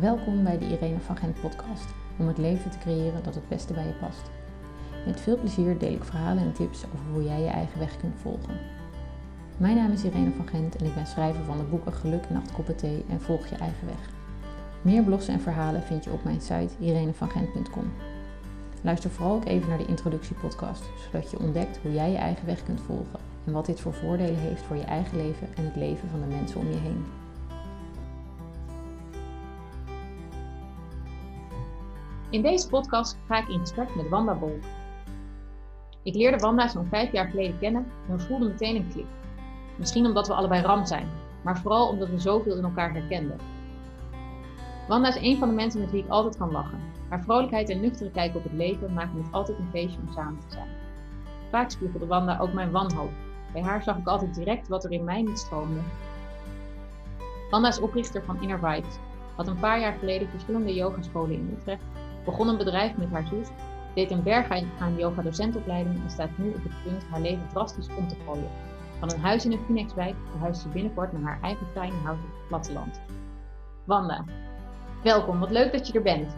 Welkom 0.00 0.44
bij 0.44 0.58
de 0.58 0.68
Irene 0.68 1.00
van 1.00 1.16
Gent 1.16 1.40
podcast, 1.40 1.84
om 2.18 2.26
het 2.26 2.38
leven 2.38 2.70
te 2.70 2.78
creëren 2.78 3.22
dat 3.22 3.34
het 3.34 3.48
beste 3.48 3.72
bij 3.72 3.86
je 3.86 3.92
past. 3.92 4.30
Met 5.06 5.20
veel 5.20 5.38
plezier 5.38 5.78
deel 5.78 5.92
ik 5.92 6.04
verhalen 6.04 6.42
en 6.42 6.52
tips 6.52 6.84
over 6.84 7.06
hoe 7.12 7.24
jij 7.24 7.40
je 7.40 7.48
eigen 7.48 7.78
weg 7.78 7.96
kunt 7.96 8.14
volgen. 8.22 8.54
Mijn 9.56 9.76
naam 9.76 9.92
is 9.92 10.04
Irene 10.04 10.30
van 10.30 10.48
Gent 10.48 10.76
en 10.76 10.86
ik 10.86 10.94
ben 10.94 11.06
schrijver 11.06 11.44
van 11.44 11.56
de 11.56 11.62
boeken 11.62 11.92
Geluk 11.92 12.24
en 12.28 12.36
Acht 12.36 12.52
Koppen 12.52 12.76
Thee 12.76 13.04
en 13.08 13.20
Volg 13.20 13.46
je 13.46 13.56
eigen 13.56 13.86
weg. 13.86 14.10
Meer 14.82 15.02
blogs 15.02 15.28
en 15.28 15.40
verhalen 15.40 15.82
vind 15.82 16.04
je 16.04 16.12
op 16.12 16.24
mijn 16.24 16.40
site 16.40 16.74
irenevangent.com. 16.78 17.92
Luister 18.80 19.10
vooral 19.10 19.34
ook 19.34 19.44
even 19.44 19.68
naar 19.68 19.78
de 19.78 19.86
introductiepodcast, 19.86 20.84
zodat 21.04 21.30
je 21.30 21.38
ontdekt 21.38 21.78
hoe 21.82 21.92
jij 21.92 22.10
je 22.10 22.18
eigen 22.18 22.46
weg 22.46 22.62
kunt 22.62 22.80
volgen 22.80 23.20
en 23.44 23.52
wat 23.52 23.66
dit 23.66 23.80
voor 23.80 23.94
voordelen 23.94 24.40
heeft 24.40 24.62
voor 24.62 24.76
je 24.76 24.84
eigen 24.84 25.16
leven 25.16 25.48
en 25.56 25.64
het 25.64 25.76
leven 25.76 26.08
van 26.08 26.20
de 26.20 26.36
mensen 26.36 26.60
om 26.60 26.66
je 26.66 26.78
heen. 26.78 27.04
In 32.30 32.42
deze 32.42 32.68
podcast 32.68 33.18
ga 33.26 33.38
ik 33.38 33.48
in 33.48 33.58
gesprek 33.58 33.94
met 33.94 34.08
Wanda 34.08 34.34
Bol. 34.34 34.58
Ik 36.02 36.14
leerde 36.14 36.38
Wanda 36.38 36.68
zo'n 36.68 36.88
vijf 36.90 37.12
jaar 37.12 37.28
geleden 37.28 37.58
kennen 37.58 37.86
en 38.08 38.16
we 38.16 38.22
voelden 38.22 38.48
meteen 38.48 38.76
een 38.76 38.88
klik. 38.92 39.06
Misschien 39.76 40.06
omdat 40.06 40.26
we 40.26 40.34
allebei 40.34 40.62
ram 40.62 40.86
zijn, 40.86 41.08
maar 41.42 41.58
vooral 41.58 41.88
omdat 41.88 42.08
we 42.08 42.18
zoveel 42.18 42.56
in 42.56 42.64
elkaar 42.64 42.92
herkenden. 42.92 43.38
Wanda 44.88 45.08
is 45.08 45.16
een 45.16 45.38
van 45.38 45.48
de 45.48 45.54
mensen 45.54 45.80
met 45.80 45.90
wie 45.90 46.02
ik 46.02 46.08
altijd 46.08 46.36
kan 46.36 46.52
lachen. 46.52 46.80
Haar 47.08 47.22
vrolijkheid 47.22 47.70
en 47.70 47.80
nuchtere 47.80 48.10
kijk 48.10 48.34
op 48.34 48.42
het 48.42 48.52
leven 48.52 48.92
maken 48.92 49.22
het 49.22 49.32
altijd 49.32 49.58
een 49.58 49.70
feestje 49.70 50.00
om 50.06 50.12
samen 50.12 50.38
te 50.38 50.54
zijn. 50.54 50.68
Vaak 51.50 51.70
spiegelde 51.70 52.06
Wanda 52.06 52.38
ook 52.38 52.52
mijn 52.52 52.70
wanhoop. 52.70 53.10
Bij 53.52 53.62
haar 53.62 53.82
zag 53.82 53.96
ik 53.96 54.06
altijd 54.06 54.34
direct 54.34 54.68
wat 54.68 54.84
er 54.84 54.92
in 54.92 55.04
mij 55.04 55.22
niet 55.22 55.38
stroomde. 55.38 55.80
Wanda 57.50 57.68
is 57.68 57.80
oprichter 57.80 58.24
van 58.24 58.42
Inner 58.42 58.58
Vibes, 58.58 58.98
had 59.36 59.46
een 59.46 59.58
paar 59.58 59.80
jaar 59.80 59.96
geleden 59.98 60.28
verschillende 60.28 60.74
yogascholen 60.74 61.32
in 61.32 61.56
Utrecht, 61.58 61.82
begon 62.30 62.48
een 62.48 62.56
bedrijf 62.56 62.96
met 62.96 63.10
haar 63.10 63.26
zus, 63.26 63.48
deed 63.94 64.10
een 64.10 64.22
berg 64.22 64.50
aan 64.78 64.96
yoga-docentopleiding 64.96 66.02
en 66.02 66.10
staat 66.10 66.38
nu 66.38 66.48
op 66.48 66.62
het 66.62 66.82
punt 66.84 67.04
haar 67.04 67.20
leven 67.20 67.48
drastisch 67.48 67.88
om 67.96 68.08
te 68.08 68.16
gooien. 68.26 68.50
Van 68.98 69.10
een 69.12 69.20
huis 69.20 69.44
in 69.44 69.52
een 69.52 69.64
Phoenixwijk 69.64 70.14
verhuist 70.30 70.60
ze 70.60 70.68
binnenkort 70.68 71.12
naar 71.12 71.22
haar 71.22 71.42
eigen 71.42 71.66
tiny 71.74 72.02
house 72.04 72.22
op 72.22 72.32
het 72.38 72.48
platteland. 72.48 73.00
Wanda, 73.84 74.24
welkom. 75.02 75.40
Wat 75.40 75.50
leuk 75.50 75.72
dat 75.72 75.86
je 75.86 75.92
er 75.92 76.02
bent. 76.02 76.36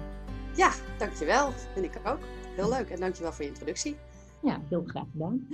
Ja, 0.57 0.71
dankjewel. 0.99 1.51
Vind 1.51 1.85
ik 1.85 2.01
ook. 2.05 2.19
Heel 2.57 2.69
leuk. 2.69 2.91
En 2.91 3.01
dankjewel 3.01 3.33
voor 3.33 3.45
je 3.45 3.51
introductie. 3.51 3.97
Ja, 4.43 4.61
heel 4.69 4.83
graag 4.87 5.07
gedaan. 5.13 5.47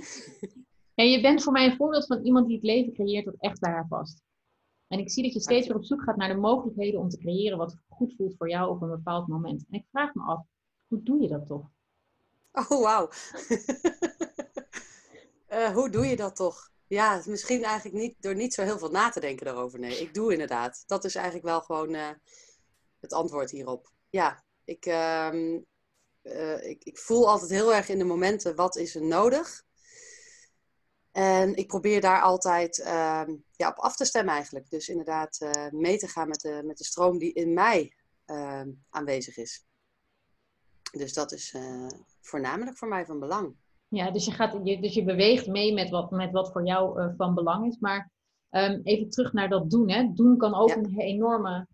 En 0.95 1.09
je 1.09 1.21
bent 1.21 1.43
voor 1.43 1.53
mij 1.53 1.65
een 1.65 1.75
voorbeeld 1.75 2.05
van 2.05 2.21
iemand 2.23 2.47
die 2.47 2.55
het 2.55 2.65
leven 2.65 2.93
creëert 2.93 3.25
dat 3.25 3.35
echt 3.39 3.59
bij 3.59 3.71
haar 3.71 3.87
past. 3.87 4.23
En 4.87 4.99
ik 4.99 5.11
zie 5.11 5.23
dat 5.23 5.33
je 5.33 5.39
steeds 5.39 5.67
weer 5.67 5.75
op 5.75 5.85
zoek 5.85 6.03
gaat 6.03 6.17
naar 6.17 6.33
de 6.33 6.39
mogelijkheden 6.39 6.99
om 6.99 7.09
te 7.09 7.17
creëren 7.17 7.57
wat 7.57 7.77
goed 7.87 8.13
voelt 8.17 8.35
voor 8.37 8.49
jou 8.49 8.69
op 8.69 8.81
een 8.81 8.89
bepaald 8.89 9.27
moment. 9.27 9.65
En 9.69 9.79
ik 9.79 9.85
vraag 9.91 10.13
me 10.13 10.23
af, 10.23 10.45
hoe 10.87 11.03
doe 11.03 11.21
je 11.21 11.27
dat 11.27 11.45
toch? 11.45 11.69
Oh, 12.51 12.81
wauw. 12.81 13.09
uh, 15.49 15.69
hoe 15.77 15.89
doe 15.89 16.05
je 16.05 16.15
dat 16.15 16.35
toch? 16.35 16.71
Ja, 16.87 17.21
misschien 17.25 17.63
eigenlijk 17.63 17.95
niet 17.95 18.15
door 18.19 18.35
niet 18.35 18.53
zo 18.53 18.61
heel 18.61 18.77
veel 18.77 18.91
na 18.91 19.09
te 19.09 19.19
denken 19.19 19.45
daarover. 19.45 19.79
Nee, 19.79 19.99
ik 19.99 20.13
doe 20.13 20.31
inderdaad. 20.31 20.83
Dat 20.85 21.03
is 21.03 21.15
eigenlijk 21.15 21.45
wel 21.45 21.61
gewoon 21.61 21.93
uh, 21.93 22.09
het 22.99 23.13
antwoord 23.13 23.51
hierop. 23.51 23.91
Ja, 24.09 24.43
ik, 24.63 24.85
uh, 24.85 25.53
ik, 26.59 26.83
ik 26.83 26.97
voel 26.97 27.29
altijd 27.29 27.49
heel 27.49 27.73
erg 27.73 27.89
in 27.89 27.97
de 27.97 28.03
momenten 28.03 28.55
wat 28.55 28.75
is 28.75 28.95
er 28.95 29.03
nodig. 29.03 29.65
En 31.17 31.55
ik 31.55 31.67
probeer 31.67 32.01
daar 32.01 32.21
altijd 32.21 32.77
uh, 32.77 33.21
ja, 33.51 33.69
op 33.69 33.77
af 33.77 33.95
te 33.95 34.05
stemmen 34.05 34.33
eigenlijk. 34.33 34.69
Dus 34.69 34.89
inderdaad 34.89 35.41
uh, 35.41 35.69
mee 35.69 35.97
te 35.97 36.07
gaan 36.07 36.27
met 36.27 36.39
de, 36.39 36.61
met 36.65 36.77
de 36.77 36.83
stroom 36.83 37.17
die 37.17 37.33
in 37.33 37.53
mij 37.53 37.93
uh, 38.25 38.61
aanwezig 38.89 39.37
is. 39.37 39.65
Dus 40.91 41.13
dat 41.13 41.31
is 41.31 41.53
uh, 41.53 41.87
voornamelijk 42.21 42.77
voor 42.77 42.87
mij 42.87 43.05
van 43.05 43.19
belang. 43.19 43.55
Ja, 43.87 44.11
dus 44.11 44.25
je, 44.25 44.31
gaat, 44.31 44.59
je, 44.63 44.81
dus 44.81 44.93
je 44.93 45.03
beweegt 45.03 45.47
mee 45.47 45.73
met 45.73 45.89
wat, 45.89 46.11
met 46.11 46.31
wat 46.31 46.51
voor 46.51 46.65
jou 46.65 47.13
van 47.17 47.33
belang 47.33 47.67
is. 47.67 47.77
Maar 47.79 48.11
um, 48.51 48.81
even 48.83 49.09
terug 49.09 49.33
naar 49.33 49.49
dat 49.49 49.69
doen. 49.69 49.89
Hè. 49.89 50.13
Doen 50.13 50.37
kan 50.37 50.55
ook 50.55 50.69
ja. 50.69 50.77
een 50.77 50.99
enorme 50.99 51.67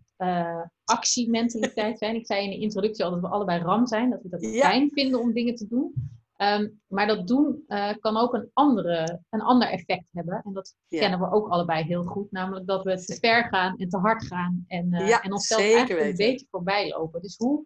actiementaliteit 0.84 1.98
zijn. 1.98 2.14
Ik 2.14 2.26
zei 2.26 2.44
in 2.44 2.50
de 2.50 2.58
introductie 2.58 3.04
al 3.04 3.10
dat 3.10 3.20
we 3.20 3.28
allebei 3.28 3.62
ram 3.62 3.86
zijn. 3.86 4.10
Dat 4.10 4.22
we 4.22 4.28
dat 4.28 4.42
ja. 4.42 4.68
fijn 4.68 4.90
vinden 4.90 5.20
om 5.20 5.32
dingen 5.32 5.54
te 5.54 5.66
doen. 5.68 6.13
Um, 6.36 6.80
maar 6.86 7.06
dat 7.06 7.26
doen 7.26 7.64
uh, 7.68 7.92
kan 8.00 8.16
ook 8.16 8.34
een, 8.34 8.50
andere, 8.52 9.20
een 9.30 9.40
ander 9.40 9.68
effect 9.68 10.08
hebben. 10.12 10.42
En 10.44 10.52
dat 10.52 10.74
ja. 10.88 11.00
kennen 11.00 11.18
we 11.18 11.30
ook 11.30 11.48
allebei 11.48 11.84
heel 11.84 12.04
goed. 12.04 12.30
Namelijk 12.30 12.66
dat 12.66 12.84
we 12.84 13.04
te 13.04 13.16
ver 13.20 13.44
gaan 13.44 13.76
en 13.76 13.88
te 13.88 13.98
hard 13.98 14.24
gaan. 14.24 14.64
En, 14.66 14.94
uh, 14.94 15.08
ja, 15.08 15.22
en 15.22 15.32
onszelf 15.32 15.60
eigenlijk 15.60 15.88
weten. 15.88 16.08
een 16.08 16.30
beetje 16.30 16.46
voorbij 16.50 16.88
lopen. 16.88 17.22
Dus 17.22 17.36
hoe... 17.36 17.64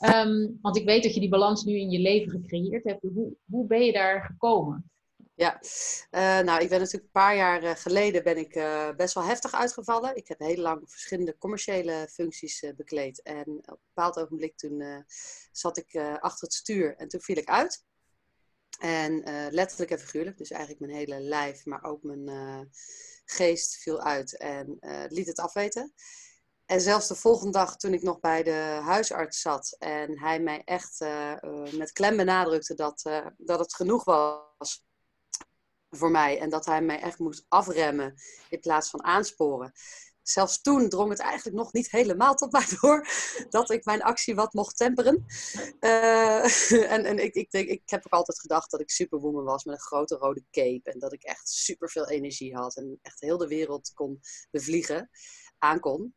Um, 0.00 0.58
want 0.60 0.76
ik 0.76 0.84
weet 0.84 1.02
dat 1.02 1.14
je 1.14 1.20
die 1.20 1.28
balans 1.28 1.64
nu 1.64 1.78
in 1.78 1.90
je 1.90 1.98
leven 1.98 2.30
gecreëerd 2.30 2.84
hebt. 2.84 3.02
Hoe, 3.02 3.36
hoe 3.50 3.66
ben 3.66 3.84
je 3.84 3.92
daar 3.92 4.22
gekomen? 4.22 4.90
Ja, 5.38 5.60
uh, 5.60 6.44
nou 6.44 6.62
ik 6.62 6.68
ben 6.68 6.78
natuurlijk 6.78 7.04
een 7.04 7.10
paar 7.22 7.36
jaar 7.36 7.76
geleden 7.76 8.22
ben 8.22 8.36
ik 8.36 8.52
best 8.96 9.14
wel 9.14 9.24
heftig 9.24 9.52
uitgevallen. 9.54 10.16
Ik 10.16 10.28
heb 10.28 10.38
heel 10.38 10.56
lang 10.56 10.90
verschillende 10.90 11.38
commerciële 11.38 12.08
functies 12.10 12.64
bekleed. 12.76 13.22
En 13.22 13.48
op 13.48 13.68
een 13.68 13.78
bepaald 13.94 14.16
ogenblik 14.16 14.56
toen 14.56 15.04
zat 15.52 15.76
ik 15.76 15.96
achter 16.20 16.46
het 16.46 16.54
stuur 16.54 16.96
en 16.96 17.08
toen 17.08 17.20
viel 17.20 17.36
ik 17.36 17.48
uit. 17.48 17.84
En 18.78 19.22
letterlijk 19.50 19.90
en 19.90 19.98
figuurlijk, 19.98 20.38
dus 20.38 20.50
eigenlijk 20.50 20.80
mijn 20.80 20.98
hele 20.98 21.20
lijf, 21.20 21.64
maar 21.64 21.82
ook 21.82 22.02
mijn 22.02 22.70
geest 23.24 23.76
viel 23.76 24.00
uit 24.00 24.36
en 24.36 24.78
liet 25.08 25.26
het 25.26 25.38
afweten. 25.38 25.92
En 26.66 26.80
zelfs 26.80 27.08
de 27.08 27.14
volgende 27.14 27.52
dag, 27.52 27.76
toen 27.76 27.94
ik 27.94 28.02
nog 28.02 28.20
bij 28.20 28.42
de 28.42 28.78
huisarts 28.82 29.40
zat 29.40 29.76
en 29.78 30.18
hij 30.18 30.40
mij 30.40 30.62
echt 30.64 31.00
met 31.76 31.92
klem 31.92 32.16
benadrukte 32.16 32.74
dat, 32.74 33.02
dat 33.36 33.58
het 33.58 33.74
genoeg 33.74 34.04
was 34.04 34.85
voor 35.90 36.10
mij 36.10 36.38
en 36.40 36.50
dat 36.50 36.66
hij 36.66 36.82
mij 36.82 37.00
echt 37.00 37.18
moest 37.18 37.44
afremmen 37.48 38.14
in 38.48 38.60
plaats 38.60 38.90
van 38.90 39.04
aansporen, 39.04 39.72
zelfs 40.28 40.60
toen 40.60 40.88
drong 40.88 41.10
het 41.10 41.18
eigenlijk 41.18 41.56
nog 41.56 41.72
niet 41.72 41.90
helemaal 41.90 42.34
tot 42.34 42.52
mij 42.52 42.66
door 42.80 43.08
dat 43.50 43.70
ik 43.70 43.84
mijn 43.84 44.02
actie 44.02 44.34
wat 44.34 44.52
mocht 44.52 44.76
temperen. 44.76 45.24
Uh, 45.80 46.72
en 46.94 47.04
en 47.04 47.18
ik, 47.18 47.34
ik, 47.34 47.52
ik, 47.52 47.68
ik 47.68 47.82
heb 47.90 48.06
ook 48.06 48.12
altijd 48.12 48.40
gedacht 48.40 48.70
dat 48.70 48.80
ik 48.80 48.90
superwoman 48.90 49.44
was 49.44 49.64
met 49.64 49.74
een 49.74 49.80
grote 49.80 50.16
rode 50.16 50.44
cape. 50.50 50.90
En 50.90 50.98
dat 50.98 51.12
ik 51.12 51.22
echt 51.22 51.48
super 51.48 51.90
veel 51.90 52.08
energie 52.08 52.54
had 52.54 52.76
en 52.76 52.98
echt 53.02 53.20
heel 53.20 53.38
de 53.38 53.48
wereld 53.48 53.92
kon 53.94 54.20
bevliegen, 54.50 55.10
aankon. 55.58 56.14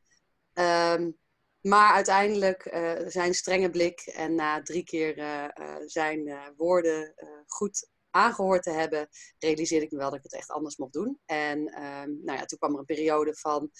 Um, 0.53 1.18
maar 1.62 1.94
uiteindelijk 1.94 2.74
uh, 2.74 3.08
zijn 3.08 3.34
strenge 3.34 3.69
blik 3.69 4.00
en 4.02 4.35
na 4.35 4.62
drie 4.62 4.84
keer 4.84 5.18
uh, 5.18 5.75
zijn 5.85 6.53
woorden 6.58 7.13
goed 7.47 7.90
aangehoord 8.12 8.64
te 8.64 8.72
hebben, 8.72 9.09
realiseerde 9.38 9.86
ik 9.86 9.92
me 9.92 9.97
wel 9.97 10.09
dat 10.09 10.18
ik 10.18 10.24
het 10.24 10.34
echt 10.34 10.50
anders 10.50 10.78
mocht 10.78 10.94
doen. 10.94 11.20
En 11.25 11.59
um, 11.59 12.20
nou 12.24 12.38
ja, 12.38 12.46
toen 12.46 12.58
kwam 12.58 12.74
er 12.74 12.80
een 12.80 12.86
periode 12.86 13.36
van 13.36 13.72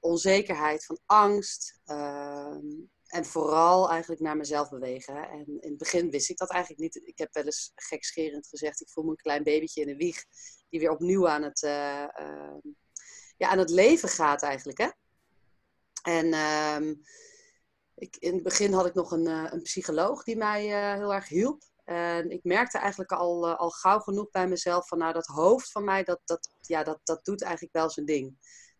onzekerheid, 0.00 0.84
van 0.84 0.98
angst. 1.06 1.80
Um, 1.84 2.90
en 3.06 3.24
vooral 3.24 3.90
eigenlijk 3.90 4.20
naar 4.20 4.36
mezelf 4.36 4.68
bewegen. 4.68 5.28
En 5.28 5.44
in 5.46 5.68
het 5.68 5.78
begin 5.78 6.10
wist 6.10 6.30
ik 6.30 6.36
dat 6.36 6.50
eigenlijk 6.50 6.82
niet. 6.82 7.06
Ik 7.08 7.18
heb 7.18 7.34
wel 7.34 7.44
eens 7.44 7.72
gekscherend 7.74 8.48
gezegd, 8.48 8.80
ik 8.80 8.90
voel 8.90 9.04
me 9.04 9.10
een 9.10 9.16
klein 9.16 9.42
babytje 9.42 9.80
in 9.80 9.86
de 9.86 9.96
wieg. 9.96 10.24
Die 10.68 10.80
weer 10.80 10.90
opnieuw 10.90 11.28
aan 11.28 11.42
het, 11.42 11.62
uh, 11.62 12.04
uh, 12.20 12.56
ja, 13.36 13.48
aan 13.48 13.58
het 13.58 13.70
leven 13.70 14.08
gaat 14.08 14.42
eigenlijk. 14.42 14.78
Hè? 14.78 14.88
En 16.02 16.26
ik, 17.94 18.16
in 18.16 18.34
het 18.34 18.42
begin 18.42 18.72
had 18.72 18.86
ik 18.86 18.94
nog 18.94 19.10
een, 19.10 19.28
uh, 19.28 19.46
een 19.50 19.62
psycholoog 19.62 20.22
die 20.22 20.36
mij 20.36 20.62
heel 20.96 21.14
erg 21.14 21.28
hielp. 21.28 21.62
En 21.86 22.30
ik 22.30 22.44
merkte 22.44 22.78
eigenlijk 22.78 23.12
al, 23.12 23.48
uh, 23.48 23.58
al 23.58 23.70
gauw 23.70 23.98
genoeg 23.98 24.30
bij 24.30 24.48
mezelf 24.48 24.88
van 24.88 24.98
nou 24.98 25.12
dat 25.12 25.26
hoofd 25.26 25.70
van 25.70 25.84
mij, 25.84 26.04
dat, 26.04 26.20
dat, 26.24 26.50
ja, 26.60 26.82
dat, 26.82 27.00
dat 27.04 27.24
doet 27.24 27.42
eigenlijk 27.42 27.74
wel 27.74 27.90
zijn 27.90 28.06
ding. 28.06 28.36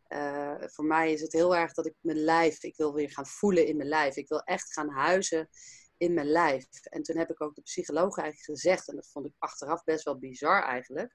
Uh, 0.08 0.54
voor 0.58 0.84
mij 0.84 1.12
is 1.12 1.20
het 1.20 1.32
heel 1.32 1.56
erg 1.56 1.72
dat 1.72 1.86
ik 1.86 1.94
mijn 2.00 2.18
lijf, 2.18 2.62
ik 2.62 2.76
wil 2.76 2.94
weer 2.94 3.10
gaan 3.10 3.26
voelen 3.26 3.66
in 3.66 3.76
mijn 3.76 3.88
lijf. 3.88 4.16
Ik 4.16 4.28
wil 4.28 4.40
echt 4.40 4.72
gaan 4.72 4.88
huizen 4.88 5.48
in 5.96 6.14
mijn 6.14 6.26
lijf. 6.26 6.66
En 6.82 7.02
toen 7.02 7.16
heb 7.16 7.30
ik 7.30 7.42
ook 7.42 7.54
de 7.54 7.62
psycholoog 7.62 8.18
eigenlijk 8.18 8.60
gezegd, 8.60 8.88
en 8.88 8.94
dat 8.94 9.10
vond 9.10 9.26
ik 9.26 9.34
achteraf 9.38 9.84
best 9.84 10.04
wel 10.04 10.18
bizar 10.18 10.62
eigenlijk. 10.62 11.14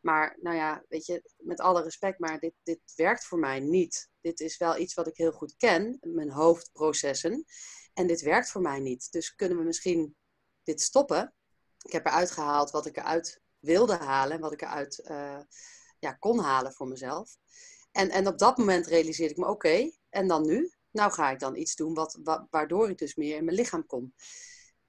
Maar 0.00 0.36
nou 0.40 0.56
ja, 0.56 0.84
weet 0.88 1.06
je, 1.06 1.30
met 1.36 1.60
alle 1.60 1.82
respect, 1.82 2.18
maar 2.18 2.38
dit, 2.38 2.54
dit 2.62 2.80
werkt 2.96 3.24
voor 3.24 3.38
mij 3.38 3.60
niet. 3.60 4.10
Dit 4.20 4.40
is 4.40 4.56
wel 4.56 4.78
iets 4.78 4.94
wat 4.94 5.06
ik 5.06 5.16
heel 5.16 5.32
goed 5.32 5.56
ken, 5.56 5.98
mijn 6.00 6.30
hoofdprocessen. 6.30 7.44
En 7.94 8.06
dit 8.06 8.20
werkt 8.20 8.50
voor 8.50 8.62
mij 8.62 8.80
niet. 8.80 9.12
Dus 9.12 9.34
kunnen 9.34 9.58
we 9.58 9.64
misschien 9.64 10.16
dit 10.68 10.80
stoppen. 10.80 11.34
Ik 11.82 11.92
heb 11.92 12.06
eruit 12.06 12.30
gehaald 12.30 12.70
wat 12.70 12.86
ik 12.86 12.96
eruit 12.96 13.40
wilde 13.58 13.96
halen 13.96 14.36
en 14.36 14.40
wat 14.40 14.52
ik 14.52 14.62
eruit 14.62 15.00
uh, 15.10 15.40
ja, 15.98 16.12
kon 16.12 16.38
halen 16.38 16.72
voor 16.72 16.88
mezelf. 16.88 17.36
En, 17.92 18.10
en 18.10 18.26
op 18.26 18.38
dat 18.38 18.56
moment 18.56 18.86
realiseerde 18.86 19.34
ik 19.34 19.40
me, 19.40 19.46
oké, 19.46 19.90
en 20.10 20.28
dan 20.28 20.46
nu? 20.46 20.72
Nou 20.90 21.12
ga 21.12 21.30
ik 21.30 21.38
dan 21.38 21.56
iets 21.56 21.74
doen 21.74 21.94
wat, 21.94 22.18
waardoor 22.50 22.90
ik 22.90 22.98
dus 22.98 23.14
meer 23.14 23.36
in 23.36 23.44
mijn 23.44 23.56
lichaam 23.56 23.86
kom. 23.86 24.14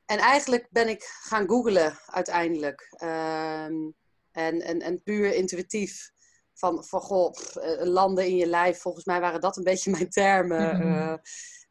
En 0.05 0.17
eigenlijk 0.17 0.67
ben 0.69 0.89
ik 0.89 1.03
gaan 1.03 1.47
googlen 1.47 1.99
uiteindelijk. 2.05 2.97
Um, 3.03 3.95
en, 4.31 4.61
en, 4.61 4.81
en 4.81 5.03
puur 5.03 5.33
intuïtief 5.33 6.11
van, 6.53 6.85
van 6.85 7.01
goh, 7.01 7.33
landen 7.79 8.25
in 8.25 8.35
je 8.35 8.47
lijf. 8.47 8.81
Volgens 8.81 9.05
mij 9.05 9.19
waren 9.19 9.41
dat 9.41 9.57
een 9.57 9.63
beetje 9.63 9.91
mijn 9.91 10.09
termen. 10.09 10.77
Mhm. 10.77 11.17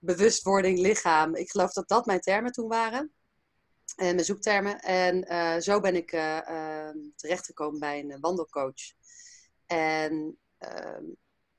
bewustwording, 0.00 0.78
lichaam. 0.78 1.34
Ik 1.34 1.50
geloof 1.50 1.72
dat 1.72 1.88
dat 1.88 2.06
mijn 2.06 2.20
termen 2.20 2.52
toen 2.52 2.68
waren. 2.68 3.12
En 3.96 4.14
mijn 4.14 4.24
zoektermen. 4.24 4.80
En 4.80 5.62
zo 5.62 5.80
ben 5.80 5.96
ik 5.96 6.12
ehm, 6.12 6.96
terechtgekomen 7.16 7.80
bij 7.80 7.98
een 7.98 8.20
wandelcoach. 8.20 8.92
En 9.66 10.38
ehm, 10.58 11.04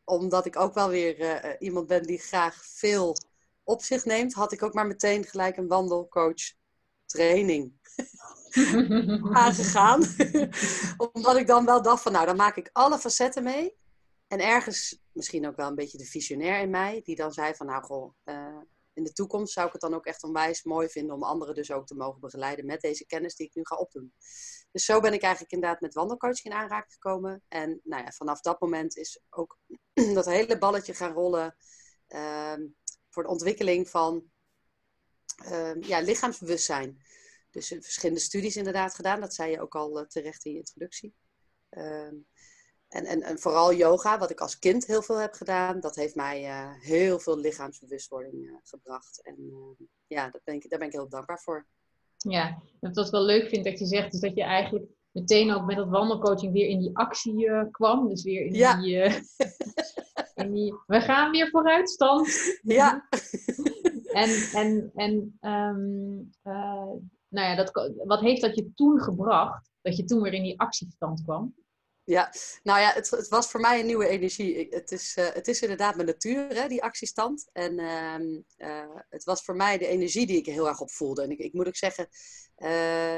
omdat 0.03 0.45
ik 0.45 0.59
ook 0.59 0.73
wel 0.73 0.89
weer 0.89 1.61
iemand 1.61 1.87
ben 1.87 2.03
die 2.03 2.19
graag 2.19 2.65
veel 2.65 3.15
op 3.63 3.81
zich 3.81 4.05
neemt, 4.05 4.33
had 4.33 4.51
ik 4.51 4.63
ook 4.63 4.73
maar 4.73 4.87
meteen 4.87 5.25
gelijk 5.25 5.57
een 5.57 5.67
wandelcoach 5.67 6.53
training 7.05 7.73
aangegaan. 9.43 10.03
Omdat 11.13 11.37
ik 11.37 11.47
dan 11.47 11.65
wel 11.65 11.81
dacht 11.81 12.01
van 12.01 12.11
nou, 12.11 12.25
dan 12.25 12.35
maak 12.35 12.55
ik 12.55 12.69
alle 12.73 12.99
facetten 12.99 13.43
mee. 13.43 13.77
En 14.27 14.39
ergens 14.39 15.01
misschien 15.11 15.47
ook 15.47 15.55
wel 15.55 15.67
een 15.67 15.75
beetje 15.75 15.97
de 15.97 16.05
visionair 16.05 16.61
in 16.61 16.69
mij, 16.69 17.01
die 17.03 17.15
dan 17.15 17.31
zei 17.31 17.55
van 17.55 17.65
nou 17.65 17.83
goh, 17.83 18.13
uh, 18.25 18.57
in 18.93 19.03
de 19.03 19.13
toekomst 19.13 19.53
zou 19.53 19.67
ik 19.67 19.71
het 19.71 19.81
dan 19.81 19.93
ook 19.93 20.05
echt 20.05 20.23
onwijs 20.23 20.63
mooi 20.63 20.89
vinden 20.89 21.15
om 21.15 21.23
anderen 21.23 21.55
dus 21.55 21.71
ook 21.71 21.87
te 21.87 21.95
mogen 21.95 22.19
begeleiden 22.19 22.65
met 22.65 22.81
deze 22.81 23.05
kennis 23.05 23.35
die 23.35 23.47
ik 23.47 23.55
nu 23.55 23.65
ga 23.65 23.75
opdoen. 23.75 24.13
Dus 24.71 24.85
zo 24.85 24.99
ben 24.99 25.13
ik 25.13 25.21
eigenlijk 25.21 25.53
inderdaad 25.53 25.81
met 25.81 25.93
wandelcoaching 25.93 26.53
in 26.53 26.59
aanraking 26.59 26.93
gekomen. 26.93 27.43
En 27.47 27.81
nou 27.83 28.03
ja, 28.03 28.11
vanaf 28.11 28.41
dat 28.41 28.59
moment 28.59 28.97
is 28.97 29.21
ook 29.29 29.57
dat 30.13 30.25
hele 30.25 30.57
balletje 30.57 30.93
gaan 30.93 31.13
rollen. 31.13 31.55
Ehm, 32.07 32.67
voor 33.09 33.23
de 33.23 33.29
ontwikkeling 33.29 33.89
van 33.89 34.31
uh, 35.45 35.81
ja, 35.81 35.99
lichaamsbewustzijn. 35.99 37.01
Dus 37.51 37.67
verschillende 37.67 38.21
studies 38.21 38.55
inderdaad 38.55 38.95
gedaan. 38.95 39.19
Dat 39.19 39.33
zei 39.33 39.51
je 39.51 39.61
ook 39.61 39.75
al 39.75 39.99
uh, 39.99 40.05
terecht 40.05 40.45
in 40.45 40.51
je 40.51 40.57
introductie. 40.57 41.15
Ehm, 41.69 42.15
en, 42.89 43.05
en, 43.05 43.21
en, 43.21 43.39
vooral 43.39 43.73
yoga, 43.73 44.17
wat 44.17 44.29
ik 44.29 44.39
als 44.39 44.59
kind 44.59 44.85
heel 44.85 45.01
veel 45.01 45.17
heb 45.17 45.33
gedaan, 45.33 45.79
dat 45.79 45.95
heeft 45.95 46.15
mij 46.15 46.43
uh, 46.43 46.71
heel 46.79 47.19
veel 47.19 47.37
lichaamsbewustwording 47.37 48.33
uh, 48.33 48.55
gebracht. 48.63 49.21
En 49.23 49.35
ehm, 49.35 49.85
ja, 50.07 50.29
dat 50.29 50.41
ben 50.43 50.55
ik, 50.55 50.69
daar 50.69 50.79
ben 50.79 50.87
ik 50.87 50.93
heel 50.93 51.09
dankbaar 51.09 51.39
voor. 51.39 51.67
Ja, 52.17 52.61
wat 52.79 52.97
ik 52.97 53.11
wel 53.11 53.23
leuk 53.23 53.49
vind 53.49 53.65
dat 53.65 53.79
je 53.79 53.85
zegt, 53.85 54.13
is 54.13 54.19
dat 54.19 54.35
je 54.35 54.43
eigenlijk 54.43 54.85
meteen 55.11 55.53
ook 55.53 55.65
met 55.65 55.75
dat 55.75 55.89
wandelcoaching 55.89 56.53
weer 56.53 56.67
in 56.67 56.79
die 56.79 56.97
actie 56.97 57.69
kwam. 57.71 58.09
Dus 58.09 58.23
weer 58.23 58.45
in 60.35 60.53
die, 60.53 60.73
we 60.87 61.01
gaan 61.01 61.31
weer 61.31 61.49
vooruit, 61.49 61.89
stand. 61.89 62.27
Ja. 62.61 63.07
en 64.21 64.29
en, 64.53 64.91
en 64.95 65.37
um, 65.41 66.31
uh, 66.43 66.93
nou 67.27 67.47
ja, 67.47 67.55
dat, 67.55 67.91
wat 68.05 68.19
heeft 68.19 68.41
dat 68.41 68.55
je 68.55 68.73
toen 68.75 68.99
gebracht? 68.99 69.69
Dat 69.81 69.97
je 69.97 70.03
toen 70.03 70.21
weer 70.21 70.33
in 70.33 70.43
die 70.43 70.59
actiestand 70.59 71.23
kwam? 71.23 71.55
Ja, 72.09 72.33
nou 72.63 72.79
ja, 72.79 72.91
het, 72.93 73.09
het, 73.09 73.27
was 73.27 73.47
voor 73.47 73.59
mij 73.59 73.79
een 73.79 73.85
nieuwe 73.85 74.07
energie. 74.07 74.67
het, 74.69 74.91
is, 74.91 75.15
uh, 75.19 75.25
het 75.33 75.47
is 75.47 75.61
inderdaad 75.61 75.95
mijn 75.95 76.07
natuur, 76.07 76.47
hè, 76.55 76.67
die 76.67 76.83
actiestand. 76.83 77.49
En 77.53 77.79
uh, 77.79 78.69
uh, 78.69 78.95
het 79.09 79.23
was 79.23 79.43
voor 79.43 79.55
mij 79.55 79.77
de 79.77 79.87
energie 79.87 80.25
die 80.25 80.37
ik 80.37 80.45
heel 80.45 80.67
erg 80.67 80.79
op 80.79 80.91
voelde. 80.91 81.21
En 81.21 81.31
ik, 81.31 81.39
ik 81.39 81.53
moet 81.53 81.67
ook 81.67 81.75
zeggen, 81.75 82.07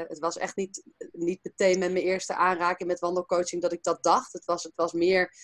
het 0.08 0.18
was 0.18 0.36
echt 0.36 0.56
niet, 0.56 0.82
niet 1.12 1.40
meteen 1.42 1.78
met 1.78 1.92
mijn 1.92 2.04
eerste 2.04 2.34
aanraking 2.34 2.88
met 2.88 3.00
wandelcoaching 3.00 3.62
dat 3.62 3.72
ik 3.72 3.82
dat 3.82 4.02
dacht. 4.02 4.32
Het 4.32 4.44
was, 4.44 4.62
het 4.62 4.74
was 4.74 4.92
meer 4.92 5.34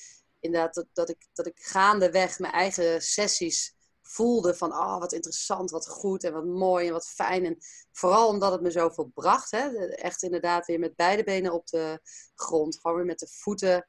inderdaad 0.40 0.74
dat, 0.74 0.86
dat, 0.92 1.08
ik, 1.08 1.26
dat 1.32 1.46
ik 1.46 1.58
gaandeweg 1.58 2.38
mijn 2.38 2.52
eigen 2.52 3.02
sessies 3.02 3.74
voelde 4.10 4.54
van, 4.54 4.72
oh, 4.72 4.98
wat 4.98 5.12
interessant, 5.12 5.70
wat 5.70 5.88
goed 5.88 6.24
en 6.24 6.32
wat 6.32 6.44
mooi 6.44 6.86
en 6.86 6.92
wat 6.92 7.08
fijn. 7.08 7.44
En 7.44 7.56
vooral 7.92 8.28
omdat 8.28 8.52
het 8.52 8.60
me 8.60 8.70
zoveel 8.70 9.10
bracht. 9.14 9.50
Hè? 9.50 9.86
Echt 9.86 10.22
inderdaad 10.22 10.66
weer 10.66 10.78
met 10.78 10.96
beide 10.96 11.24
benen 11.24 11.52
op 11.52 11.66
de 11.66 12.00
grond. 12.34 12.80
Gewoon 12.80 12.96
weer 12.96 13.06
met 13.06 13.18
de 13.18 13.28
voeten 13.28 13.88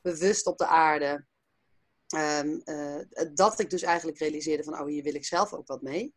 bewust 0.00 0.46
op 0.46 0.58
de 0.58 0.66
aarde. 0.66 1.26
Ehm, 2.06 2.60
eh, 2.64 3.00
dat 3.34 3.58
ik 3.58 3.70
dus 3.70 3.82
eigenlijk 3.82 4.18
realiseerde 4.18 4.64
van, 4.64 4.80
oh, 4.80 4.86
hier 4.86 5.02
wil 5.02 5.14
ik 5.14 5.24
zelf 5.24 5.52
ook 5.52 5.66
wat 5.66 5.82
mee. 5.82 6.14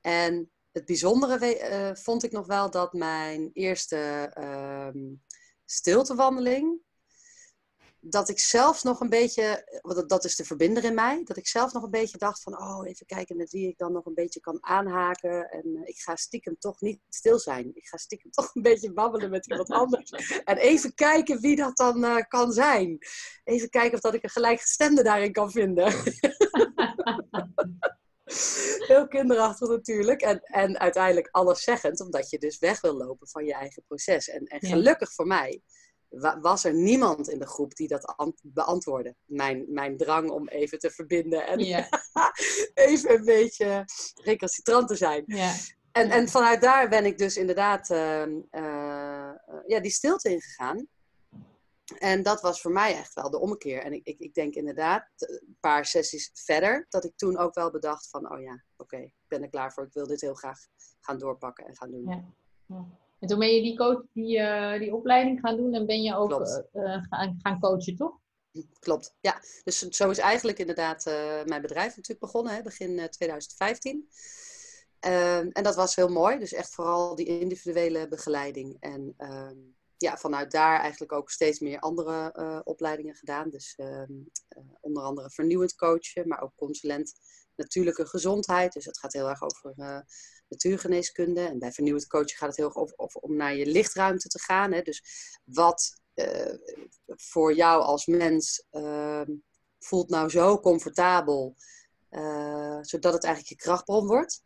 En 0.00 0.50
het 0.72 0.84
bijzondere 0.84 1.70
uh, 1.70 1.94
vond 1.94 2.22
ik 2.22 2.32
nog 2.32 2.46
wel 2.46 2.70
dat 2.70 2.92
mijn 2.92 3.50
eerste 3.52 4.32
um, 4.94 5.22
stiltewandeling 5.64 6.80
dat 8.10 8.28
ik 8.28 8.38
zelfs 8.38 8.82
nog 8.82 9.00
een 9.00 9.08
beetje, 9.08 9.78
want 9.82 10.08
dat 10.08 10.24
is 10.24 10.36
de 10.36 10.44
verbinder 10.44 10.84
in 10.84 10.94
mij, 10.94 11.24
dat 11.24 11.36
ik 11.36 11.46
zelf 11.46 11.72
nog 11.72 11.82
een 11.82 11.90
beetje 11.90 12.18
dacht 12.18 12.42
van, 12.42 12.60
oh, 12.60 12.86
even 12.86 13.06
kijken 13.06 13.36
met 13.36 13.50
wie 13.50 13.68
ik 13.68 13.78
dan 13.78 13.92
nog 13.92 14.06
een 14.06 14.14
beetje 14.14 14.40
kan 14.40 14.58
aanhaken. 14.60 15.50
En 15.50 15.66
uh, 15.66 15.80
ik 15.84 15.98
ga 15.98 16.16
stiekem 16.16 16.58
toch 16.58 16.80
niet 16.80 17.00
stil 17.08 17.38
zijn. 17.38 17.70
Ik 17.74 17.86
ga 17.86 17.96
stiekem 17.96 18.30
toch 18.38 18.54
een 18.54 18.62
beetje 18.62 18.92
babbelen 18.92 19.30
met 19.30 19.46
iemand 19.46 19.70
anders. 19.70 20.10
En 20.44 20.56
even 20.56 20.94
kijken 20.94 21.40
wie 21.40 21.56
dat 21.56 21.76
dan 21.76 22.04
uh, 22.04 22.16
kan 22.28 22.52
zijn. 22.52 22.98
Even 23.44 23.68
kijken 23.68 23.94
of 23.94 24.00
dat 24.00 24.14
ik 24.14 24.22
een 24.22 24.30
gelijkgestemde 24.30 25.02
daarin 25.02 25.32
kan 25.32 25.50
vinden. 25.50 25.92
Heel 28.86 29.08
kinderachtig 29.08 29.68
natuurlijk. 29.68 30.20
En, 30.20 30.40
en 30.42 30.78
uiteindelijk 30.78 31.28
alles 31.30 31.62
zeggend, 31.62 32.00
omdat 32.00 32.30
je 32.30 32.38
dus 32.38 32.58
weg 32.58 32.80
wil 32.80 32.96
lopen 32.96 33.28
van 33.28 33.44
je 33.44 33.54
eigen 33.54 33.82
proces. 33.86 34.28
En, 34.28 34.44
en 34.44 34.60
gelukkig 34.60 35.12
voor 35.12 35.26
mij 35.26 35.62
was 36.40 36.64
er 36.64 36.74
niemand 36.74 37.28
in 37.28 37.38
de 37.38 37.46
groep 37.46 37.74
die 37.74 37.88
dat 37.88 38.14
beantwoordde. 38.42 39.14
Mijn, 39.24 39.64
mijn 39.68 39.96
drang 39.96 40.30
om 40.30 40.48
even 40.48 40.78
te 40.78 40.90
verbinden 40.90 41.46
en 41.46 41.58
even 42.74 43.14
een 43.14 43.24
beetje 43.24 43.84
recalcitrant 44.14 44.88
te 44.88 44.96
zijn. 44.96 45.24
En, 45.92 46.10
en 46.10 46.28
vanuit 46.28 46.60
daar 46.60 46.88
ben 46.88 47.04
ik 47.04 47.18
dus 47.18 47.36
inderdaad 47.36 47.90
uh, 47.90 48.26
uh, 48.26 49.30
ja, 49.66 49.80
die 49.80 49.90
stilte 49.90 50.30
ingegaan. 50.30 50.88
En 51.98 52.22
dat 52.22 52.40
was 52.40 52.60
voor 52.60 52.72
mij 52.72 52.96
echt 52.96 53.14
wel 53.14 53.30
de 53.30 53.38
ommekeer. 53.38 53.82
En 53.82 53.92
ik, 53.92 54.06
ik, 54.06 54.18
ik 54.18 54.34
denk 54.34 54.54
inderdaad, 54.54 55.08
een 55.16 55.56
paar 55.60 55.86
sessies 55.86 56.30
verder, 56.34 56.86
dat 56.88 57.04
ik 57.04 57.12
toen 57.16 57.38
ook 57.38 57.54
wel 57.54 57.70
bedacht 57.70 58.08
van, 58.10 58.32
oh 58.32 58.40
ja, 58.40 58.62
oké, 58.76 58.96
ik 58.96 59.12
ben 59.28 59.42
er 59.42 59.48
klaar 59.48 59.72
voor. 59.72 59.84
Ik 59.84 59.92
wil 59.92 60.06
dit 60.06 60.20
heel 60.20 60.34
graag 60.34 60.58
gaan 61.00 61.18
doorpakken 61.18 61.66
en 61.66 61.76
gaan 61.76 61.90
doen. 61.90 62.08
Ja. 62.08 62.24
Ja. 62.66 62.86
En 63.18 63.28
toen 63.28 63.38
ben 63.38 63.54
je 63.54 63.62
die, 63.62 63.76
coach, 63.76 64.02
die, 64.12 64.38
uh, 64.38 64.78
die 64.78 64.94
opleiding 64.94 65.40
gaan 65.40 65.56
doen 65.56 65.74
en 65.74 65.86
ben 65.86 66.02
je 66.02 66.16
ook 66.16 66.30
uh, 66.30 67.02
gaan, 67.08 67.38
gaan 67.42 67.60
coachen, 67.60 67.96
toch? 67.96 68.18
Klopt, 68.78 69.14
ja. 69.20 69.40
Dus 69.64 69.78
zo 69.78 70.10
is 70.10 70.18
eigenlijk 70.18 70.58
inderdaad 70.58 71.06
uh, 71.06 71.44
mijn 71.44 71.62
bedrijf 71.62 71.96
natuurlijk 71.96 72.20
begonnen, 72.20 72.54
hè, 72.54 72.62
begin 72.62 73.08
2015. 73.10 74.08
Ehm, 75.00 75.48
en 75.52 75.62
dat 75.62 75.74
was 75.74 75.96
heel 75.96 76.08
mooi, 76.08 76.38
dus 76.38 76.52
echt 76.52 76.74
vooral 76.74 77.14
die 77.14 77.26
individuele 77.26 78.08
begeleiding. 78.08 78.76
En 78.80 79.14
ehm, 79.16 79.56
ja, 79.96 80.16
vanuit 80.16 80.50
daar 80.50 80.80
eigenlijk 80.80 81.12
ook 81.12 81.30
steeds 81.30 81.58
meer 81.60 81.78
andere 81.78 82.62
opleidingen 82.64 83.14
gedaan. 83.14 83.50
Dus 83.50 83.74
ehm, 83.76 84.12
onder 84.80 85.02
andere 85.02 85.30
vernieuwend 85.30 85.74
coachen, 85.74 86.28
maar 86.28 86.42
ook 86.42 86.52
consulent 86.56 87.12
natuurlijke 87.54 88.06
gezondheid. 88.06 88.72
Dus 88.72 88.84
het 88.84 88.98
gaat 88.98 89.12
heel 89.12 89.28
erg 89.28 89.42
over 89.42 89.74
natuurgeneeskunde. 90.48 91.40
En 91.40 91.58
bij 91.58 91.72
vernieuwend 91.72 92.06
coachen 92.06 92.36
gaat 92.36 92.48
het 92.48 92.56
heel 92.56 92.66
erg 92.66 92.98
over, 92.98 93.20
om 93.20 93.36
naar 93.36 93.56
je 93.56 93.66
lichtruimte 93.66 94.28
te 94.28 94.40
gaan. 94.40 94.72
Hè? 94.72 94.82
Dus 94.82 95.02
wat 95.44 96.00
uh, 96.14 96.54
voor 97.06 97.54
jou 97.54 97.82
als 97.82 98.06
mens 98.06 98.64
uh, 98.72 99.22
voelt 99.78 100.10
nou 100.10 100.28
zo 100.28 100.60
comfortabel, 100.60 101.54
uh, 102.10 102.78
zodat 102.80 103.12
het 103.12 103.24
eigenlijk 103.24 103.54
je 103.54 103.66
krachtbron 103.66 104.06
wordt. 104.06 104.42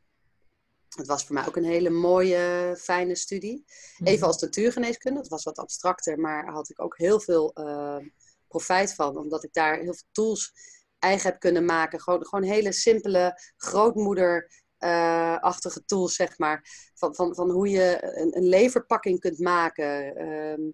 Het 0.88 1.06
was 1.06 1.24
voor 1.24 1.34
mij 1.34 1.46
ook 1.46 1.56
een 1.56 1.64
hele 1.64 1.90
mooie, 1.90 2.74
fijne 2.78 3.14
studie. 3.14 3.64
Mhm. 3.98 4.10
Even 4.10 4.26
als 4.26 4.40
natuurgeneeskunde, 4.40 5.20
dat 5.20 5.28
was 5.28 5.44
wat 5.44 5.58
abstracter, 5.58 6.18
maar 6.18 6.50
had 6.50 6.70
ik 6.70 6.82
ook 6.82 6.98
heel 6.98 7.20
veel 7.20 7.52
profijt 8.48 8.94
van, 8.94 9.16
omdat 9.16 9.44
ik 9.44 9.52
daar 9.52 9.78
heel 9.78 9.94
veel 9.94 10.08
tools 10.12 10.52
eigen 10.98 11.30
heb 11.30 11.40
kunnen 11.40 11.64
maken. 11.64 12.00
Gewoon, 12.00 12.26
gewoon 12.26 12.44
hele 12.44 12.72
simpele 12.72 13.40
grootmoeder 13.56 14.61
uh, 14.84 15.38
achtige 15.38 15.84
tools, 15.84 16.14
zeg 16.14 16.38
maar. 16.38 16.90
Van, 16.94 17.14
van, 17.14 17.34
van 17.34 17.50
hoe 17.50 17.68
je 17.68 17.98
een, 18.00 18.36
een 18.36 18.48
leverpakking 18.48 19.20
kunt 19.20 19.38
maken. 19.38 20.16
Ehm, 20.16 20.70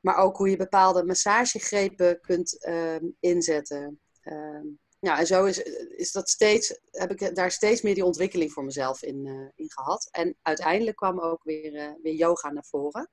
maar 0.00 0.16
ook 0.16 0.36
hoe 0.36 0.50
je 0.50 0.56
bepaalde 0.56 1.04
massagegrepen 1.04 2.20
kunt 2.20 2.64
ehm, 2.64 3.04
inzetten. 3.20 4.00
Um, 4.22 4.78
ja, 5.00 5.18
en 5.18 5.26
zo 5.26 5.44
is, 5.44 5.58
is 5.88 6.12
dat 6.12 6.28
steeds, 6.28 6.80
heb 6.90 7.10
ik 7.10 7.34
daar 7.34 7.50
steeds 7.50 7.82
meer 7.82 7.94
die 7.94 8.04
ontwikkeling 8.04 8.52
voor 8.52 8.64
mezelf 8.64 9.02
in, 9.02 9.26
uh, 9.26 9.48
in 9.54 9.70
gehad. 9.70 10.08
En 10.10 10.36
uiteindelijk 10.42 10.96
kwam 10.96 11.20
ook 11.20 11.44
weer, 11.44 11.74
uh, 11.74 11.92
weer 12.02 12.14
yoga 12.14 12.50
naar 12.50 12.66
voren. 12.68 13.10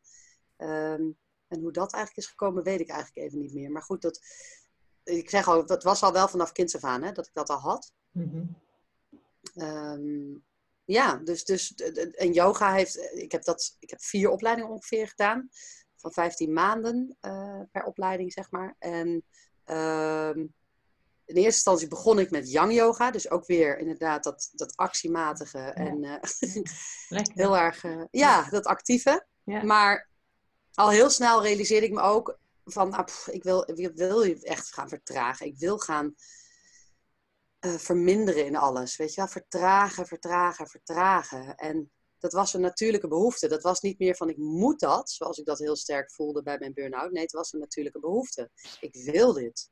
en 1.48 1.62
hoe 1.62 1.72
dat 1.72 1.94
eigenlijk 1.94 2.18
is 2.18 2.28
gekomen, 2.28 2.64
weet 2.64 2.80
ik 2.80 2.90
eigenlijk 2.90 3.28
even 3.28 3.40
niet 3.40 3.54
meer. 3.54 3.72
Maar 3.72 3.82
goed, 3.82 4.02
dat, 4.02 4.20
ik 5.04 5.30
zeg 5.30 5.48
al, 5.48 5.66
dat 5.66 5.84
was 5.84 6.04
al 6.04 6.14
wel 6.14 6.28
vanaf 6.28 6.52
kinds 6.52 6.76
af 6.76 6.84
aan, 6.84 7.04
hè, 7.04 7.12
dat 7.12 7.28
ik 7.28 7.34
dat 7.34 7.50
al 7.50 7.60
had. 7.60 7.92
Mm 8.12 8.64
Um, 9.56 10.44
ja, 10.86 11.16
dus, 11.16 11.44
dus 11.44 11.74
en 12.12 12.34
yoga 12.34 12.74
heeft, 12.74 13.12
ik 13.14 13.32
heb, 13.32 13.44
dat, 13.44 13.76
ik 13.80 13.90
heb 13.90 14.02
vier 14.02 14.30
opleidingen 14.30 14.72
ongeveer 14.72 15.08
gedaan, 15.08 15.50
van 15.96 16.12
15 16.12 16.54
maanden 16.54 17.18
uh, 17.22 17.62
per 17.72 17.84
opleiding, 17.84 18.34
zeg 18.34 18.52
maar. 18.52 18.76
En 18.80 19.08
um, 19.66 20.54
in 21.26 21.36
eerste 21.36 21.46
instantie 21.46 21.88
begon 21.88 22.20
ik 22.20 22.32
met 22.32 22.52
yang 22.52 22.74
yoga, 22.74 23.12
dus 23.12 23.30
ook 23.30 23.46
weer 23.46 23.78
inderdaad 23.78 24.24
dat, 24.24 24.50
dat 24.54 24.76
actiematige 24.76 25.60
en 25.60 26.04
uh, 27.10 27.20
heel 27.34 27.58
erg, 27.58 27.84
uh, 27.84 28.04
ja, 28.12 28.50
dat 28.50 28.66
actieve. 28.66 29.26
Ja. 29.44 29.64
Maar 29.64 30.10
al 30.74 30.90
heel 30.90 31.10
snel 31.10 31.42
realiseerde 31.42 31.86
ik 31.86 31.94
me 31.94 32.02
ook, 32.02 32.38
van, 32.66 32.90
nou, 32.90 33.04
pff, 33.04 33.28
ik, 33.28 33.44
wil, 33.44 33.70
ik 33.76 33.92
wil 33.96 34.24
je 34.24 34.40
echt 34.42 34.74
gaan 34.74 34.90
vertragen. 34.90 35.46
Ik 35.46 35.58
wil 35.58 35.78
gaan 35.78 36.16
eh, 37.66 37.74
verminderen 37.74 38.46
in 38.46 38.56
alles. 38.56 38.98
Weet 38.98 39.14
je 39.14 39.22
wel, 39.22 39.30
vertragen, 39.30 40.06
vertragen, 40.06 40.68
vertragen. 40.68 41.56
En 41.56 41.92
dat 42.20 42.34
was 42.34 42.54
een 42.54 42.62
natuurlijke 42.62 43.08
behoefte. 43.08 43.48
Dat 43.48 43.64
was 43.64 43.82
niet 43.82 44.00
meer 44.00 44.16
van 44.16 44.30
ik 44.30 44.38
moet 44.38 44.80
dat, 44.80 45.10
zoals 45.10 45.38
ik 45.38 45.46
dat 45.46 45.60
heel 45.60 45.76
sterk 45.76 46.12
voelde 46.12 46.44
bij 46.44 46.58
mijn 46.60 46.74
burn-out. 46.74 47.12
Nee, 47.12 47.22
het 47.22 47.32
was 47.32 47.54
een 47.54 47.60
natuurlijke 47.60 48.00
behoefte. 48.00 48.50
Ik 48.80 48.96
wil 49.12 49.34
dit. 49.34 49.70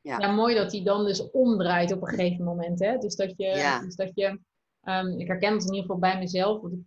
Ja. 0.00 0.18
ja, 0.18 0.32
mooi 0.32 0.54
dat 0.54 0.70
die 0.70 0.84
dan 0.84 1.04
dus 1.04 1.30
omdraait 1.30 1.92
op 1.92 2.02
een 2.02 2.08
gegeven 2.08 2.44
moment. 2.44 2.78
Hè? 2.78 2.98
Dus 2.98 3.16
dat 3.16 3.34
je, 3.36 3.46
Ja. 3.46 3.80
dus 3.80 3.96
dat 3.96 4.10
je 4.14 4.40
ehm, 4.82 5.18
ik 5.18 5.26
herken 5.26 5.52
het 5.52 5.62
in 5.62 5.74
ieder 5.74 5.80
geval 5.80 5.98
bij 5.98 6.18
mezelf. 6.18 6.60
Want 6.60 6.74
ik 6.74 6.80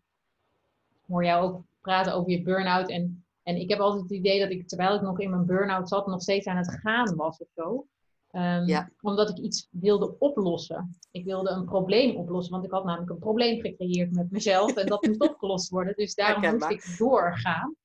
hoor 1.08 1.26
jou 1.26 1.44
ook 1.44 1.62
praten 1.82 2.14
over 2.14 2.32
je 2.32 2.42
burn-out. 2.42 2.90
En, 2.90 3.26
en 3.44 3.56
ik 3.56 3.70
heb 3.70 3.80
altijd 3.80 4.04
het 4.04 4.12
idee 4.12 4.40
dat 4.40 4.50
ik, 4.50 4.68
terwijl 4.68 4.96
ik 4.96 5.02
nog 5.02 5.20
in 5.20 5.30
mijn 5.30 5.46
burn-out 5.46 5.90
zat, 5.90 6.08
nog 6.08 6.22
steeds 6.22 6.48
aan 6.48 6.58
het 6.58 6.72
gaan 6.72 7.16
was 7.16 7.38
of 7.38 7.48
zo. 7.56 7.88
Ehm, 8.34 8.68
Ja. 8.68 8.90
Omdat 9.02 9.30
ik 9.30 9.38
iets 9.38 9.68
wilde 9.72 10.16
oplossen. 10.20 10.98
Ik 11.12 11.26
wilde 11.26 11.50
een 11.50 11.66
probleem 11.66 12.16
oplossen, 12.16 12.54
want 12.54 12.66
ik 12.66 12.72
had 12.72 12.84
namelijk 12.86 13.10
een 13.10 13.20
probleem 13.20 13.62
gecreëerd 13.62 14.12
met 14.12 14.32
mezelf 14.32 14.76
en 14.76 14.88
dat 14.88 15.06
moest 15.06 15.22
opgelost 15.32 15.70
worden. 15.70 15.94
Dus 15.96 16.16
daarom 16.16 16.52
moest 16.52 16.70
ik 16.70 16.96
doorgaan. 16.98 17.76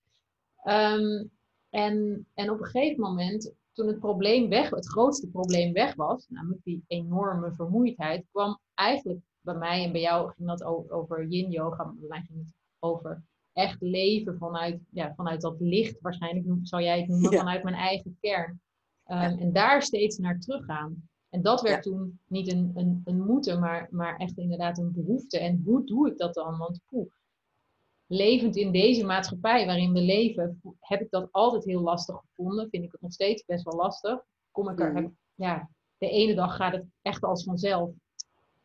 Ehm, 0.62 1.24
en, 1.70 2.26
en 2.34 2.50
op 2.50 2.58
een 2.60 2.64
gegeven 2.66 3.00
moment, 3.02 3.52
toen 3.72 3.86
het 3.86 3.98
probleem 3.98 4.48
weg, 4.48 4.70
het 4.70 4.88
grootste 4.88 5.28
probleem 5.28 5.72
weg 5.72 5.94
was, 5.94 6.26
namelijk 6.28 6.64
die 6.64 6.84
enorme 6.86 7.52
vermoeidheid, 7.56 8.24
kwam 8.30 8.58
eigenlijk 8.74 9.20
bij 9.40 9.54
mij 9.54 9.84
en 9.84 9.92
bij 9.92 10.00
jou 10.00 10.32
ging 10.36 10.48
dat 10.48 10.62
over 10.90 11.24
yin 11.26 11.50
yoga, 11.50 11.84
maar 11.84 11.94
bij 11.94 12.08
mij 12.08 12.22
ging 12.26 12.38
het 12.38 12.54
over 12.78 13.22
echt 13.52 13.76
leven 13.80 14.38
vanuit, 14.38 14.80
ja, 14.90 15.12
vanuit 15.16 15.40
dat 15.40 15.56
licht, 15.58 16.00
waarschijnlijk 16.00 16.46
zou 16.62 16.82
jij 16.82 16.98
het 17.00 17.08
noemen, 17.08 17.30
Ja. 17.30 17.38
vanuit 17.38 17.62
mijn 17.62 17.76
eigen 17.76 18.16
kern. 18.20 18.60
Ehm, 19.08 19.38
En 19.38 19.52
daar 19.52 19.82
steeds 19.82 20.18
naar 20.18 20.40
teruggaan. 20.40 21.08
En 21.30 21.42
dat 21.42 21.60
werd 21.60 21.82
toen 21.82 22.18
niet 22.26 22.48
een, 22.52 22.72
een, 22.74 23.02
een 23.04 23.24
moeten, 23.24 23.60
maar, 23.60 23.88
maar 23.90 24.16
echt 24.16 24.36
inderdaad 24.38 24.78
een 24.78 24.92
behoefte. 24.92 25.38
En 25.38 25.62
hoe 25.64 25.84
doe 25.84 26.08
ik 26.10 26.18
dat 26.18 26.34
dan? 26.34 26.58
Want 26.58 26.80
poeh, 26.88 27.10
levend 28.06 28.56
in 28.56 28.72
deze 28.72 29.04
maatschappij 29.04 29.66
waarin 29.66 29.92
we 29.92 30.00
leven, 30.00 30.60
heb 30.80 31.00
ik 31.00 31.10
dat 31.10 31.28
altijd 31.32 31.64
heel 31.64 31.80
lastig 31.80 32.16
gevonden. 32.20 32.68
Vind 32.70 32.84
ik 32.84 32.92
het 32.92 33.00
nog 33.00 33.12
steeds 33.12 33.44
best 33.44 33.64
wel 33.64 33.76
lastig. 33.76 34.24
Kom 34.50 34.68
ik 34.68 34.80
er, 34.80 34.92
Mhm. 34.92 35.02
heb, 35.02 35.10
ja, 35.34 35.68
de 35.98 36.08
ene 36.10 36.34
dag 36.34 36.56
gaat 36.56 36.72
het 36.72 36.84
echt 37.02 37.22
als 37.22 37.44
vanzelf. 37.44 37.90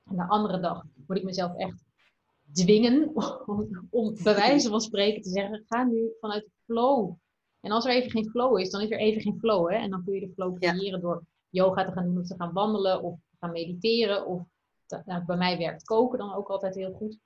En 0.09 0.15
de 0.15 0.27
andere 0.27 0.59
dag 0.59 0.83
moet 1.07 1.17
ik 1.17 1.23
mezelf 1.23 1.55
echt 1.55 1.83
dwingen 2.51 3.11
om, 3.45 3.87
om 3.89 4.13
bij 4.23 4.35
wijze 4.35 4.69
van 4.69 4.81
spreken 4.81 5.21
te 5.21 5.29
zeggen, 5.29 5.63
ga 5.67 5.83
nu 5.83 6.11
vanuit 6.19 6.43
de 6.43 6.51
flow. 6.63 7.15
En 7.63 7.71
als 7.71 7.85
er 7.85 7.91
even 7.91 8.11
geen 8.11 8.29
flow 8.29 8.59
is, 8.59 8.69
dan 8.69 8.81
is 8.81 8.89
er 8.91 8.99
even 8.99 9.21
geen 9.21 9.39
flow. 9.39 9.69
Hè? 9.71 9.75
En 9.75 9.89
dan 9.89 10.03
kun 10.03 10.13
je 10.13 10.19
de 10.19 10.33
flow 10.33 10.55
Ja. 10.59 10.71
creëren 10.73 11.01
door 11.01 11.23
yoga 11.49 11.85
te 11.85 11.91
gaan 11.91 12.05
doen 12.05 12.17
of 12.19 12.27
te 12.27 12.35
gaan 12.37 12.53
wandelen 12.53 13.01
of 13.01 13.19
gaan 13.39 13.51
mediteren. 13.51 14.25
Of 14.25 14.41
te- 14.85 15.01
nou, 15.05 15.25
bij 15.25 15.37
mij 15.37 15.57
werkt 15.57 15.83
koken 15.83 16.17
dan 16.17 16.33
ook 16.33 16.47
altijd 16.47 16.75
heel 16.75 16.91
goed. 16.93 17.17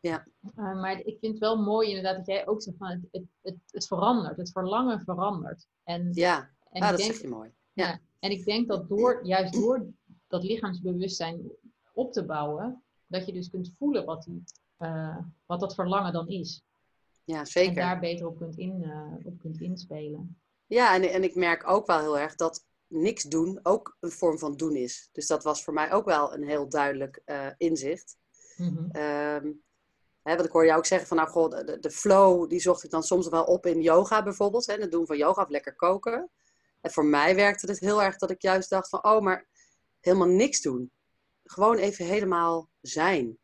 Ja. 0.00 0.26
Uh, 0.56 0.80
maar 0.80 0.98
ik 1.00 1.18
vind 1.18 1.32
het 1.32 1.38
wel 1.38 1.62
mooi 1.62 1.88
inderdaad 1.88 2.16
dat 2.16 2.26
jij 2.26 2.46
ook 2.46 2.62
zegt 2.62 2.76
van 2.76 2.88
het, 2.88 3.00
het, 3.10 3.24
het, 3.42 3.56
het 3.70 3.86
verandert. 3.86 4.36
Het 4.36 4.52
verlangen 4.52 5.00
verandert. 5.00 5.66
En, 5.84 6.08
Ja, 6.12 6.50
en 6.70 6.82
ah, 6.82 6.88
ik 6.90 6.96
dat 6.96 6.96
denk, 6.96 7.12
zeg 7.12 7.22
je 7.22 7.28
mooi. 7.28 7.50
en 8.20 8.30
ik 8.30 8.44
denk 8.44 8.68
dat 8.68 8.88
door, 8.88 9.26
juist 9.26 9.52
door 9.52 9.86
dat 10.28 10.42
lichaamsbewustzijn 10.42 11.40
op 11.94 12.12
te 12.12 12.24
bouwen, 12.24 12.82
dat 13.06 13.26
je 13.26 13.32
dus 13.32 13.50
kunt 13.50 13.72
voelen 13.78 14.04
wat, 14.04 14.22
die, 14.24 14.42
eh, 14.76 15.16
wat 15.46 15.60
dat 15.60 15.74
verlangen 15.74 16.12
dan 16.12 16.28
is. 16.28 16.62
Ja, 17.24 17.38
En 17.38 17.46
zeker. 17.46 17.74
daar 17.74 18.00
beter 18.00 18.26
op 18.26 18.36
kunt, 18.36 18.56
in, 18.56 18.82
eh, 18.82 19.26
op 19.26 19.38
kunt 19.38 19.60
inspelen. 19.60 20.40
Ja, 20.66 20.94
en, 20.94 21.02
en 21.02 21.24
ik 21.24 21.34
merk 21.34 21.68
ook 21.68 21.86
wel 21.86 21.98
heel 21.98 22.18
erg 22.18 22.34
dat 22.34 22.64
niks 22.86 23.22
doen 23.22 23.60
ook 23.62 23.96
een 24.00 24.10
vorm 24.10 24.38
van 24.38 24.56
doen 24.56 24.76
is. 24.76 25.08
Dus 25.12 25.26
dat 25.26 25.44
was 25.44 25.64
voor 25.64 25.74
mij 25.74 25.92
ook 25.92 26.04
wel 26.04 26.34
een 26.34 26.44
heel 26.44 26.68
duidelijk 26.68 27.22
eh, 27.24 27.46
inzicht. 27.56 28.16
Ehm, 28.92 29.52
hè, 30.22 30.34
want 30.34 30.44
ik 30.44 30.50
hoor 30.50 30.64
jou 30.64 30.78
ook 30.78 30.86
zeggen 30.86 31.08
van, 31.08 31.16
nou 31.16 31.28
goh, 31.28 31.50
de, 31.50 31.78
de 31.80 31.90
flow, 31.90 32.48
die 32.48 32.60
zocht 32.60 32.84
ik 32.84 32.90
dan 32.90 33.02
soms 33.02 33.28
wel 33.28 33.44
op 33.44 33.66
in 33.66 33.80
yoga 33.80 34.22
bijvoorbeeld. 34.22 34.66
Hè, 34.66 34.74
het 34.74 34.90
doen 34.90 35.06
van 35.06 35.16
yoga 35.16 35.42
of 35.42 35.48
lekker 35.48 35.74
koken. 35.74 36.30
En 36.80 36.90
voor 36.90 37.04
mij 37.04 37.34
werkte 37.34 37.66
het 37.66 37.80
heel 37.80 38.02
erg 38.02 38.16
dat 38.16 38.30
ik 38.30 38.42
juist 38.42 38.70
dacht 38.70 38.88
van, 38.88 39.04
oh, 39.04 39.20
maar 39.20 39.48
helemaal 40.00 40.28
niks 40.28 40.60
doen. 40.60 40.92
Gewoon 41.44 41.76
even 41.76 42.04
helemaal 42.04 42.70
zijn. 42.80 43.38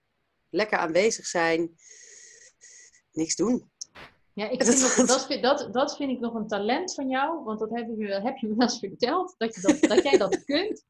Lekker 0.51 0.79
aanwezig 0.79 1.27
zijn. 1.27 1.77
Niks 3.13 3.37
doen. 3.37 3.71
Ja, 4.33 4.49
ik 4.49 4.63
vind 4.65 4.97
dat, 4.97 5.07
dat, 5.07 5.27
vind, 5.27 5.43
dat, 5.43 5.69
dat 5.73 5.97
vind 5.97 6.11
ik 6.11 6.21
nog 6.21 6.35
een 6.35 6.47
talent 6.47 6.95
van 6.95 7.09
jou, 7.09 7.45
want 7.45 7.59
dat 7.59 7.71
heb 7.71 7.87
je, 7.87 7.97
me- 7.97 8.21
heb 8.21 8.37
je 8.37 8.47
me 8.49 8.55
wel 8.55 8.67
eens 8.69 8.79
verteld, 8.79 9.35
dat, 9.39 9.55
je 9.55 9.61
dat, 9.61 9.81
dat 9.81 10.03
jij 10.03 10.19
dat 10.19 10.45
kunt. 10.45 10.85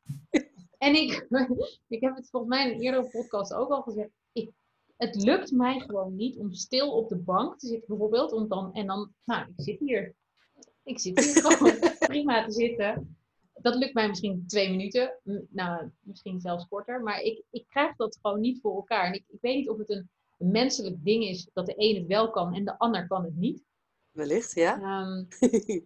En 0.78 0.94
ik, 0.94 1.26
ik 1.88 2.00
heb 2.00 2.16
het 2.16 2.30
volgens 2.30 2.52
mij 2.54 2.68
in 2.68 2.74
een 2.74 2.80
eerdere 2.82 3.08
podcast 3.10 3.54
ook 3.54 3.70
al 3.70 3.82
gezegd, 3.82 4.10
ik, 4.32 4.50
het 4.96 5.14
lukt 5.22 5.50
mij 5.52 5.80
gewoon 5.80 6.16
niet 6.16 6.36
om 6.36 6.52
stil 6.52 6.92
op 6.92 7.08
de 7.08 7.16
bank 7.18 7.58
te 7.58 7.66
zitten 7.66 7.88
bijvoorbeeld, 7.88 8.32
om 8.32 8.48
dan, 8.48 8.74
en 8.74 8.86
dan, 8.86 9.12
nou, 9.24 9.46
ik 9.48 9.64
zit 9.64 9.78
hier. 9.78 10.14
Ik 10.82 11.00
zit 11.00 11.24
hier 11.24 11.42
gewoon 11.42 11.78
prima 11.98 12.44
te 12.44 12.52
zitten. 12.52 13.16
Dat 13.52 13.74
lukt 13.74 13.94
mij 13.94 14.08
misschien 14.08 14.44
twee 14.46 14.70
minuten, 14.70 15.18
nou, 15.48 15.90
misschien 16.00 16.40
zelfs 16.40 16.68
korter, 16.68 17.02
maar 17.02 17.20
ik, 17.20 17.42
ik 17.50 17.64
krijg 17.68 17.96
dat 17.96 18.18
gewoon 18.22 18.40
niet 18.40 18.60
voor 18.60 18.74
elkaar. 18.74 19.06
En 19.06 19.12
ik, 19.12 19.24
ik 19.28 19.40
weet 19.40 19.56
niet 19.56 19.68
of 19.68 19.78
het 19.78 19.90
een 19.90 20.10
een 20.38 20.50
menselijk 20.50 21.04
ding 21.04 21.24
is 21.24 21.48
dat 21.52 21.66
de 21.66 21.74
een 21.76 21.96
het 21.96 22.06
wel 22.06 22.30
kan 22.30 22.54
en 22.54 22.64
de 22.64 22.78
ander 22.78 23.06
kan 23.06 23.24
het 23.24 23.36
niet. 23.36 23.64
Wellicht, 24.10 24.54
ja. 24.54 24.80
Ehm, 24.80 25.24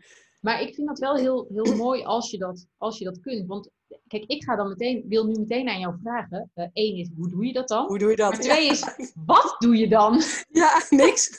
maar 0.47 0.63
ik 0.63 0.75
vind 0.75 0.89
dat 0.89 0.99
wel 0.99 1.17
heel, 1.17 1.47
heel 1.53 1.77
mooi 1.85 2.03
als 2.03 2.31
je 2.31 2.39
dat, 2.39 2.67
als 2.77 2.99
je 2.99 3.05
dat 3.05 3.21
kunt. 3.21 3.47
Want 3.47 3.71
kijk, 4.07 4.25
ik 4.25 4.45
ga 4.45 4.57
dan 4.57 4.69
meteen, 4.69 5.05
wil 5.09 5.27
nu 5.27 5.39
meteen 5.39 5.69
aan 5.69 5.81
jou 5.81 5.97
vragen. 6.03 6.51
Eén 6.55 6.97
is, 6.97 7.09
hoe 7.17 7.29
doe 7.29 7.47
je 7.47 7.53
dat 7.53 7.69
dan? 7.69 7.87
Hoe 7.87 7.99
doe 7.99 8.11
je 8.11 8.17
dat? 8.17 8.31
Maar 8.31 8.41
twee 8.41 8.69
is, 8.69 8.97
wat 9.27 9.57
doe 9.59 9.77
je 9.77 9.89
dan? 9.89 10.23
Ja, 10.49 10.83
niks. 10.91 11.31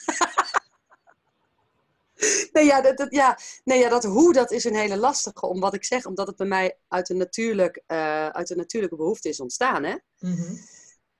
nee, 2.52 2.64
ja, 2.64 2.80
dat, 2.80 2.96
dat, 2.96 3.12
ja, 3.14 3.38
nee, 3.64 3.78
ja, 3.78 3.88
dat 3.88 4.04
hoe, 4.04 4.32
dat 4.32 4.50
is 4.50 4.64
een 4.64 4.76
hele 4.76 4.96
lastige. 4.96 5.46
Om 5.46 5.60
wat 5.60 5.74
ik 5.74 5.84
zeg, 5.84 6.06
omdat 6.06 6.26
het 6.26 6.36
bij 6.36 6.46
mij 6.46 6.78
uit 6.88 7.10
een, 7.10 7.16
natuurlijk, 7.16 7.82
eh, 7.86 8.28
uit 8.28 8.50
een 8.50 8.56
natuurlijke 8.56 8.96
behoefte 8.96 9.28
is 9.28 9.40
ontstaan. 9.40 9.84
Hè? 9.84 9.96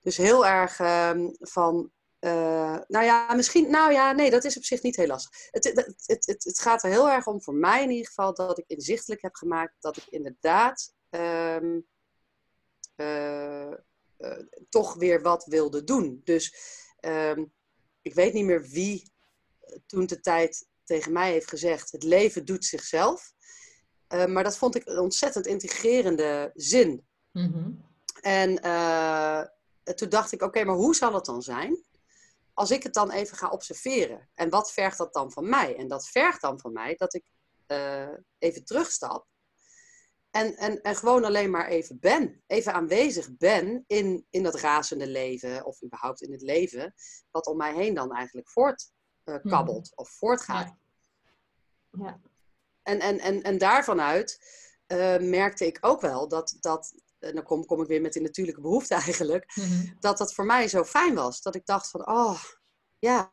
Dus 0.05 0.17
heel 0.17 0.47
erg 0.47 0.79
ehm, 0.79 1.29
van, 1.39 1.93
eh, 2.19 2.79
nou 2.87 3.05
ja, 3.05 3.35
misschien, 3.35 3.71
nou 3.71 3.93
ja, 3.93 4.13
nee, 4.13 4.31
dat 4.31 4.45
is 4.45 4.57
op 4.57 4.65
zich 4.65 4.83
niet 4.83 4.97
heel 4.97 5.07
lastig. 5.07 5.49
Het, 5.51 5.65
het, 5.65 6.27
het, 6.27 6.45
het, 6.45 6.61
gaat 6.61 6.83
er 6.83 6.91
heel 6.91 7.11
erg 7.11 7.27
om, 7.27 7.43
voor 7.43 7.55
mij 7.55 7.83
in 7.83 7.91
ieder 7.91 8.07
geval, 8.07 8.35
dat 8.35 8.59
ik 8.59 8.65
inzichtelijk 8.67 9.23
heb 9.23 9.35
gemaakt 9.35 9.75
dat 9.81 9.97
ik 9.97 10.07
inderdaad 10.09 10.95
ehm, 11.11 11.81
eh, 12.95 13.73
eh, 13.73 13.77
toch 14.69 14.95
weer 14.95 15.23
wat 15.23 15.45
wilde 15.45 15.85
doen. 15.85 16.21
Dus 16.25 16.55
ehm, 17.01 17.45
ik 18.03 18.15
weet 18.15 18.33
niet 18.33 18.45
meer 18.45 18.63
wie 18.63 19.13
toen 19.87 20.07
de 20.07 20.21
tijd 20.21 20.67
tegen 20.85 21.13
mij 21.13 21.33
heeft 21.33 21.49
gezegd, 21.49 21.93
het 21.93 22.03
leven 22.03 22.45
doet 22.45 22.65
zichzelf. 22.65 23.33
Maar 24.29 24.45
dat 24.45 24.59
vond 24.59 24.75
ik 24.75 24.87
een 24.87 24.99
ontzettend 24.99 25.47
integrerende 25.47 26.51
zin. 26.55 27.07
Mhm. 27.33 27.71
En 28.21 28.61
toen 29.95 30.09
dacht 30.09 30.33
ik, 30.33 30.43
oké, 30.43 30.65
maar 30.65 30.75
hoe 30.75 30.95
zal 30.95 31.15
het 31.15 31.25
dan 31.25 31.43
zijn 31.43 31.85
als 32.53 32.71
ik 32.71 32.83
het 32.83 32.95
dan 32.95 33.11
even 33.11 33.37
ga 33.37 33.49
observeren? 33.49 34.29
En 34.35 34.51
wat 34.51 34.73
vergt 34.73 34.99
dat 34.99 35.13
dan 35.13 35.33
van 35.33 35.49
mij? 35.49 35.77
En 35.77 35.89
dat 35.89 36.09
vergt 36.09 36.41
dan 36.41 36.61
van 36.61 36.73
mij 36.73 36.95
dat 36.95 37.15
ik 37.15 37.25
eh, 37.67 38.13
even 38.39 38.65
terugstap 38.65 39.27
en, 40.35 40.57
en, 40.57 40.81
en 40.83 40.97
gewoon 40.97 41.25
alleen 41.25 41.51
maar 41.51 41.69
even 41.69 41.99
ben. 42.01 42.43
Even 42.47 42.73
aanwezig 42.73 43.37
ben 43.37 43.85
in, 43.87 44.27
in 44.31 44.43
dat 44.43 44.55
razende 44.55 45.07
leven, 45.07 45.65
of 45.65 45.83
überhaupt 45.83 46.23
in 46.23 46.33
het 46.33 46.43
leven, 46.43 46.95
wat 47.31 47.47
om 47.47 47.57
mij 47.57 47.75
heen 47.75 47.95
dan 47.95 48.13
eigenlijk 48.13 48.51
voortkabbelt 48.51 49.97
of 49.97 50.09
voortgaat. 50.11 50.75
Ja. 51.91 52.05
Ja. 52.05 52.21
En, 52.83 53.01
en, 53.01 53.19
en, 53.19 53.43
en 53.43 53.59
daarvan 53.59 54.01
uit 54.01 54.39
eh, 54.87 55.19
merkte 55.19 55.67
ik 55.67 55.79
ook 55.81 56.01
wel 56.01 56.29
dat, 56.29 56.57
dat 56.61 56.95
en 57.25 57.35
dan 57.35 57.45
kom, 57.45 57.65
kom 57.65 57.81
ik 57.81 57.87
weer 57.89 58.01
met 58.01 58.13
die 58.13 58.23
natuurlijke 58.23 58.61
behoefte 58.61 58.95
eigenlijk, 59.05 59.53
Mhm. 59.55 59.93
dat 60.01 60.19
dat 60.19 60.35
voor 60.35 60.45
mij 60.45 60.69
zo 60.69 60.85
fijn 60.85 61.15
was. 61.15 61.43
Dat 61.43 61.55
ik 61.55 61.67
dacht 61.67 61.91
van, 61.91 62.07
oh, 62.09 62.43
ja, 62.99 63.31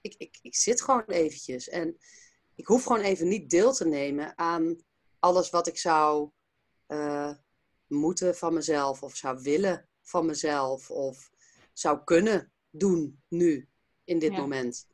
ik, 0.00 0.14
ik, 0.18 0.38
ik 0.42 0.54
zit 0.56 0.82
gewoon 0.82 1.04
eventjes. 1.06 1.68
En 1.68 1.96
ik 2.54 2.66
hoef 2.66 2.82
gewoon 2.84 3.00
even 3.02 3.28
niet 3.28 3.50
deel 3.50 3.72
te 3.72 3.86
nemen 3.86 4.38
aan 4.38 4.76
alles 5.18 5.50
wat 5.50 5.66
ik 5.66 5.78
zou 5.78 6.30
eh, 6.86 7.32
moeten 7.86 8.34
van 8.36 8.54
mezelf, 8.54 9.02
of 9.02 9.16
zou 9.16 9.38
willen 9.42 9.88
van 10.02 10.26
mezelf, 10.26 10.90
of 10.90 11.30
zou 11.72 12.04
kunnen 12.04 12.52
doen 12.70 13.22
nu, 13.28 13.68
in 14.04 14.18
dit 14.18 14.32
Ja. 14.32 14.40
moment. 14.40 14.86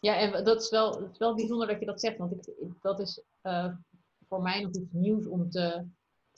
Ja, 0.00 0.16
en 0.16 0.44
dat 0.44 0.62
is, 0.62 0.70
wel, 0.70 1.00
het 1.02 1.12
is 1.12 1.18
wel 1.18 1.34
bijzonder 1.34 1.66
dat 1.66 1.80
je 1.80 1.86
dat 1.86 2.00
zegt, 2.00 2.18
want 2.18 2.32
ik, 2.32 2.72
dat 2.80 3.00
is 3.00 3.22
eh, 3.40 3.74
voor 4.28 4.42
mij 4.42 4.62
nog 4.62 4.74
iets 4.74 4.92
nieuws 4.92 5.26
om 5.26 5.50
te. 5.50 5.86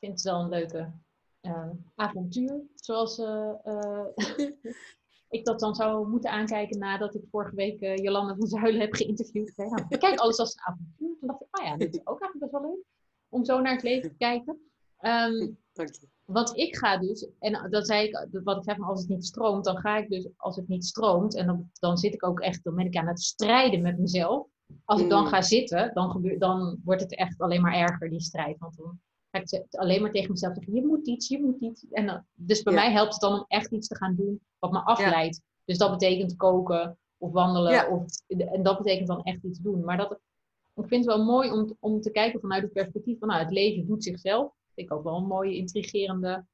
Ik 0.03 0.09
vind 0.09 0.23
het 0.23 0.33
wel 0.33 0.43
een 0.43 0.49
leuke 0.49 0.93
eh, 1.41 1.71
avontuur, 1.95 2.61
zoals, 2.75 3.19
eh, 3.19 3.53
eh, 3.63 4.07
ik 5.37 5.45
dat 5.45 5.61
dan 5.61 5.75
zou 5.75 6.09
moeten 6.09 6.31
aankijken 6.31 6.79
nadat 6.79 7.15
ik 7.15 7.23
vorige 7.31 7.55
week 7.55 7.81
uh, 7.81 7.97
Jolanda 7.97 8.35
van 8.35 8.47
Zuilen 8.47 8.81
heb 8.81 8.95
geïnterviewd. 8.95 9.53
Ja, 9.57 9.87
ik 9.89 9.99
kijk 9.99 10.19
alles 10.19 10.39
als 10.39 10.55
een 10.55 10.63
avontuur. 10.63 11.19
Toen 11.19 11.29
dacht 11.29 11.43
ik, 11.43 11.59
oh 11.59 11.65
ja, 11.65 11.77
dit 11.77 11.95
is 11.95 12.07
ook 12.07 12.21
eigenlijk 12.21 12.39
best 12.39 12.63
wel 12.63 12.71
leuk 12.71 12.85
om 13.29 13.45
zo 13.45 13.61
naar 13.61 13.73
het 13.73 13.83
leven 13.83 14.11
te 14.11 14.17
kijken. 14.17 14.61
Um, 15.01 15.59
Dank 15.73 15.95
je. 15.95 16.09
Want 16.25 16.57
ik 16.57 16.77
ga 16.77 16.99
dus, 16.99 17.29
en 17.39 17.71
dan 17.71 17.85
zei 17.85 18.07
ik, 18.07 18.29
wat 18.45 18.57
ik 18.57 18.65
zeg 18.65 18.77
maar, 18.77 18.89
als 18.89 19.01
het 19.01 19.09
niet 19.09 19.27
stroomt, 19.27 19.65
dan 19.65 19.77
ga 19.77 19.97
ik 19.97 20.09
dus, 20.09 20.29
als 20.37 20.57
het 20.57 20.69
niet 20.69 20.85
stroomt, 20.85 21.37
en 21.37 21.47
dan, 21.47 21.71
dan 21.73 21.97
zit 21.97 22.15
ik 22.15 22.27
ook 22.27 22.41
echt, 22.41 22.65
dan 22.65 22.75
ben 22.75 22.87
ik 22.87 22.97
aan 22.97 23.07
het 23.07 23.23
strijden 23.23 23.83
met 23.83 23.99
mezelf. 23.99 24.47
Als 24.85 25.01
ik 25.01 25.09
dan 25.09 25.23
mm. 25.23 25.29
ga 25.29 25.43
zitten, 25.43 25.95
dan, 25.95 26.11
gebeurt, 26.11 26.41
dan 26.41 26.81
wordt 26.85 27.03
het 27.03 27.17
echt 27.17 27.41
alleen 27.41 27.61
maar 27.61 27.75
erger, 27.75 28.11
die 28.11 28.21
strijd. 28.21 28.59
Want 28.59 28.77
dan 28.77 29.01
ga 29.33 29.59
ik 29.59 29.75
alleen 29.75 30.03
maar 30.03 30.11
tegen 30.11 30.31
mezelf 30.31 30.55
zeggen, 30.55 30.75
je 30.75 30.87
moet 30.87 31.07
iets, 31.07 31.29
je 31.29 31.41
moet 31.41 31.61
iets. 31.61 31.87
En 31.91 32.07
dan, 32.07 32.25
dus 32.35 32.63
bij 32.63 32.75
mij 32.75 32.93
helpt 32.93 33.13
het 33.13 33.21
dan 33.21 33.33
om 33.33 33.45
echt 33.49 33.73
iets 33.73 33.89
te 33.89 33.97
gaan 33.97 34.15
doen 34.15 34.41
wat 34.59 34.73
me 34.73 34.79
afleidt. 34.79 35.41
Dus 35.65 35.79
dat 35.79 35.91
betekent 35.91 36.37
koken 36.37 36.99
of 37.19 37.33
wandelen. 37.33 37.91
Of, 37.91 38.05
en 38.27 38.63
dat 38.63 38.79
betekent 38.79 39.09
dan 39.09 39.23
echt 39.23 39.43
iets 39.43 39.59
doen. 39.59 39.85
Maar 39.85 39.97
dat, 39.97 40.13
ik 40.75 40.87
vind 40.87 41.05
het 41.05 41.15
wel 41.15 41.25
mooi 41.25 41.51
om, 41.51 41.77
om 41.81 42.01
te 42.01 42.11
kijken 42.11 42.41
vanuit 42.41 42.63
het 42.63 42.73
perspectief 42.73 43.19
van 43.19 43.29
nou, 43.29 43.41
het 43.41 43.53
leven 43.53 43.87
doet 43.87 44.05
zichzelf. 44.05 44.43
Dat 44.43 44.75
vind 44.75 44.91
ik 44.91 44.97
ook 44.97 45.05
wel 45.05 45.17
een 45.17 45.27
mooie, 45.27 45.57
intrigerende. 45.57 46.47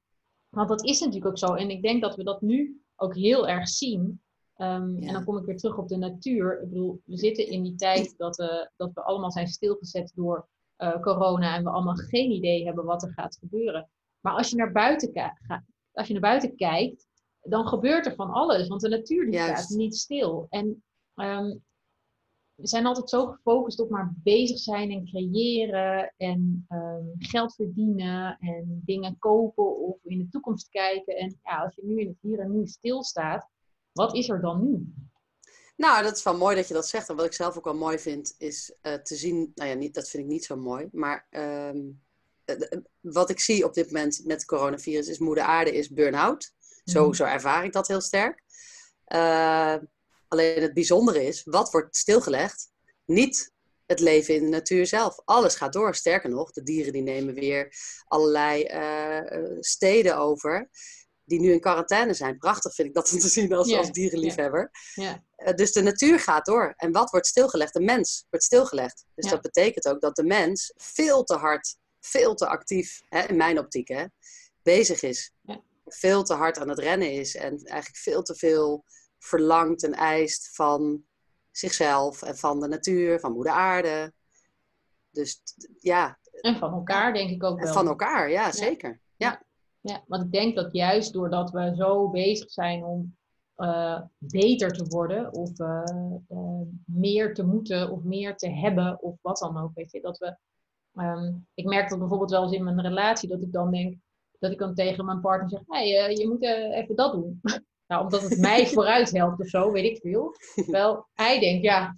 Want 0.49 0.69
dat 0.69 0.85
is 0.85 0.99
natuurlijk 0.99 1.27
ook 1.27 1.37
zo. 1.37 1.53
En 1.53 1.69
ik 1.69 1.81
denk 1.81 2.01
dat 2.01 2.15
we 2.15 2.23
dat 2.23 2.41
nu 2.41 2.81
ook 2.95 3.15
heel 3.15 3.47
erg 3.47 3.67
zien. 3.67 4.21
Ehm, 4.55 4.97
en 4.97 5.13
dan 5.13 5.23
kom 5.23 5.37
ik 5.37 5.45
weer 5.45 5.57
terug 5.57 5.77
op 5.77 5.87
de 5.87 5.97
natuur. 5.97 6.61
Ik 6.61 6.69
bedoel, 6.69 7.01
we 7.05 7.17
zitten 7.17 7.47
in 7.47 7.63
die 7.63 7.75
tijd 7.75 8.13
dat, 8.17 8.39
uh, 8.39 8.65
dat 8.75 8.93
we 8.93 9.01
allemaal 9.01 9.31
zijn 9.31 9.47
stilgezet 9.47 10.11
door 10.15 10.47
uh, 10.79 10.99
corona 11.01 11.55
en 11.55 11.63
we 11.63 11.69
allemaal 11.69 11.95
geen 11.95 12.31
idee 12.31 12.65
hebben 12.65 12.85
wat 12.85 13.03
er 13.03 13.13
gaat 13.13 13.37
gebeuren. 13.39 13.89
Maar 14.19 14.33
als 14.33 14.49
je 14.49 14.55
naar 14.55 14.71
buiten, 14.71 15.09
gaat, 15.13 15.63
als 15.91 16.07
je 16.07 16.13
naar 16.13 16.21
buiten 16.21 16.55
kijkt, 16.55 17.07
dan 17.41 17.67
gebeurt 17.67 18.05
er 18.05 18.15
van 18.15 18.31
alles. 18.31 18.67
Want 18.67 18.81
de 18.81 18.89
natuur 18.89 19.31
die 19.31 19.39
staat 19.39 19.69
niet 19.69 19.95
stil. 19.95 20.47
En 20.49 20.83
ehm, 21.13 21.55
we 22.55 22.67
zijn 22.67 22.85
altijd 22.85 23.09
zo 23.09 23.25
gefocust 23.25 23.79
op 23.79 23.89
maar 23.89 24.13
bezig 24.23 24.57
zijn 24.57 24.91
en 24.91 25.05
creëren 25.05 26.13
en 26.17 26.65
um, 26.69 27.13
geld 27.17 27.55
verdienen 27.55 28.37
en 28.39 28.81
dingen 28.85 29.17
kopen 29.17 29.77
of 29.77 29.97
in 30.03 30.17
de 30.17 30.29
toekomst 30.29 30.69
kijken. 30.69 31.15
En 31.15 31.39
ja, 31.43 31.63
als 31.63 31.75
je 31.75 31.85
nu 31.85 31.99
in 31.99 32.07
het 32.07 32.17
hier 32.21 32.39
en 32.39 32.51
nu 32.51 32.67
stilstaat, 32.67 33.49
wat 33.91 34.15
is 34.15 34.29
er 34.29 34.41
dan 34.41 34.63
nu? 34.63 34.93
Nou, 35.79 36.03
dat 36.03 36.17
is 36.17 36.23
wel 36.23 36.37
mooi 36.37 36.55
dat 36.55 36.67
je 36.67 36.73
dat 36.73 36.87
zegt. 36.87 37.09
En 37.09 37.15
wat 37.15 37.25
ik 37.25 37.33
zelf 37.33 37.57
ook 37.57 37.63
wel 37.63 37.75
mooi 37.75 37.99
vind, 37.99 38.35
is 38.37 38.73
uh, 38.81 38.93
te 38.93 39.15
zien. 39.15 39.51
Nou 39.55 39.69
ja, 39.69 39.75
niet, 39.75 39.93
dat 39.93 40.09
vind 40.09 40.23
ik 40.23 40.29
niet 40.29 40.45
zo 40.45 40.55
mooi. 40.55 40.87
Maar 40.91 41.27
um, 41.29 42.01
wat 42.99 43.29
ik 43.29 43.39
zie 43.39 43.65
op 43.65 43.73
dit 43.73 43.85
moment 43.85 44.21
met 44.23 44.35
het 44.35 44.45
coronavirus 44.45 45.07
is 45.07 45.17
moeder 45.17 45.43
aarde 45.43 45.71
is 45.71 45.89
burn-out. 45.89 46.53
Zo, 46.83 47.05
mhm. 47.05 47.13
zo 47.13 47.23
ervaar 47.23 47.63
ik 47.63 47.73
dat 47.73 47.87
heel 47.87 48.01
sterk. 48.01 48.43
Uh, 49.07 49.75
alleen 50.27 50.61
het 50.61 50.73
bijzondere 50.73 51.25
is, 51.25 51.43
wat 51.43 51.71
wordt 51.71 51.95
stilgelegd? 51.95 52.71
Niet 53.05 53.51
het 53.85 53.99
leven 53.99 54.35
in 54.35 54.43
de 54.43 54.49
natuur 54.49 54.85
zelf. 54.85 55.21
Alles 55.25 55.55
gaat 55.55 55.73
door. 55.73 55.95
Sterker 55.95 56.29
nog, 56.29 56.51
de 56.51 56.63
dieren 56.63 56.93
die 56.93 57.01
nemen 57.01 57.33
weer 57.33 57.73
allerlei 58.07 58.69
uh, 58.73 59.57
steden 59.59 60.17
over 60.17 60.69
die 61.29 61.39
nu 61.39 61.51
in 61.51 61.59
quarantaine 61.59 62.13
zijn. 62.13 62.37
Prachtig 62.37 62.73
vind 62.73 62.87
ik 62.87 62.93
dat 62.93 63.11
om 63.11 63.19
te 63.19 63.27
zien 63.27 63.53
als, 63.53 63.73
als 63.73 63.91
dierenliefhebber. 63.91 64.71
Yeah. 64.93 65.15
Uh, 65.37 65.53
dus 65.53 65.71
de 65.71 65.81
natuur 65.81 66.19
gaat 66.19 66.45
door. 66.45 66.73
En 66.77 66.91
wat 66.91 67.09
wordt 67.09 67.27
stilgelegd? 67.27 67.73
De 67.73 67.81
mens 67.81 68.25
wordt 68.29 68.45
stilgelegd. 68.45 69.05
Dus 69.15 69.29
dat 69.29 69.41
betekent 69.41 69.87
ook 69.87 70.01
dat 70.01 70.15
de 70.15 70.23
mens 70.23 70.73
veel 70.75 71.23
te 71.23 71.35
hard, 71.35 71.77
veel 71.99 72.35
te 72.35 72.47
actief, 72.47 73.01
hè, 73.09 73.21
in 73.21 73.37
mijn 73.37 73.59
optiek, 73.59 73.87
hè, 73.87 74.05
bezig 74.61 75.01
is. 75.01 75.31
Veel 75.85 76.23
te 76.23 76.33
hard 76.33 76.59
aan 76.59 76.69
het 76.69 76.79
rennen 76.79 77.11
is. 77.11 77.35
En 77.35 77.49
eigenlijk 77.49 77.97
veel 77.97 78.21
te 78.21 78.35
veel 78.35 78.85
verlangt 79.19 79.83
en 79.83 79.93
eist 79.93 80.49
van 80.53 81.03
zichzelf 81.51 82.21
en 82.21 82.37
van 82.37 82.59
de 82.59 82.67
natuur, 82.67 83.19
van 83.19 83.31
moeder 83.31 83.53
aarde. 83.53 84.13
Dus 85.11 85.41
ja. 85.79 86.19
En 86.41 86.57
van 86.57 86.73
elkaar, 86.73 87.13
denk 87.13 87.29
ik 87.29 87.43
ook 87.43 87.57
wel. 87.57 87.67
En 87.67 87.73
van 87.73 87.87
elkaar, 87.87 88.29
ja, 88.31 88.51
zeker. 88.51 89.01
Ja. 89.15 89.47
Ja, 89.81 90.03
want 90.07 90.23
ik 90.23 90.31
denk 90.31 90.55
dat 90.55 90.73
juist 90.73 91.13
doordat 91.13 91.51
we 91.51 91.73
zo 91.75 92.09
bezig 92.09 92.51
zijn 92.51 92.83
om 92.83 93.17
uh, 93.57 94.01
beter 94.17 94.71
te 94.71 94.85
worden, 94.85 95.33
of 95.33 95.59
uh, 95.59 95.83
uh, 96.29 96.61
meer 96.85 97.33
te 97.33 97.43
moeten, 97.43 97.91
of 97.91 98.03
meer 98.03 98.35
te 98.35 98.49
hebben, 98.49 99.01
of 99.01 99.15
wat 99.21 99.37
dan 99.37 99.57
ook, 99.57 99.71
weet 99.73 99.91
je, 99.91 100.01
dat 100.01 100.17
we. 100.17 100.37
Um, 101.01 101.47
ik 101.53 101.65
merk 101.65 101.89
dat 101.89 101.99
bijvoorbeeld 101.99 102.31
wel 102.31 102.43
eens 102.43 102.51
in 102.51 102.63
mijn 102.63 102.81
relatie, 102.81 103.29
dat 103.29 103.41
ik 103.41 103.51
dan 103.51 103.71
denk, 103.71 103.95
dat 104.39 104.51
ik 104.51 104.57
dan 104.57 104.73
tegen 104.73 105.05
mijn 105.05 105.21
partner 105.21 105.49
zeg, 105.49 105.61
hey, 105.67 106.15
je 106.15 106.27
moet 106.27 106.43
even 106.43 106.95
dat 106.95 107.11
doen. 107.11 107.39
Nou, 107.89 108.03
omdat 108.03 108.21
het 108.21 108.39
mij 108.39 108.67
vooruit 108.75 109.11
helpt 109.11 109.39
of 109.39 109.47
zo, 109.47 109.71
weet 109.71 109.85
ik 109.85 109.97
veel. 110.01 110.33
Terwijl 110.55 111.07
hij 111.13 111.39
denkt, 111.39 111.63
ja, 111.63 111.95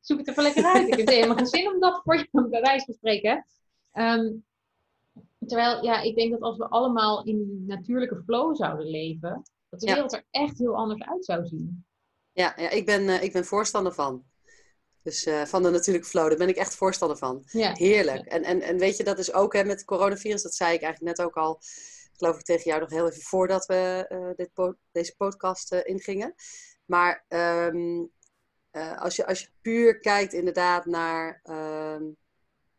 zoek 0.00 0.18
het 0.18 0.28
even 0.28 0.42
lekker 0.42 0.64
uit. 0.64 0.88
Ik 0.88 0.96
heb 0.96 1.08
helemaal 1.08 1.36
geen 1.36 1.46
zin 1.46 1.72
om 1.72 1.80
dat 1.80 2.00
voor 2.04 2.16
je 2.16 2.28
bij 2.50 2.60
wijze 2.60 2.84
van 2.84 2.94
spreken. 2.94 3.46
Um, 3.92 4.44
terwijl, 5.46 5.84
ja, 5.84 6.00
ik 6.00 6.16
denk 6.16 6.30
dat 6.30 6.40
als 6.40 6.56
we 6.56 6.68
allemaal 6.68 7.24
in 7.24 7.46
die 7.46 7.64
natuurlijke 7.66 8.22
flow 8.24 8.56
zouden 8.56 8.86
leven, 8.86 9.42
dat 9.68 9.80
de 9.80 9.86
wereld 9.86 10.12
er 10.12 10.24
echt 10.30 10.58
heel 10.58 10.74
anders 10.74 11.02
uit 11.02 11.24
zou 11.24 11.46
zien. 11.46 11.84
Ja, 12.32 12.52
ja 12.56 12.70
ik, 12.70 12.86
ben, 12.86 13.02
uh, 13.02 13.22
ik 13.22 13.32
ben 13.32 13.44
voorstander 13.44 13.92
van. 13.92 14.24
Dus 15.02 15.26
uh, 15.26 15.44
van 15.44 15.62
de 15.62 15.70
natuurlijke 15.70 16.08
flow, 16.08 16.28
daar 16.28 16.38
ben 16.38 16.48
ik 16.48 16.56
echt 16.56 16.74
voorstander 16.74 17.16
van. 17.16 17.42
Ja. 17.44 17.72
Heerlijk. 17.72 18.26
En, 18.26 18.42
en, 18.42 18.60
en 18.60 18.78
weet 18.78 18.96
je, 18.96 19.04
dat 19.04 19.18
is 19.18 19.32
ook 19.32 19.52
hè, 19.52 19.64
met 19.64 19.76
het 19.76 19.84
coronavirus, 19.84 20.42
dat 20.42 20.54
zei 20.54 20.74
ik 20.74 20.82
eigenlijk 20.82 21.16
net 21.16 21.26
ook 21.26 21.36
al 21.36 21.60
geloof 22.16 22.38
ik 22.38 22.44
tegen 22.44 22.64
jou 22.64 22.80
nog 22.80 22.90
heel 22.90 23.08
even 23.08 23.22
voordat 23.22 23.66
we 23.66 24.06
uh, 24.08 24.30
dit 24.36 24.74
deze 24.92 25.14
podcast 25.16 25.72
ingingen. 25.72 26.34
Maar 26.84 27.24
um, 27.28 28.10
uh, 28.72 29.00
als, 29.00 29.16
je, 29.16 29.26
als 29.26 29.40
je 29.40 29.48
puur 29.60 29.98
kijkt 29.98 30.32
inderdaad 30.32 30.86
naar... 30.86 31.40
Um, 31.44 32.16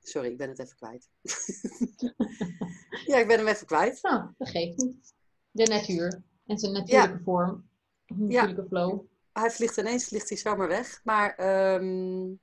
sorry, 0.02 0.30
ik 0.30 0.38
ben 0.38 0.50
het 0.50 0.60
even 0.60 0.76
kwijt. 0.76 1.10
ja, 3.12 3.18
ik 3.18 3.28
ben 3.28 3.38
hem 3.38 3.48
even 3.48 3.68
kwijt. 3.68 4.00
Nou, 4.02 4.30
dat 4.38 4.50
geeft 4.50 4.78
niet. 4.78 5.14
De 5.52 5.64
natuur 5.64 6.24
en 6.46 6.58
zijn 6.58 6.74
natuurlijke 6.74 7.18
ja. 7.18 7.24
vorm. 7.24 7.70
Natuurlijke 8.06 8.62
ja. 8.62 8.68
flow. 8.68 9.02
Hij 9.34 9.52
vliegt 9.52 9.78
ineens, 9.78 10.06
vliegt 10.06 10.30
hij 10.30 10.38
zomaar 10.38 10.68
weg. 10.68 11.02
Maar... 11.04 11.30
Um... 11.74 12.40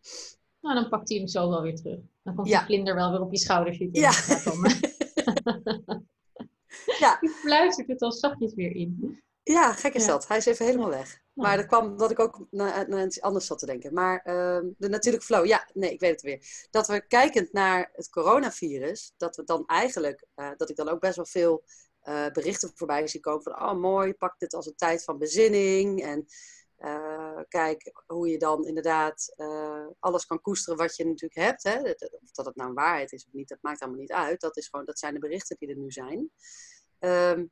Nou, 0.61 0.75
dan 0.75 0.89
pakt 0.89 1.09
hij 1.09 1.19
hem 1.19 1.27
zo 1.27 1.49
wel 1.49 1.63
weer 1.63 1.77
terug. 1.77 2.01
Dan 2.23 2.35
komt 2.35 2.49
ja. 2.49 2.59
die 2.59 2.67
vlinder 2.67 2.95
wel 2.95 3.11
weer 3.11 3.21
op 3.21 3.33
je 3.33 3.39
schouder 3.39 3.75
zitten. 3.75 4.03
Ja. 4.03 4.11
ja. 6.99 7.19
Die 7.21 7.31
fluistert 7.31 7.89
het 7.89 8.03
al 8.03 8.13
zachtjes 8.13 8.55
weer 8.55 8.75
in. 8.75 9.23
Ja, 9.49 9.73
gek 9.73 9.95
is 9.95 10.07
dat. 10.07 10.29
Hij 10.29 10.37
is 10.37 10.47
even 10.47 10.67
helemaal 10.67 10.89
weg. 10.89 11.21
Maar 11.33 11.57
dat 11.57 11.67
kwam 11.67 11.97
dat 11.97 12.11
ik 12.11 12.19
ook 12.19 12.47
naar, 12.51 12.89
naar 12.89 13.05
iets 13.05 13.21
anders 13.21 13.47
zat 13.47 13.59
te 13.59 13.67
denken. 13.67 13.95
Maar 13.95 14.17
uh, 14.17 14.71
de 14.79 14.89
natuurlijke 14.89 15.27
flow, 15.27 15.47
ja, 15.47 15.69
nee, 15.73 15.93
ik 15.93 16.01
weet 16.01 16.11
het 16.11 16.23
weer. 16.23 16.67
Dat 16.71 16.87
we 16.87 17.07
kijkend 17.07 17.53
naar 17.53 17.91
het 17.93 18.11
coronavirus, 18.11 19.13
dat 19.17 19.37
we 19.37 19.45
dan 19.45 19.67
eigenlijk, 19.67 20.25
uh, 20.37 20.51
dat 20.57 20.71
ik 20.71 20.77
dan 20.77 20.89
ook 20.89 21.01
best 21.01 21.17
wel 21.17 21.27
veel 21.27 21.65
uh, 22.05 22.27
berichten 22.31 22.73
voorbij 22.75 23.07
zie 23.07 23.21
komen 23.21 23.43
van, 23.43 23.63
oh 23.63 23.75
mooi, 23.75 24.15
pak 24.15 24.39
dit 24.39 24.55
als 24.55 24.67
een 24.67 24.77
tijd 24.77 25.05
van 25.05 25.19
bezinning. 25.19 26.03
En 26.03 26.27
kijk 27.49 27.93
hoe 28.07 28.29
je 28.29 28.39
dan 28.39 28.67
inderdaad 28.67 29.35
alles 29.99 30.27
kan 30.27 30.41
koesteren 30.41 30.79
wat 30.79 30.97
je 30.97 31.05
natuurlijk 31.05 31.41
hebt. 31.41 31.63
Hè? 31.63 31.91
Of 32.21 32.31
dat 32.33 32.47
het 32.47 32.57
nou 32.57 32.69
een 32.69 32.75
waarheid 32.75 33.13
is 33.13 33.25
of 33.27 33.33
niet, 33.33 33.49
dat 33.49 33.59
maakt 33.61 33.81
allemaal 33.81 34.01
niet 34.01 34.13
uit. 34.13 34.41
Dat, 34.41 34.57
is 34.57 34.69
gewoon, 34.69 34.87
dat 34.87 34.99
zijn 34.99 35.15
de 35.15 35.21
berichten 35.21 35.57
die 35.59 35.69
er 35.69 35.77
nu 35.77 35.91
zijn. 35.91 36.31
Um, 37.01 37.51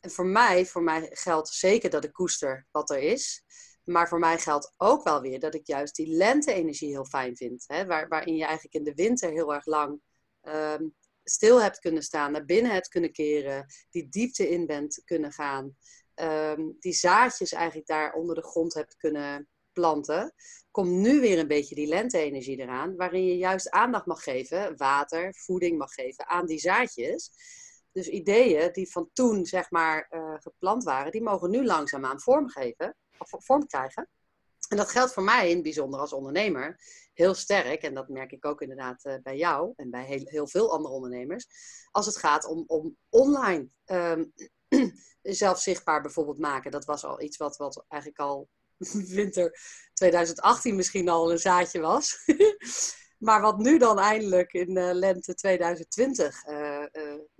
en 0.00 0.10
voor 0.10 0.26
mij, 0.26 0.66
voor 0.66 0.82
mij 0.82 1.10
geldt 1.12 1.48
zeker 1.48 1.90
dat 1.90 2.04
ik 2.04 2.12
koester 2.12 2.66
wat 2.70 2.90
er 2.90 2.98
is. 2.98 3.44
Maar 3.84 4.08
voor 4.08 4.18
mij 4.18 4.38
geldt 4.38 4.74
ook 4.76 5.04
wel 5.04 5.20
weer 5.20 5.40
dat 5.40 5.54
ik 5.54 5.66
juist 5.66 5.96
die 5.96 6.16
lente-energie 6.16 6.88
heel 6.88 7.04
fijn 7.04 7.36
vind. 7.36 7.64
Hè? 7.66 7.86
Waar, 7.86 8.08
waarin 8.08 8.36
je 8.36 8.44
eigenlijk 8.44 8.74
in 8.74 8.84
de 8.84 8.94
winter 8.94 9.30
heel 9.30 9.54
erg 9.54 9.66
lang 9.66 10.00
um, 10.42 10.94
stil 11.24 11.62
hebt 11.62 11.78
kunnen 11.78 12.02
staan, 12.02 12.32
naar 12.32 12.44
binnen 12.44 12.72
hebt 12.72 12.88
kunnen 12.88 13.12
keren, 13.12 13.66
die 13.90 14.08
diepte 14.08 14.48
in 14.48 14.66
bent 14.66 15.02
kunnen 15.04 15.32
gaan. 15.32 15.76
Um, 16.14 16.76
die 16.78 16.92
zaadjes 16.92 17.52
eigenlijk 17.52 17.86
daar 17.86 18.12
onder 18.12 18.34
de 18.34 18.42
grond 18.42 18.74
hebt 18.74 18.96
kunnen 18.96 19.48
planten. 19.72 20.34
Komt 20.70 20.90
nu 20.90 21.20
weer 21.20 21.38
een 21.38 21.48
beetje 21.48 21.74
die 21.74 21.86
lente-energie 21.86 22.60
eraan, 22.60 22.96
waarin 22.96 23.24
je 23.24 23.36
juist 23.36 23.70
aandacht 23.70 24.06
mag 24.06 24.22
geven, 24.22 24.76
water, 24.76 25.34
voeding 25.34 25.78
mag 25.78 25.92
geven 25.92 26.26
aan 26.26 26.46
die 26.46 26.58
zaadjes. 26.58 27.30
Dus 27.92 28.08
ideeën 28.08 28.72
die 28.72 28.90
van 28.90 29.10
toen 29.12 29.46
zeg 29.46 29.70
maar 29.70 30.08
uh, 30.10 30.34
gepland 30.38 30.84
waren, 30.84 31.12
die 31.12 31.22
mogen 31.22 31.50
nu 31.50 31.64
langzaamaan 31.64 32.20
vorm 32.20 32.48
geven, 32.48 32.96
of 33.18 33.30
vorm 33.44 33.66
krijgen. 33.66 34.08
En 34.68 34.76
dat 34.76 34.90
geldt 34.90 35.12
voor 35.12 35.22
mij 35.22 35.48
in 35.48 35.54
het 35.54 35.62
bijzonder 35.62 36.00
als 36.00 36.12
ondernemer 36.12 36.80
heel 37.14 37.34
sterk. 37.34 37.82
En 37.82 37.94
dat 37.94 38.08
merk 38.08 38.32
ik 38.32 38.44
ook 38.44 38.62
inderdaad 38.62 39.04
uh, 39.04 39.14
bij 39.22 39.36
jou 39.36 39.72
en 39.76 39.90
bij 39.90 40.04
heel, 40.04 40.22
heel, 40.24 40.48
veel 40.48 40.72
andere 40.72 40.94
ondernemers. 40.94 41.46
Als 41.90 42.06
het 42.06 42.16
gaat 42.16 42.46
om, 42.46 42.64
om 42.66 42.96
online 43.08 43.68
um, 43.86 44.32
zelf 45.22 45.58
zichtbaar 45.58 46.02
bijvoorbeeld 46.02 46.38
maken. 46.38 46.70
Dat 46.70 46.84
was 46.84 47.04
al 47.04 47.20
iets 47.20 47.36
wat, 47.36 47.56
wat 47.56 47.84
eigenlijk 47.88 48.22
al 48.22 48.48
winter 49.20 49.58
2018 49.92 50.76
misschien 50.76 51.08
al 51.08 51.30
een 51.30 51.38
zaadje 51.38 51.80
was. 51.80 52.16
Maar 53.18 53.40
wat 53.40 53.58
nu 53.58 53.78
dan 53.78 53.98
eindelijk 53.98 54.52
in 54.52 54.76
uh, 54.76 54.90
lente 54.92 55.34
2020 55.34 56.46
uh, 56.46 56.54
uh, 56.54 56.67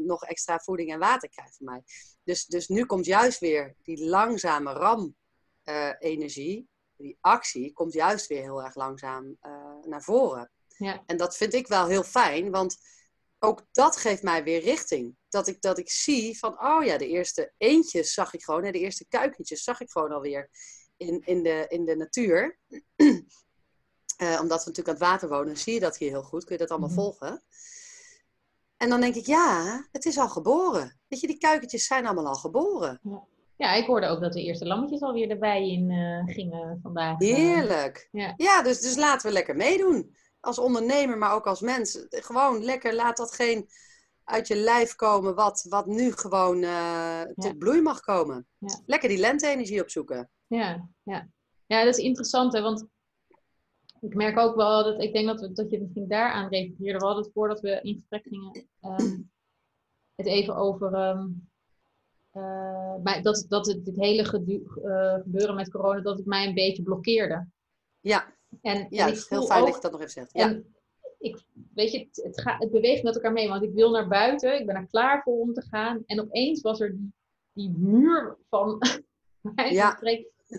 nog 0.09 0.25
extra 0.25 0.59
voeding 0.59 0.92
en 0.92 0.99
water 0.99 1.29
krijgt 1.29 1.57
van 1.57 1.66
mij. 1.66 1.83
Dus, 2.25 2.47
dus 2.47 2.68
nu 2.68 2.85
komt 2.87 3.05
juist 3.05 3.38
weer 3.38 3.75
die 3.83 4.05
langzame 4.09 4.73
ram-energie, 4.73 6.68
die 6.97 7.18
actie, 7.21 7.73
komt 7.73 7.92
juist 7.92 8.27
weer 8.27 8.42
heel 8.42 8.62
erg 8.62 8.75
langzaam 8.75 9.37
naar 9.83 10.03
voren. 10.03 10.51
Ja. 10.77 11.03
En 11.07 11.16
dat 11.16 11.37
vind 11.37 11.55
ik 11.55 11.66
wel 11.66 11.87
heel 11.87 12.03
fijn, 12.03 12.51
want 12.51 12.77
ook 13.38 13.66
dat 13.73 13.97
geeft 13.97 14.23
mij 14.23 14.44
weer 14.44 14.61
richting. 14.61 15.16
Dat 15.29 15.47
ik, 15.47 15.61
dat 15.61 15.79
ik 15.79 15.90
zie 15.90 16.38
van, 16.38 16.61
oh 16.62 16.85
ja, 16.85 16.99
de 16.99 17.07
eerste 17.09 17.53
eentjes 17.57 18.14
zag 18.14 18.35
ik 18.35 18.42
gewoon, 18.42 18.62
de 18.62 18.79
eerste 18.79 19.07
kuikentjes 19.09 19.62
zag 19.62 19.81
ik 19.81 19.90
gewoon 19.90 20.12
alweer 20.12 20.51
in, 20.97 21.23
in, 21.25 21.42
de, 21.42 21.64
in 21.68 21.85
de 21.85 21.97
natuur. 21.97 22.59
Uh, 22.97 24.40
omdat 24.42 24.64
we 24.64 24.71
natuurlijk 24.71 24.88
aan 24.88 24.94
het 24.94 24.99
water 24.99 25.29
wonen, 25.29 25.57
zie 25.57 25.75
je 25.75 25.81
dat 25.81 25.97
hier 25.97 26.11
heel 26.11 26.23
goed, 26.23 26.44
kun 26.44 26.53
je 26.53 26.61
dat 26.61 26.71
allemaal 26.71 26.88
Mhm. 26.88 26.99
volgen. 26.99 27.42
En 28.79 28.88
dan 28.88 29.01
denk 29.01 29.14
ik, 29.14 29.27
ja, 29.27 29.87
het 29.93 30.05
is 30.05 30.19
al 30.19 30.29
geboren. 30.29 31.01
Weet 31.09 31.21
je, 31.21 31.27
die 31.27 31.38
kuikentjes 31.38 31.87
zijn 31.87 32.07
allemaal 32.07 32.27
al 32.27 32.35
geboren. 32.35 33.01
Ja, 33.57 33.73
ik 33.73 33.87
hoorde 33.87 34.07
ook 34.07 34.21
dat 34.21 34.33
de 34.33 34.43
eerste 34.43 34.67
lammetjes 34.67 35.01
alweer 35.01 35.31
erbij 35.31 35.69
in 35.69 35.91
eh, 35.91 36.35
gingen 36.35 36.79
vandaag. 36.83 37.21
eh. 37.21 37.35
Heerlijk. 37.35 38.09
ja. 38.37 38.62
dus, 38.62 38.81
dus 38.81 38.97
laten 38.97 39.27
we 39.27 39.33
lekker 39.33 39.57
meedoen. 39.57 40.17
Als 40.41 40.59
ondernemer, 40.59 41.19
maar 41.19 41.35
ook 41.35 41.47
als 41.47 41.61
mens. 41.61 42.07
Gewoon 42.09 42.64
lekker, 42.64 42.95
laat 42.95 43.17
dat 43.17 43.35
geen 43.35 43.69
uit 44.25 44.47
je 44.49 44.57
lijf 44.57 44.95
komen 44.95 45.35
wat, 45.35 45.67
wat 45.69 45.87
nu 45.87 46.12
gewoon 46.12 46.62
eh, 46.62 47.21
tot 47.35 47.59
bloei 47.59 47.81
mag 47.81 48.01
komen. 48.01 48.47
Ja. 48.59 48.81
Lekker 48.87 49.09
die 49.09 49.19
lente-energie 49.19 49.83
opzoeken. 49.83 50.31
Ja, 50.47 50.88
ja. 51.03 51.29
ja, 51.67 51.85
dat 51.85 51.99
is 51.99 52.05
interessant, 52.05 52.53
hè, 52.53 52.61
want 52.61 52.87
ik 54.01 54.15
merk 54.15 54.39
ook 54.39 54.57
wel 54.57 54.85
dat 54.85 55.03
ik 55.03 55.13
denk 55.13 55.27
dat, 55.27 55.41
we, 55.41 55.53
dat 55.53 55.71
je 55.71 55.81
misschien 55.81 56.09
daaraan 56.09 56.49
refereerde. 56.49 56.99
We 56.99 57.05
hadden 57.05 57.25
het 57.25 57.33
voordat 57.33 57.61
we 57.61 57.81
in 57.83 57.95
gesprek 57.95 58.23
gingen 58.23 58.67
ehm, 58.81 59.19
het 60.15 60.27
even 60.27 60.57
over 60.57 60.95
ehm, 60.95 61.29
eh, 62.31 63.23
dat, 63.23 63.45
dat 63.49 63.67
het, 63.67 63.85
dit 63.85 63.97
hele 63.97 64.23
eh, 64.23 65.15
gebeuren 65.23 65.55
met 65.55 65.71
corona, 65.71 66.01
dat 66.01 66.17
het 66.17 66.27
mij 66.27 66.47
een 66.47 66.55
beetje 66.55 66.83
blokkeerde. 66.83 67.47
Ja, 68.01 68.35
En, 68.63 68.77
en 68.77 68.87
ja 68.91 69.07
ik 69.07 69.27
heel 69.29 69.47
fijn 69.47 69.61
ook, 69.61 69.67
dat 69.67 69.75
je 69.75 69.81
dat 69.81 69.91
nog 69.91 70.01
even 70.01 70.13
zegt. 70.13 70.33
Ja. 70.33 70.49
En 70.49 70.75
ik, 71.19 71.45
weet 71.75 71.93
je, 71.93 71.99
het, 71.99 72.23
het, 72.25 72.41
gaat, 72.41 72.63
het 72.63 72.71
beweegt 72.71 73.03
met 73.03 73.15
elkaar 73.15 73.33
mee, 73.33 73.49
want 73.49 73.63
ik 73.63 73.73
wil 73.73 73.91
naar 73.91 74.09
buiten, 74.09 74.61
ik 74.61 74.67
ben 74.67 74.77
er 74.77 74.87
klaar 74.87 75.23
voor 75.23 75.41
om 75.41 75.53
te 75.53 75.63
gaan. 75.63 76.03
En 76.07 76.21
opeens 76.21 76.61
was 76.61 76.81
er 76.81 76.97
die, 76.97 77.13
die 77.53 77.71
muur 77.71 78.39
van 78.49 78.79
Ja. 79.71 79.99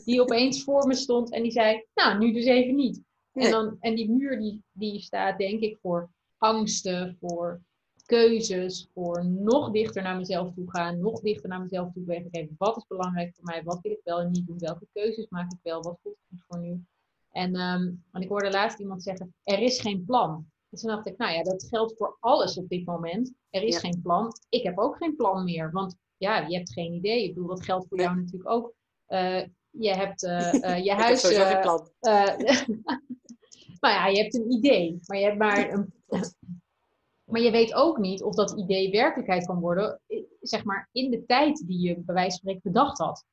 die 0.06 0.22
opeens 0.22 0.64
voor 0.64 0.88
me 0.88 0.96
stond 0.96 1.32
en 1.32 1.42
die 1.44 1.52
zei, 1.52 1.86
nou, 1.94 2.18
nu 2.18 2.34
dus 2.34 2.46
even 2.46 2.76
niet. 2.76 3.02
En, 3.40 3.52
dan, 3.52 3.78
en 3.80 3.96
die 3.96 4.10
muur 4.10 4.40
die, 4.40 4.64
die 4.72 5.00
staat 5.00 5.38
denk 5.38 5.60
ik 5.62 5.78
voor 5.82 6.10
angsten, 6.38 7.18
voor 7.20 7.62
keuzes, 8.06 8.90
voor 8.94 9.26
nog 9.26 9.72
dichter 9.72 10.04
naar 10.04 10.18
mezelf 10.18 10.54
toe 10.54 10.72
gaan, 10.72 11.00
nog 11.00 11.20
dichter 11.22 11.50
naar 11.50 11.62
mezelf 11.62 11.94
toe 11.94 12.04
bewegen. 12.04 12.56
Wat 12.58 12.78
is 12.78 12.86
belangrijk 12.88 13.36
voor 13.36 13.44
mij? 13.46 13.64
Wat 13.64 13.80
wil 13.82 13.92
ik 13.92 14.02
wel 14.04 14.20
en 14.20 14.32
niet 14.32 14.48
doen? 14.48 14.58
Welke 14.58 14.88
keuzes 14.94 15.26
maak 15.30 15.52
ik 15.52 15.60
wel? 15.64 15.82
Wat 15.82 16.00
voelt 16.04 16.18
goed 16.30 16.44
voor 16.48 16.60
nu? 16.60 16.84
En 17.32 17.56
ehm, 17.56 17.92
want 18.12 18.24
ik 18.24 18.30
hoorde 18.30 18.52
laatst 18.52 18.80
iemand 18.80 19.04
zeggen, 19.04 19.34
er 19.44 19.60
is 19.60 19.80
geen 19.82 20.06
plan. 20.06 20.46
Dus 20.70 20.82
toen 20.82 20.90
dacht 20.90 21.08
ik, 21.08 21.18
nou 21.18 21.34
ja, 21.34 21.44
dat 21.44 21.64
geldt 21.70 21.98
voor 21.98 22.18
alles 22.20 22.58
op 22.58 22.70
dit 22.70 22.86
moment. 22.86 23.34
Er 23.50 23.64
is 23.64 23.74
Ja. 23.74 23.80
geen 23.80 24.02
plan. 24.02 24.34
Ik 24.50 24.64
heb 24.64 24.78
ook 24.78 24.98
geen 24.98 25.16
plan 25.16 25.44
meer, 25.44 25.72
want 25.72 25.96
ja, 26.18 26.48
je 26.48 26.58
hebt 26.58 26.74
geen 26.74 26.94
idee. 26.94 27.24
Ik 27.24 27.34
bedoel, 27.34 27.50
dat 27.50 27.64
geldt 27.64 27.88
voor 27.88 27.98
Nee. 27.98 28.06
jou 28.06 28.18
natuurlijk 28.20 28.50
ook. 28.50 28.74
Eh, 29.06 29.42
je 29.80 29.94
hebt 29.94 30.24
eh, 30.24 30.54
eh, 30.64 30.78
je 30.78 30.84
Ik 30.84 30.90
heb 30.90 31.00
huis... 31.00 31.24
geen 31.24 31.38
eh, 31.38 31.62
plan. 31.62 31.90
nou 33.80 33.94
ja, 33.94 34.08
je 34.08 34.22
hebt 34.22 34.36
een 34.36 34.52
idee, 34.52 35.00
maar 35.06 35.18
je 35.18 35.26
hebt 35.26 35.38
maar 35.38 35.72
een. 35.72 35.94
Maar 37.24 37.42
je 37.42 37.52
weet 37.52 37.74
ook 37.74 37.98
niet 37.98 38.24
of 38.24 38.36
dat 38.36 38.58
idee 38.58 38.92
werkelijkheid 38.92 39.46
kan 39.46 39.60
worden, 39.60 40.02
zeg 40.42 40.64
maar, 40.64 40.90
in 40.92 41.12
de 41.12 41.26
tijd 41.26 41.68
die 41.68 41.80
je 41.80 42.00
bij 42.00 42.16
wijze 42.16 42.30
van 42.30 42.40
spreken 42.40 42.62
bedacht 42.64 42.98
had. 42.98 43.26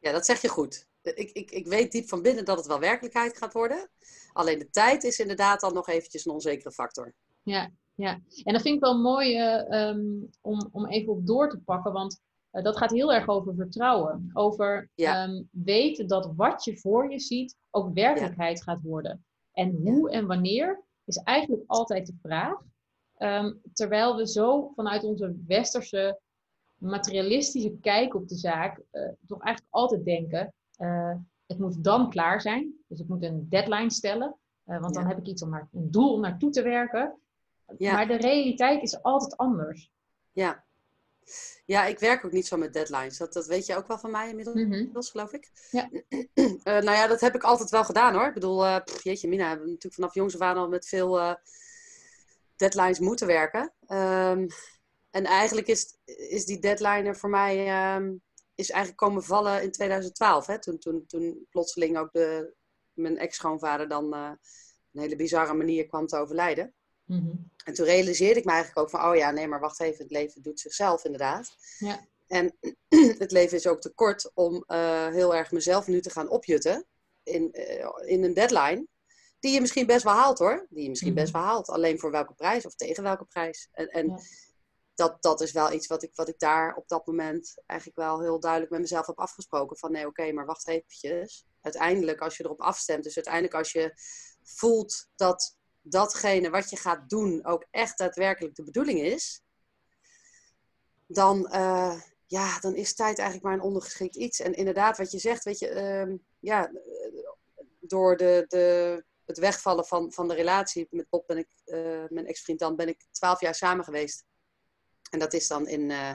Ja, 0.00 0.12
dat 0.12 0.24
zeg 0.24 0.42
je 0.42 0.48
goed. 0.48 0.86
Ik, 1.02 1.30
ik, 1.30 1.50
ik 1.50 1.66
weet 1.66 1.92
diep 1.92 2.08
van 2.08 2.22
binnen 2.22 2.44
dat 2.44 2.56
het 2.56 2.66
wel 2.66 2.78
werkelijkheid 2.78 3.36
gaat 3.36 3.52
worden. 3.52 3.90
Alleen 4.32 4.58
de 4.58 4.70
tijd 4.70 5.04
is 5.04 5.18
inderdaad 5.18 5.60
dan 5.60 5.74
nog 5.74 5.88
eventjes 5.88 6.24
een 6.24 6.32
onzekere 6.32 6.72
factor. 6.72 7.14
Ja, 7.42 7.70
ja. 7.94 8.20
En 8.44 8.52
dat 8.52 8.62
vind 8.62 8.74
ik 8.74 8.80
wel 8.80 8.98
mooi 8.98 9.36
eh, 9.36 9.72
ehm, 9.72 10.00
om, 10.40 10.68
om 10.72 10.86
even 10.86 11.12
op 11.12 11.26
door 11.26 11.50
te 11.50 11.58
pakken, 11.58 11.92
want 11.92 12.20
eh, 12.50 12.62
dat 12.62 12.76
gaat 12.76 12.90
heel 12.90 13.12
erg 13.12 13.28
over 13.28 13.54
vertrouwen. 13.54 14.30
Over 14.32 14.90
Ja. 14.94 15.22
ehm, 15.24 15.42
weten 15.50 16.06
dat 16.08 16.32
wat 16.36 16.64
je 16.64 16.76
voor 16.76 17.10
je 17.10 17.18
ziet 17.18 17.56
ook 17.70 17.94
werkelijkheid 17.94 18.62
gaat 18.62 18.82
worden. 18.82 19.24
En 19.52 19.70
hoe 19.70 20.10
en 20.10 20.26
wanneer 20.26 20.82
is 21.04 21.16
eigenlijk 21.16 21.62
altijd 21.66 22.06
de 22.06 22.14
vraag. 22.22 22.58
Ehm, 23.16 23.52
terwijl 23.72 24.16
we 24.16 24.28
zo 24.28 24.72
vanuit 24.74 25.04
onze 25.04 25.36
westerse 25.46 26.20
materialistische 26.78 27.76
kijk 27.80 28.14
op 28.14 28.28
de 28.28 28.36
zaak 28.36 28.82
eh, 28.90 29.08
toch 29.26 29.42
eigenlijk 29.42 29.74
altijd 29.74 30.04
denken, 30.04 30.54
eh, 30.76 31.14
het 31.46 31.58
moet 31.58 31.84
dan 31.84 32.10
klaar 32.10 32.40
zijn. 32.40 32.74
Dus 32.86 33.00
ik 33.00 33.08
moet 33.08 33.22
een 33.22 33.46
deadline 33.48 33.90
stellen, 33.90 34.36
want 34.64 34.94
dan 34.94 35.06
heb 35.06 35.18
ik 35.18 35.26
iets 35.26 35.42
om 35.42 35.50
naar, 35.50 35.68
een 35.72 35.90
doel 35.90 36.12
om 36.12 36.20
naartoe 36.20 36.50
te 36.50 36.62
werken. 36.62 37.18
Ja. 37.78 37.92
Maar 37.92 38.06
de 38.06 38.16
realiteit 38.16 38.82
is 38.82 39.02
altijd 39.02 39.36
anders. 39.36 39.92
Ja. 40.32 40.64
Ja, 41.64 41.84
ik 41.84 41.98
werk 41.98 42.24
ook 42.24 42.32
niet 42.32 42.46
zo 42.46 42.56
met 42.56 42.72
deadlines. 42.72 43.18
Dat, 43.18 43.32
dat 43.32 43.46
weet 43.46 43.66
je 43.66 43.76
ook 43.76 43.86
wel 43.86 43.98
van 43.98 44.10
mij 44.10 44.28
inmiddels, 44.28 45.10
geloof 45.10 45.32
ik. 45.32 45.50
Ja. 45.70 45.90
Eh, 46.62 46.74
nou 46.74 46.96
ja, 46.96 47.06
dat 47.06 47.20
heb 47.20 47.34
ik 47.34 47.42
altijd 47.42 47.70
wel 47.70 47.84
gedaan 47.84 48.14
hoor. 48.14 48.26
Ik 48.26 48.34
bedoel, 48.34 48.64
eh, 48.64 48.84
pff, 48.84 49.02
jeetje 49.02 49.28
Mina, 49.28 49.42
we 49.42 49.48
hebben 49.48 49.66
natuurlijk 49.66 49.94
vanaf 49.94 50.14
jongs 50.14 50.34
af 50.34 50.40
aan 50.40 50.56
al 50.56 50.68
met 50.68 50.88
veel 50.88 51.18
eh, 51.18 51.34
deadlines 52.56 52.98
moeten 52.98 53.26
werken. 53.26 53.72
Ehm, 53.86 54.48
en 55.10 55.24
eigenlijk 55.24 55.66
is, 55.66 55.98
is 56.04 56.44
die 56.44 56.58
deadline 56.58 57.08
er 57.08 57.16
voor 57.16 57.30
mij 57.30 57.66
ehm, 57.66 58.14
is 58.54 58.70
eigenlijk 58.70 59.00
komen 59.00 59.22
vallen 59.22 59.62
in 59.62 59.72
2012. 59.72 60.46
Hè? 60.46 60.60
Toen, 60.60 60.78
toen, 60.78 61.06
toen 61.06 61.46
plotseling 61.50 61.98
ook 61.98 62.12
de, 62.12 62.54
mijn 62.92 63.18
ex-schoonvader 63.18 63.88
dan 63.88 64.12
een 64.12 64.38
hele 65.00 65.16
bizarre 65.16 65.54
manier 65.54 65.86
kwam 65.86 66.06
te 66.06 66.16
overlijden. 66.16 66.74
Mhm. 67.08 67.30
En 67.64 67.74
toen 67.74 67.84
realiseerde 67.86 68.38
ik 68.40 68.44
me 68.44 68.50
eigenlijk 68.52 68.80
ook 68.80 68.90
van, 68.90 69.10
oh 69.10 69.16
ja, 69.16 69.30
nee, 69.30 69.48
maar 69.48 69.60
wacht 69.60 69.80
even, 69.80 70.02
het 70.02 70.10
leven 70.12 70.42
doet 70.42 70.60
zichzelf 70.60 71.04
inderdaad. 71.04 71.50
Ja. 71.78 72.06
En 72.26 72.56
het 73.18 73.32
leven 73.32 73.56
is 73.56 73.66
ook 73.66 73.80
te 73.80 73.94
kort 73.94 74.30
om 74.34 74.64
eh, 74.66 75.06
heel 75.08 75.34
erg 75.34 75.52
mezelf 75.52 75.86
nu 75.86 76.00
te 76.00 76.10
gaan 76.10 76.28
opjutten 76.28 76.86
in, 77.22 77.52
eh, 77.52 77.88
in 78.04 78.24
een 78.24 78.34
deadline. 78.34 78.86
Die 79.40 79.52
je 79.52 79.60
misschien 79.60 79.86
best 79.86 80.04
wel 80.04 80.12
haalt 80.12 80.38
hoor. 80.38 80.66
Die 80.70 80.82
je 80.82 80.88
misschien 80.88 81.12
Mhm. 81.12 81.20
best 81.20 81.32
wel 81.32 81.42
haalt. 81.42 81.68
Alleen 81.68 81.98
voor 81.98 82.10
welke 82.10 82.34
prijs 82.34 82.66
of 82.66 82.74
tegen 82.74 83.02
welke 83.02 83.24
prijs. 83.24 83.68
En, 83.72 83.88
en 83.88 84.06
Ja. 84.08 84.18
dat, 84.94 85.22
dat 85.22 85.40
is 85.40 85.52
wel 85.52 85.72
iets 85.72 85.86
wat 85.86 86.02
ik, 86.02 86.14
wat 86.14 86.28
ik 86.28 86.38
daar 86.38 86.74
op 86.76 86.88
dat 86.88 87.06
moment 87.06 87.62
eigenlijk 87.66 87.98
wel 88.00 88.20
heel 88.20 88.40
duidelijk 88.40 88.70
met 88.72 88.80
mezelf 88.80 89.06
heb 89.06 89.18
afgesproken. 89.18 89.76
Van 89.78 89.92
nee, 89.92 90.06
oké, 90.06 90.32
maar 90.32 90.46
wacht 90.46 90.68
eventjes. 90.68 91.46
Uiteindelijk 91.60 92.20
als 92.20 92.36
je 92.36 92.44
erop 92.44 92.60
afstemt, 92.60 93.04
dus 93.04 93.14
uiteindelijk 93.16 93.54
als 93.54 93.72
je 93.72 93.92
voelt 94.42 95.08
dat 95.16 95.57
datgene 95.82 96.50
wat 96.50 96.70
je 96.70 96.76
gaat 96.76 97.08
doen 97.08 97.44
ook 97.44 97.66
echt 97.70 97.98
daadwerkelijk 97.98 98.54
de 98.54 98.64
bedoeling 98.64 99.00
is, 99.00 99.42
dan, 101.08 101.48
eh, 101.48 102.00
ja, 102.26 102.60
dan 102.60 102.74
is 102.74 102.94
tijd 102.94 103.18
eigenlijk 103.18 103.46
maar 103.46 103.54
een 103.54 103.66
ondergeschikt 103.66 104.16
iets. 104.16 104.40
En 104.40 104.54
inderdaad, 104.54 104.98
wat 104.98 105.10
je 105.10 105.18
zegt, 105.18 105.44
weet 105.44 105.58
je, 105.58 105.68
ehm, 105.68 106.16
ja, 106.38 106.72
door 107.80 108.16
de, 108.16 108.44
de, 108.48 109.04
het 109.26 109.38
wegvallen 109.38 109.86
van, 109.86 110.12
van 110.12 110.28
de 110.28 110.34
relatie 110.34 110.86
met 110.90 111.08
Bob 111.08 111.26
ben 111.26 111.38
ik, 111.38 111.48
eh, 111.64 112.04
mijn 112.08 112.26
ex-vriend 112.26 112.58
dan, 112.58 112.76
ben 112.76 112.88
ik 112.88 113.06
twaalf 113.10 113.40
jaar 113.40 113.54
samen 113.54 113.84
geweest. 113.84 114.24
En 115.10 115.18
dat 115.18 115.32
is 115.32 115.48
dan 115.48 115.68
in 115.68 115.90
eh, 115.90 116.12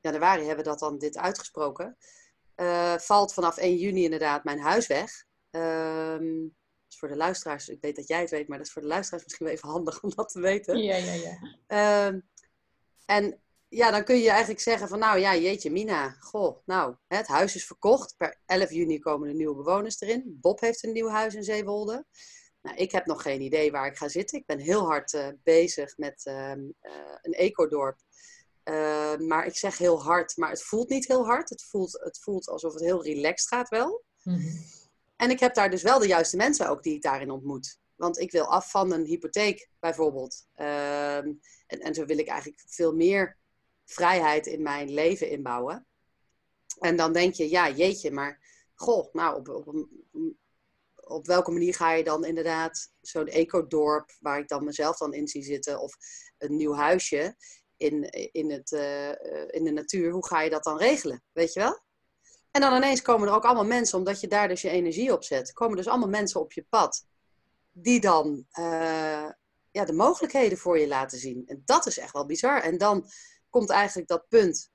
januari 0.00 0.44
hebben 0.44 0.64
we 0.64 0.70
dat 0.70 0.78
dan 0.78 0.98
dit 0.98 1.16
uitgesproken. 1.16 1.96
Valt 2.96 3.34
vanaf 3.34 3.56
1 3.56 3.76
juni 3.76 4.04
inderdaad 4.04 4.44
mijn 4.44 4.60
huis 4.60 4.86
weg. 4.86 5.24
Ehm, 5.50 6.46
is 6.96 7.02
voor 7.02 7.16
de 7.16 7.24
luisteraars, 7.24 7.68
ik 7.68 7.80
weet 7.80 7.96
dat 7.96 8.08
jij 8.08 8.20
het 8.20 8.30
weet, 8.30 8.48
maar 8.48 8.58
dat 8.58 8.66
is 8.66 8.72
voor 8.72 8.82
de 8.82 8.88
luisteraars 8.88 9.24
misschien 9.24 9.46
wel 9.46 9.54
even 9.54 9.68
handig 9.68 10.00
om 10.02 10.12
dat 10.14 10.28
te 10.28 10.40
weten. 10.40 10.78
Ja, 10.78 10.96
ja, 10.96 11.12
ja. 11.12 11.38
Ehm, 11.66 12.20
en 13.06 13.40
ja, 13.68 13.90
dan 13.90 14.04
kun 14.04 14.18
je 14.18 14.28
eigenlijk 14.28 14.60
zeggen 14.60 14.88
van 14.88 14.98
nou 14.98 15.18
ja, 15.18 15.36
jeetje 15.36 15.70
Mina, 15.70 16.16
goh, 16.20 16.56
nou, 16.64 16.96
het 17.06 17.26
huis 17.26 17.54
is 17.54 17.66
verkocht. 17.66 18.14
Per 18.16 18.40
11 18.46 18.70
juni 18.70 18.98
komen 18.98 19.28
de 19.28 19.34
nieuwe 19.34 19.56
bewoners 19.56 20.00
erin. 20.00 20.38
Bob 20.40 20.60
heeft 20.60 20.84
een 20.84 20.92
nieuw 20.92 21.08
huis 21.08 21.34
in 21.34 21.42
Zeewolde. 21.42 22.06
Nou, 22.62 22.76
ik 22.76 22.92
heb 22.92 23.06
nog 23.06 23.22
geen 23.22 23.40
idee 23.40 23.70
waar 23.70 23.86
ik 23.86 23.96
ga 23.96 24.08
zitten. 24.08 24.38
Ik 24.38 24.46
ben 24.46 24.58
heel 24.58 24.84
hard 24.84 25.12
eh, 25.12 25.28
bezig 25.42 25.96
met 25.96 26.24
ehm, 26.24 26.60
eh, 26.80 26.92
een 27.22 27.32
ecodorp. 27.32 27.98
Uh, 28.64 29.16
maar 29.16 29.46
ik 29.46 29.56
zeg 29.56 29.78
heel 29.78 30.02
hard, 30.02 30.36
maar 30.36 30.50
het 30.50 30.62
voelt 30.62 30.88
niet 30.88 31.06
heel 31.06 31.26
hard. 31.26 31.48
Het 31.48 31.64
voelt, 31.64 31.92
het 31.92 32.18
voelt 32.18 32.48
alsof 32.48 32.72
het 32.72 32.82
heel 32.82 33.04
relaxed 33.04 33.48
gaat 33.48 33.68
wel. 33.68 34.04
Mhm. 34.22 34.56
En 35.16 35.30
ik 35.30 35.40
heb 35.40 35.54
daar 35.54 35.70
dus 35.70 35.82
wel 35.82 35.98
de 35.98 36.06
juiste 36.06 36.36
mensen 36.36 36.68
ook 36.68 36.82
die 36.82 36.94
ik 36.94 37.02
daarin 37.02 37.30
ontmoet. 37.30 37.78
Want 37.94 38.18
ik 38.18 38.30
wil 38.30 38.44
af 38.44 38.70
van 38.70 38.92
een 38.92 39.04
hypotheek 39.04 39.68
bijvoorbeeld. 39.78 40.46
Ehm, 40.54 41.32
en, 41.66 41.80
en 41.80 41.94
zo 41.94 42.04
wil 42.04 42.18
ik 42.18 42.28
eigenlijk 42.28 42.62
veel 42.66 42.94
meer 42.94 43.38
vrijheid 43.84 44.46
in 44.46 44.62
mijn 44.62 44.90
leven 44.90 45.30
inbouwen. 45.30 45.86
En 46.78 46.96
dan 46.96 47.12
denk 47.12 47.34
je, 47.34 47.50
ja, 47.50 47.70
jeetje, 47.70 48.10
maar 48.10 48.40
goh, 48.74 49.12
nou, 49.12 49.36
op, 49.36 49.48
op, 49.48 49.88
op 50.94 51.26
welke 51.26 51.50
manier 51.50 51.74
ga 51.74 51.92
je 51.92 52.04
dan 52.04 52.24
inderdaad 52.24 52.92
zo'n 53.00 53.26
ecodorp, 53.26 54.16
waar 54.20 54.38
ik 54.38 54.48
dan 54.48 54.64
mezelf 54.64 54.96
dan 54.96 55.14
in 55.14 55.28
zie 55.28 55.42
zitten, 55.42 55.80
of 55.80 55.94
een 56.38 56.56
nieuw 56.56 56.74
huisje. 56.74 57.36
in, 57.76 58.10
in, 58.32 58.50
het, 58.50 58.70
in 59.50 59.64
de 59.64 59.70
natuur, 59.70 60.10
hoe 60.10 60.26
ga 60.26 60.42
je 60.42 60.50
dat 60.50 60.64
dan 60.64 60.78
regelen? 60.78 61.22
Weet 61.32 61.52
je 61.52 61.60
wel? 61.60 61.85
En 62.56 62.62
dan 62.62 62.74
ineens 62.74 63.02
komen 63.02 63.28
er 63.28 63.34
ook 63.34 63.44
allemaal 63.44 63.64
mensen, 63.64 63.98
omdat 63.98 64.20
je 64.20 64.28
daar 64.28 64.48
dus 64.48 64.62
je 64.62 64.70
energie 64.70 65.12
op 65.12 65.24
zet, 65.24 65.52
komen 65.52 65.76
dus 65.76 65.88
allemaal 65.88 66.08
mensen 66.08 66.40
op 66.40 66.52
je 66.52 66.66
pad 66.68 67.06
die 67.72 68.00
dan 68.00 68.46
ja, 69.70 69.84
de 69.84 69.92
mogelijkheden 69.92 70.58
voor 70.58 70.78
je 70.78 70.88
laten 70.88 71.18
zien. 71.18 71.42
En 71.46 71.62
dat 71.64 71.86
is 71.86 71.98
echt 71.98 72.12
wel 72.12 72.26
bizar. 72.26 72.62
En 72.62 72.78
dan 72.78 73.08
komt 73.50 73.70
eigenlijk 73.70 74.08
dat 74.08 74.28
punt 74.28 74.70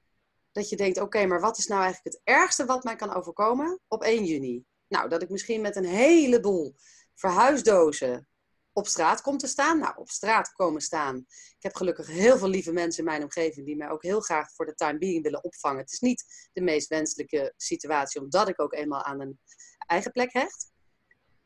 dat 0.52 0.70
je 0.70 0.76
denkt, 0.76 1.00
oké, 1.00 1.26
maar 1.26 1.42
wat 1.42 1.58
is 1.58 1.68
nou 1.68 1.82
eigenlijk 1.82 2.16
het 2.16 2.36
ergste 2.36 2.66
wat 2.66 2.84
mij 2.84 2.96
kan 2.96 3.14
overkomen 3.14 3.80
op 3.88 4.04
1 4.04 4.26
juni? 4.26 4.64
Nou, 4.88 5.10
dat 5.10 5.22
ik 5.22 5.30
misschien 5.30 5.62
met 5.62 5.76
een 5.76 5.86
heleboel 5.86 6.76
verhuisdozen 7.14 8.28
op 8.74 8.88
straat 8.88 9.22
kom 9.22 9.38
te 9.38 9.48
staan. 9.48 9.80
Nou, 9.80 9.94
op 9.98 10.10
straat 10.10 10.52
komen 10.52 10.82
staan. 10.82 11.18
Ik 11.58 11.64
heb 11.64 11.76
gelukkig 11.76 12.08
heel 12.08 12.38
veel 12.38 12.48
lieve 12.48 12.72
mensen 12.72 13.00
in 13.04 13.10
mijn 13.10 13.24
omgeving 13.24 13.66
die 13.66 13.76
mij 13.76 13.90
ook 13.90 14.04
heel 14.04 14.20
graag 14.20 14.54
voor 14.54 14.66
de 14.66 14.74
time 14.74 14.98
being 14.98 15.24
willen 15.24 15.44
opvangen. 15.44 15.80
Het 15.80 15.92
is 15.92 16.00
niet 16.00 16.50
de 16.54 16.62
meest 16.62 16.88
wenselijke 16.88 17.54
situatie, 17.58 18.22
omdat 18.22 18.48
ik 18.48 18.62
ook 18.62 18.74
eenmaal 18.74 19.04
aan 19.04 19.22
een 19.22 19.40
eigen 19.78 20.12
plek 20.12 20.34
hecht. 20.34 20.72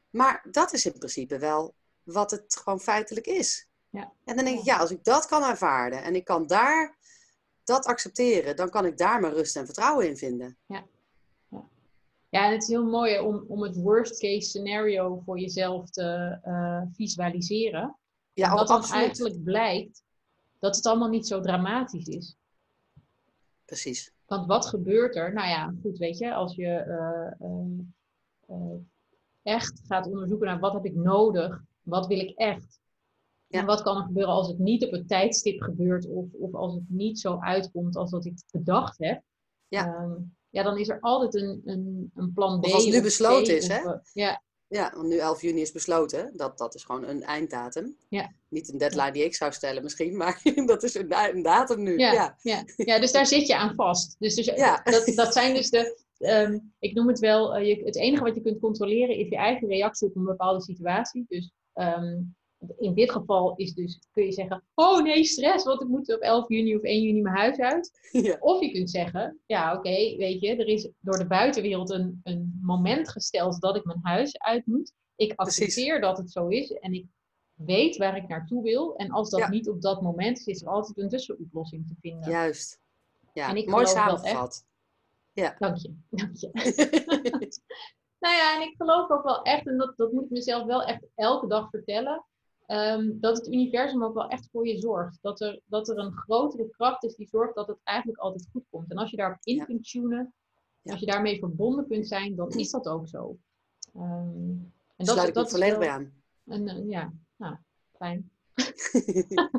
Maar 0.10 0.48
dat 0.52 0.74
is 0.74 0.86
in 0.86 0.98
principe 0.98 1.40
wel 1.40 1.76
wat 2.04 2.32
het 2.32 2.56
gewoon 2.64 2.82
feitelijk 2.82 3.26
is. 3.26 3.68
Ja. 3.90 4.14
En 4.26 4.36
dan 4.36 4.46
denk 4.46 4.60
ik, 4.60 4.66
ja, 4.66 4.78
als 4.78 4.92
ik 4.92 5.04
dat 5.04 5.26
kan 5.26 5.44
aanvaarden 5.44 6.04
en 6.04 6.16
ik 6.16 6.26
kan 6.26 6.48
daar 6.48 6.98
dat 7.64 7.86
accepteren, 7.86 8.56
dan 8.56 8.70
kan 8.70 8.86
ik 8.86 8.98
daar 8.98 9.20
mijn 9.20 9.34
rust 9.34 9.56
en 9.56 9.66
vertrouwen 9.66 10.08
in 10.08 10.18
vinden. 10.18 10.58
Ja. 10.66 10.86
Ja 12.36 12.46
en 12.46 12.52
het 12.52 12.62
is 12.62 12.68
heel 12.68 12.86
mooi 12.86 13.20
om, 13.20 13.46
om 13.48 13.64
het 13.64 13.76
worst 13.76 14.20
case 14.20 14.48
scenario 14.48 15.22
voor 15.26 15.40
jezelf 15.40 15.90
te 15.90 16.40
uh, 16.46 16.82
visualiseren. 16.92 17.98
Ja, 18.34 18.54
wat 18.54 18.68
dan 18.68 18.84
eigenlijk 18.84 19.44
blijkt 19.44 20.04
dat 20.60 20.76
het 20.76 20.86
allemaal 20.86 21.10
niet 21.10 21.28
zo 21.28 21.40
dramatisch 21.40 22.08
is. 22.08 22.36
Precies. 23.66 24.12
Want 24.26 24.48
wat 24.48 24.66
gebeurt 24.66 25.16
er? 25.16 25.34
Nou 25.34 25.48
ja, 25.48 25.74
goed, 25.82 25.98
weet 25.98 26.18
je, 26.18 26.34
als 26.34 26.56
je 26.56 26.86
uh, 26.88 27.48
uh, 28.50 28.76
echt 29.44 29.82
gaat 29.88 30.06
onderzoeken 30.06 30.48
naar 30.48 30.60
wat 30.60 30.74
heb 30.74 30.86
ik 30.86 30.96
nodig 30.96 31.64
wat 31.86 32.08
wil 32.08 32.20
ik 32.20 32.38
echt? 32.38 32.80
En 33.48 33.66
wat 33.66 33.82
kan 33.82 33.98
er 33.98 34.04
gebeuren 34.04 34.34
als 34.34 34.48
het 34.48 34.60
niet 34.60 34.86
op 34.86 34.92
het 34.92 35.08
tijdstip 35.08 35.62
gebeurt 35.62 36.08
of, 36.08 36.34
of 36.34 36.54
als 36.54 36.74
het 36.74 36.90
niet 36.90 37.20
zo 37.20 37.38
uitkomt 37.40 37.96
als 37.96 38.12
dat 38.12 38.26
ik 38.26 38.44
bedacht 38.52 38.98
heb? 38.98 39.22
Ja, 39.68 39.96
ehm, 39.96 40.22
ja 40.56 40.64
dan 40.64 40.78
is 40.78 40.90
er 40.90 41.00
altijd 41.00 41.36
een, 41.36 41.62
een, 41.66 42.12
een 42.16 42.34
plan 42.34 42.60
B. 42.60 42.66
Of 42.66 42.74
als 42.74 42.84
het 42.84 42.94
nu 42.94 43.02
besloten 43.02 43.58
is, 43.58 43.68
hè? 43.68 43.80
ja. 44.14 44.44
Ja, 44.68 44.92
want 44.96 45.08
nu 45.08 45.18
11 45.18 45.42
juni 45.42 45.62
is 45.62 45.72
besloten. 45.72 46.32
Dat, 46.38 46.58
dat 46.58 46.76
is 46.76 46.84
gewoon 46.84 47.04
een 47.04 47.24
einddatum. 47.24 47.98
Ja. 48.10 48.32
Niet 48.50 48.72
een 48.72 48.78
deadline 48.78 49.12
die 49.12 49.24
ik 49.24 49.36
zou 49.36 49.52
stellen 49.52 49.84
misschien, 49.84 50.18
maar 50.22 50.42
dat 50.66 50.84
is 50.84 50.96
een, 50.96 51.14
een 51.36 51.42
datum 51.42 51.84
nu. 51.84 51.98
Ja, 51.98 52.14
ja. 52.14 52.38
Ja. 52.42 52.64
ja, 52.76 53.00
dus 53.00 53.12
daar 53.12 53.26
zit 53.26 53.48
je 53.48 53.56
aan 53.56 53.76
vast. 53.76 54.16
Dus, 54.20 54.36
dus 54.36 54.46
ja. 54.46 54.82
dat, 54.84 55.12
dat 55.16 55.34
zijn 55.34 55.54
dus 55.54 55.70
de, 55.70 56.04
Ehm, 56.18 56.60
ik 56.80 56.94
noem 56.94 57.08
het 57.08 57.20
wel, 57.20 57.58
uh, 57.58 57.68
je, 57.68 57.84
het 57.84 57.96
enige 57.96 58.24
wat 58.24 58.36
je 58.36 58.42
kunt 58.42 58.60
controleren 58.60 59.16
is 59.16 59.30
je 59.30 59.36
eigen 59.36 59.68
reactie 59.68 60.08
op 60.08 60.16
een 60.16 60.24
bepaalde 60.24 60.62
situatie. 60.62 61.26
Dus 61.28 61.52
ehm, 61.74 62.22
in 62.78 62.94
dit 62.94 63.12
geval 63.12 63.56
is 63.56 63.74
dus, 63.74 64.00
kun 64.12 64.24
je 64.24 64.32
zeggen, 64.32 64.64
oh 64.74 65.04
nee, 65.04 65.24
stress, 65.24 65.66
want 65.66 65.82
ik 65.82 65.88
moet 65.88 66.14
op 66.14 66.20
11 66.20 66.50
juni 66.50 66.76
of 66.76 66.82
1 66.82 67.02
juni 67.02 67.22
mijn 67.22 67.36
huis 67.36 67.58
uit. 67.58 67.92
Ja. 68.26 68.38
Of 68.40 68.62
je 68.62 68.72
kunt 68.72 68.90
zeggen, 68.90 69.40
ja 69.46 69.74
oké, 69.78 70.16
weet 70.18 70.42
je, 70.42 70.56
er 70.56 70.68
is 70.68 70.90
door 71.00 71.18
de 71.18 71.28
buitenwereld 71.28 71.90
een, 71.90 72.20
een 72.24 72.60
moment 72.62 73.10
gesteld 73.10 73.62
dat 73.62 73.76
ik 73.76 73.86
mijn 73.86 74.00
huis 74.02 74.38
uit 74.38 74.66
moet. 74.66 74.94
Ik 75.16 75.34
accepteer 75.36 76.02
dat 76.02 76.18
het 76.18 76.32
zo 76.32 76.48
is 76.48 76.72
en 76.72 76.94
ik 76.94 77.06
weet 77.54 77.98
waar 77.98 78.18
ik 78.18 78.28
naartoe 78.28 78.64
wil. 78.64 78.96
En 78.96 79.12
als 79.12 79.30
dat 79.30 79.50
niet 79.50 79.70
op 79.70 79.82
dat 79.82 80.02
moment 80.02 80.40
is, 80.40 80.46
is 80.46 80.62
er 80.62 80.68
altijd 80.68 80.98
een 80.98 81.10
tussenoplossing 81.10 81.88
te 81.88 81.96
vinden. 82.02 82.30
Juist. 82.30 82.80
Ja, 83.34 83.50
en 83.50 83.56
ik 83.56 83.70
mooi 83.70 83.86
samengevat. 83.86 84.66
Ja. 85.34 85.56
Dank 85.60 85.78
je. 85.78 85.96
Dank 86.10 86.36
je. 86.36 86.50
nou 88.24 88.36
ja, 88.36 88.56
en 88.56 88.62
ik 88.62 88.74
geloof 88.78 89.10
ook 89.10 89.24
wel 89.24 89.42
echt, 89.42 89.68
en 89.68 89.78
dat, 89.78 89.98
dat 89.98 90.12
moet 90.12 90.24
ik 90.24 90.30
mezelf 90.30 90.66
wel 90.66 90.84
echt 90.84 91.06
elke 91.16 91.48
dag 91.48 91.70
vertellen, 91.70 92.26
ehm, 92.66 93.12
dat 93.20 93.38
het 93.38 93.48
universum 93.48 94.04
ook 94.04 94.14
wel 94.14 94.28
echt 94.28 94.50
voor 94.52 94.68
je 94.68 94.78
zorgt. 94.78 95.18
Dat 95.22 95.42
er, 95.42 95.62
dat 95.66 95.90
er 95.90 95.98
een 95.98 96.12
grotere 96.12 96.70
kracht 96.70 97.04
is 97.04 97.16
die 97.16 97.28
zorgt 97.28 97.56
dat 97.56 97.68
het 97.68 97.78
eigenlijk 97.84 98.20
altijd 98.20 98.48
goed 98.52 98.66
komt. 98.70 98.92
En 98.92 98.98
als 98.98 99.12
je 99.12 99.18
daarop 99.18 99.40
in 99.44 99.66
kunt 99.66 99.90
tunen, 99.90 100.34
als 100.84 101.00
je 101.00 101.06
daarmee 101.06 101.40
verbonden 101.40 101.88
kunt 101.88 102.08
zijn, 102.08 102.36
dan 102.36 102.50
is 102.50 102.70
dat 102.70 102.88
ook 102.88 103.08
zo. 103.08 103.38
Um, 103.96 104.74
en 104.96 105.06
dat, 105.06 105.08
Sluit 105.08 105.28
ik 105.28 105.34
dat 105.34 105.52
volledig 105.52 105.78
bij 105.78 105.90
aan. 105.90 106.14
En, 106.46 106.62
uh, 106.68 106.90
ja, 106.90 107.14
nou, 107.36 107.56
fijn. 107.92 108.30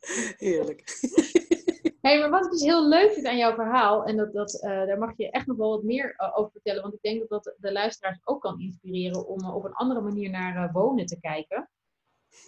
Heerlijk 0.36 1.62
hey, 2.08 2.20
maar 2.20 2.30
wat 2.30 2.44
ik 2.44 2.50
dus 2.50 2.62
heel 2.62 2.88
leuk 2.88 3.12
vind 3.12 3.26
aan 3.26 3.36
jouw 3.36 3.54
verhaal, 3.54 4.04
en 4.04 4.16
dat, 4.16 4.32
dat, 4.32 4.54
uh, 4.54 4.86
daar 4.86 4.98
mag 4.98 5.12
je 5.16 5.30
echt 5.30 5.46
nog 5.46 5.56
wel 5.56 5.70
wat 5.70 5.82
meer 5.82 6.14
uh, 6.16 6.38
over 6.38 6.52
vertellen, 6.52 6.82
want 6.82 6.94
ik 6.94 7.02
denk 7.02 7.20
dat 7.20 7.28
dat 7.28 7.54
de 7.58 7.72
luisteraars 7.72 8.20
ook 8.24 8.40
kan 8.40 8.60
inspireren 8.60 9.26
om 9.26 9.40
uh, 9.40 9.54
op 9.54 9.64
een 9.64 9.72
andere 9.72 10.00
manier 10.00 10.30
naar 10.30 10.72
wonen 10.72 11.06
te 11.06 11.20
kijken. 11.20 11.70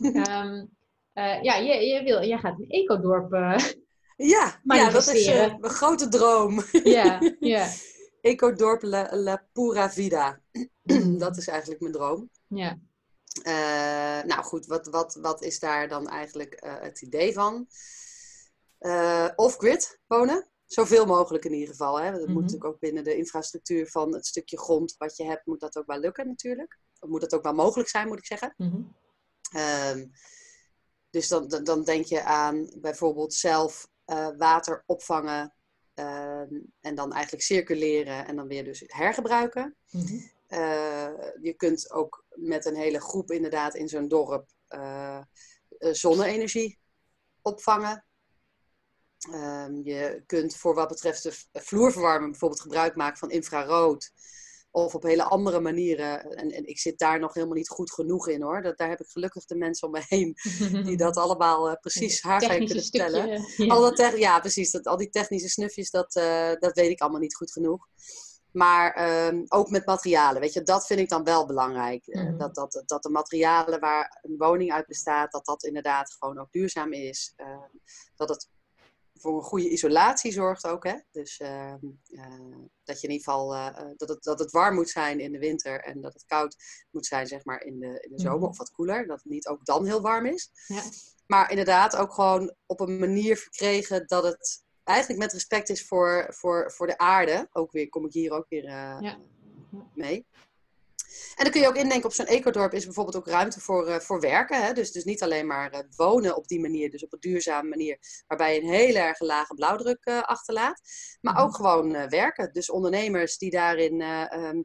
um, 0.03 0.71
ja, 1.49 1.57
je, 1.57 1.87
je 1.87 2.03
wil, 2.03 2.25
jij 2.25 2.38
gaat 2.38 2.59
een 2.59 2.69
ecodorp 2.69 3.31
ja, 4.16 4.61
ja, 4.62 4.90
dat 4.90 5.07
is 5.07 5.27
mijn 5.27 5.62
grote 5.62 6.09
droom. 6.09 6.62
Ja, 6.97 7.35
ja. 7.40 7.69
Ecodorp 8.21 8.83
La, 8.83 9.16
La 9.16 9.47
Pura 9.53 9.90
Vida. 9.90 10.40
dat 11.25 11.37
is 11.37 11.49
eigenlijk 11.49 11.81
mijn 11.81 11.92
droom. 11.92 12.31
Ja. 12.49 12.79
nou 14.27 14.42
goed, 14.42 14.66
wat, 14.66 14.87
wat, 14.87 15.19
wat 15.21 15.42
is 15.42 15.59
daar 15.59 15.88
dan 15.88 16.09
eigenlijk 16.09 16.57
het 16.81 17.03
idee 17.03 17.33
van? 17.33 17.66
Uh, 18.87 19.29
off-grid 19.37 20.01
wonen. 20.07 20.51
Zoveel 20.66 21.07
mogelijk 21.07 21.44
in 21.44 21.53
ieder 21.53 21.68
geval. 21.68 22.01
Hè. 22.01 22.11
Dat 22.11 22.20
moet 22.20 22.29
mhm. 22.29 22.38
natuurlijk 22.38 22.64
ook 22.64 22.79
binnen 22.79 23.05
de 23.05 23.16
infrastructuur 23.16 23.87
van 23.87 24.14
het 24.14 24.27
stukje 24.27 24.59
grond 24.59 24.94
wat 24.99 25.16
je 25.16 25.25
hebt, 25.25 25.46
moet 25.46 25.61
dat 25.61 25.77
ook 25.77 25.87
wel 25.87 25.99
lukken 25.99 26.27
natuurlijk. 26.27 26.79
Of 26.99 27.09
moet 27.09 27.20
dat 27.20 27.35
ook 27.35 27.42
wel 27.42 27.55
mogelijk 27.55 27.88
zijn, 27.88 28.09
moet 28.09 28.18
ik 28.18 28.27
zeggen. 28.27 28.55
Mhm. 28.57 28.81
Ehm, 29.51 30.07
dus 31.11 31.29
dan, 31.29 31.49
dan, 31.49 31.85
denk 31.85 32.05
je 32.05 32.22
aan 32.22 32.70
bijvoorbeeld 32.81 33.35
zelf 33.35 33.88
uh, 34.07 34.29
water 34.37 34.83
opvangen 34.87 35.55
ehm, 35.94 36.55
en 36.81 36.94
dan 36.94 37.12
eigenlijk 37.12 37.44
circuleren 37.44 38.27
en 38.27 38.37
dan 38.37 38.46
weer 38.46 38.64
dus 38.64 38.83
hergebruiken. 38.87 39.77
Mhm. 39.90 40.18
Eh, 40.46 41.09
je 41.40 41.55
kunt 41.57 41.90
ook 41.92 42.25
met 42.29 42.64
een 42.64 42.77
hele 42.77 43.01
groep 43.01 43.31
inderdaad 43.31 43.75
in 43.75 43.88
zo'n 43.88 44.09
dorp 44.09 44.51
zonne-energie 45.79 46.79
opvangen. 47.42 48.07
Um, 49.35 49.81
je 49.85 50.22
kunt 50.26 50.57
voor 50.57 50.74
wat 50.74 50.88
betreft 50.88 51.22
de 51.22 51.61
vloerverwarming 51.61 52.31
bijvoorbeeld 52.31 52.61
gebruik 52.61 52.96
maken 52.96 53.18
van 53.18 53.31
infrarood. 53.31 54.11
Of 54.70 54.94
op 54.94 55.02
hele 55.02 55.22
andere 55.22 55.61
manieren. 55.61 56.37
En, 56.37 56.50
en, 56.50 56.66
ik 56.66 56.79
zit 56.79 56.98
daar 56.98 57.18
nog 57.18 57.35
helemaal 57.35 57.57
niet 57.57 57.68
goed 57.68 57.92
genoeg 57.92 58.29
in 58.29 58.42
hoor. 58.42 58.62
Dat, 58.62 58.79
daar 58.79 58.88
heb 58.88 59.00
ik 59.00 59.09
gelukkig 59.09 59.44
de 59.44 59.57
mensen 59.57 59.87
om 59.87 59.92
me 59.92 60.02
heen 60.09 60.35
die 60.85 60.96
dat 61.07 61.16
allemaal 61.16 61.70
uh, 61.70 61.74
precies 61.81 62.22
haarfijn 62.22 62.66
kunnen 62.66 62.85
stellen. 62.85 63.44
Ja. 63.57 63.66
Al 63.66 63.81
dat 63.81 64.18
ja, 64.18 64.40
precies. 64.40 64.70
Dat, 64.70 64.87
al 64.87 64.96
die 64.96 65.09
technische 65.09 65.48
snufjes, 65.48 65.90
dat, 65.90 66.16
uh, 66.16 66.52
dat 66.59 66.74
weet 66.74 66.90
ik 66.90 67.00
allemaal 67.00 67.20
niet 67.20 67.37
goed 67.37 67.52
genoeg. 67.52 67.87
Maar 68.52 69.26
um, 69.26 69.44
ook 69.48 69.70
met 69.70 69.87
materialen, 69.87 70.40
weet 70.40 70.52
je, 70.52 70.62
dat 70.62 70.87
vind 70.87 71.00
ik 71.00 71.09
dan 71.09 71.24
wel 71.24 71.46
belangrijk. 71.46 72.07
Mm. 72.07 72.38
dat, 72.38 72.55
dat, 72.55 72.83
dat 72.87 73.02
de 73.02 73.11
materialen 73.11 73.81
waar 73.81 74.20
een 74.22 74.35
woning 74.38 74.72
uit 74.72 74.87
bestaat, 74.87 75.33
dat 75.33 75.44
dat 75.44 75.64
inderdaad 75.64 76.16
gewoon 76.18 76.38
ook 76.38 76.52
duurzaam 76.52 76.92
is. 76.92 77.33
Uh, 77.37 77.46
dat 78.16 78.29
het 78.29 78.48
voor 79.18 79.37
een 79.37 79.42
goede 79.42 79.70
isolatie 79.70 80.33
zorgt 80.33 80.66
ook. 80.66 80.85
Hè? 80.85 80.96
Dus 81.11 81.38
ehm, 81.38 81.79
eh, 82.07 82.57
dat 82.85 83.00
je 83.00 83.07
in 83.07 83.12
ieder 83.12 83.24
geval 83.24 83.55
uh, 83.55 83.76
dat, 83.96 84.09
het, 84.09 84.22
dat 84.22 84.38
het 84.38 84.50
warm 84.50 84.74
moet 84.74 84.90
zijn 84.90 85.20
in 85.20 85.33
de 85.33 85.38
winter 85.38 85.81
en 85.81 86.00
dat 86.00 86.12
het 86.12 86.24
koud 86.26 86.57
moet 86.90 87.07
zijn, 87.07 87.26
zeg 87.26 87.44
maar, 87.44 87.62
in 87.62 87.79
de, 87.79 88.07
in 88.09 88.16
de 88.16 88.20
zomer 88.20 88.38
mhm. 88.38 88.48
of 88.48 88.59
wat 88.59 88.70
koeler. 88.70 89.07
Dat 89.07 89.22
het 89.22 89.33
niet 89.33 89.48
ook 89.48 89.64
dan 89.64 89.87
heel 89.87 90.00
warm 90.00 90.26
is. 90.26 90.50
Ja. 90.66 90.83
Maar 91.26 91.50
inderdaad 91.50 91.96
ook 91.96 92.12
gewoon 92.12 92.55
op 92.66 92.81
een 92.81 92.98
manier 92.98 93.37
verkregen 93.37 94.07
dat 94.07 94.24
het 94.24 94.64
eigenlijk 94.85 95.20
met 95.20 95.33
respect 95.33 95.68
is 95.68 95.87
voor, 95.87 96.26
voor, 96.29 96.72
voor 96.72 96.87
de 96.87 96.98
aarde. 96.98 97.48
Ook 97.52 97.72
weer 97.72 97.88
kom 97.88 98.05
ik 98.05 98.12
hier 98.12 98.33
ook 98.33 98.46
weer 98.48 98.64
ja. 98.64 99.18
mee. 99.94 100.26
En 101.37 101.44
dan 101.44 101.52
kun 101.52 101.61
je 101.61 101.68
ook 101.68 101.76
indenken 101.76 102.09
op 102.09 102.14
zo'n 102.14 102.26
ecodorp 102.26 102.72
is 102.72 102.85
bijvoorbeeld 102.85 103.16
ook 103.16 103.26
ruimte 103.29 103.61
voor, 103.61 103.88
uh, 103.88 103.96
voor 103.98 104.20
werken. 104.20 104.64
Hè? 104.64 104.72
Dus, 104.72 104.92
dus 104.92 105.05
niet 105.05 105.22
alleen 105.22 105.46
maar 105.46 105.74
uh, 105.74 105.81
wonen 105.96 106.37
op 106.37 106.48
die 106.48 106.61
manier, 106.61 106.90
dus 106.90 107.05
op 107.05 107.12
een 107.12 107.20
duurzame 107.20 107.68
manier, 107.68 107.98
waarbij 108.26 108.55
je 108.55 108.61
een 108.61 108.68
hele 108.68 108.98
erg 108.98 109.20
lage 109.20 109.55
blauwdruk 109.55 110.07
uh, 110.07 110.22
achterlaat. 110.22 110.81
Maar 111.20 111.35
mhm. 111.35 111.42
ook 111.42 111.55
gewoon 111.55 112.09
werken. 112.09 112.52
Dus 112.52 112.70
ondernemers 112.70 113.38
die 113.38 113.50
daarin 113.50 114.00
um, 114.00 114.64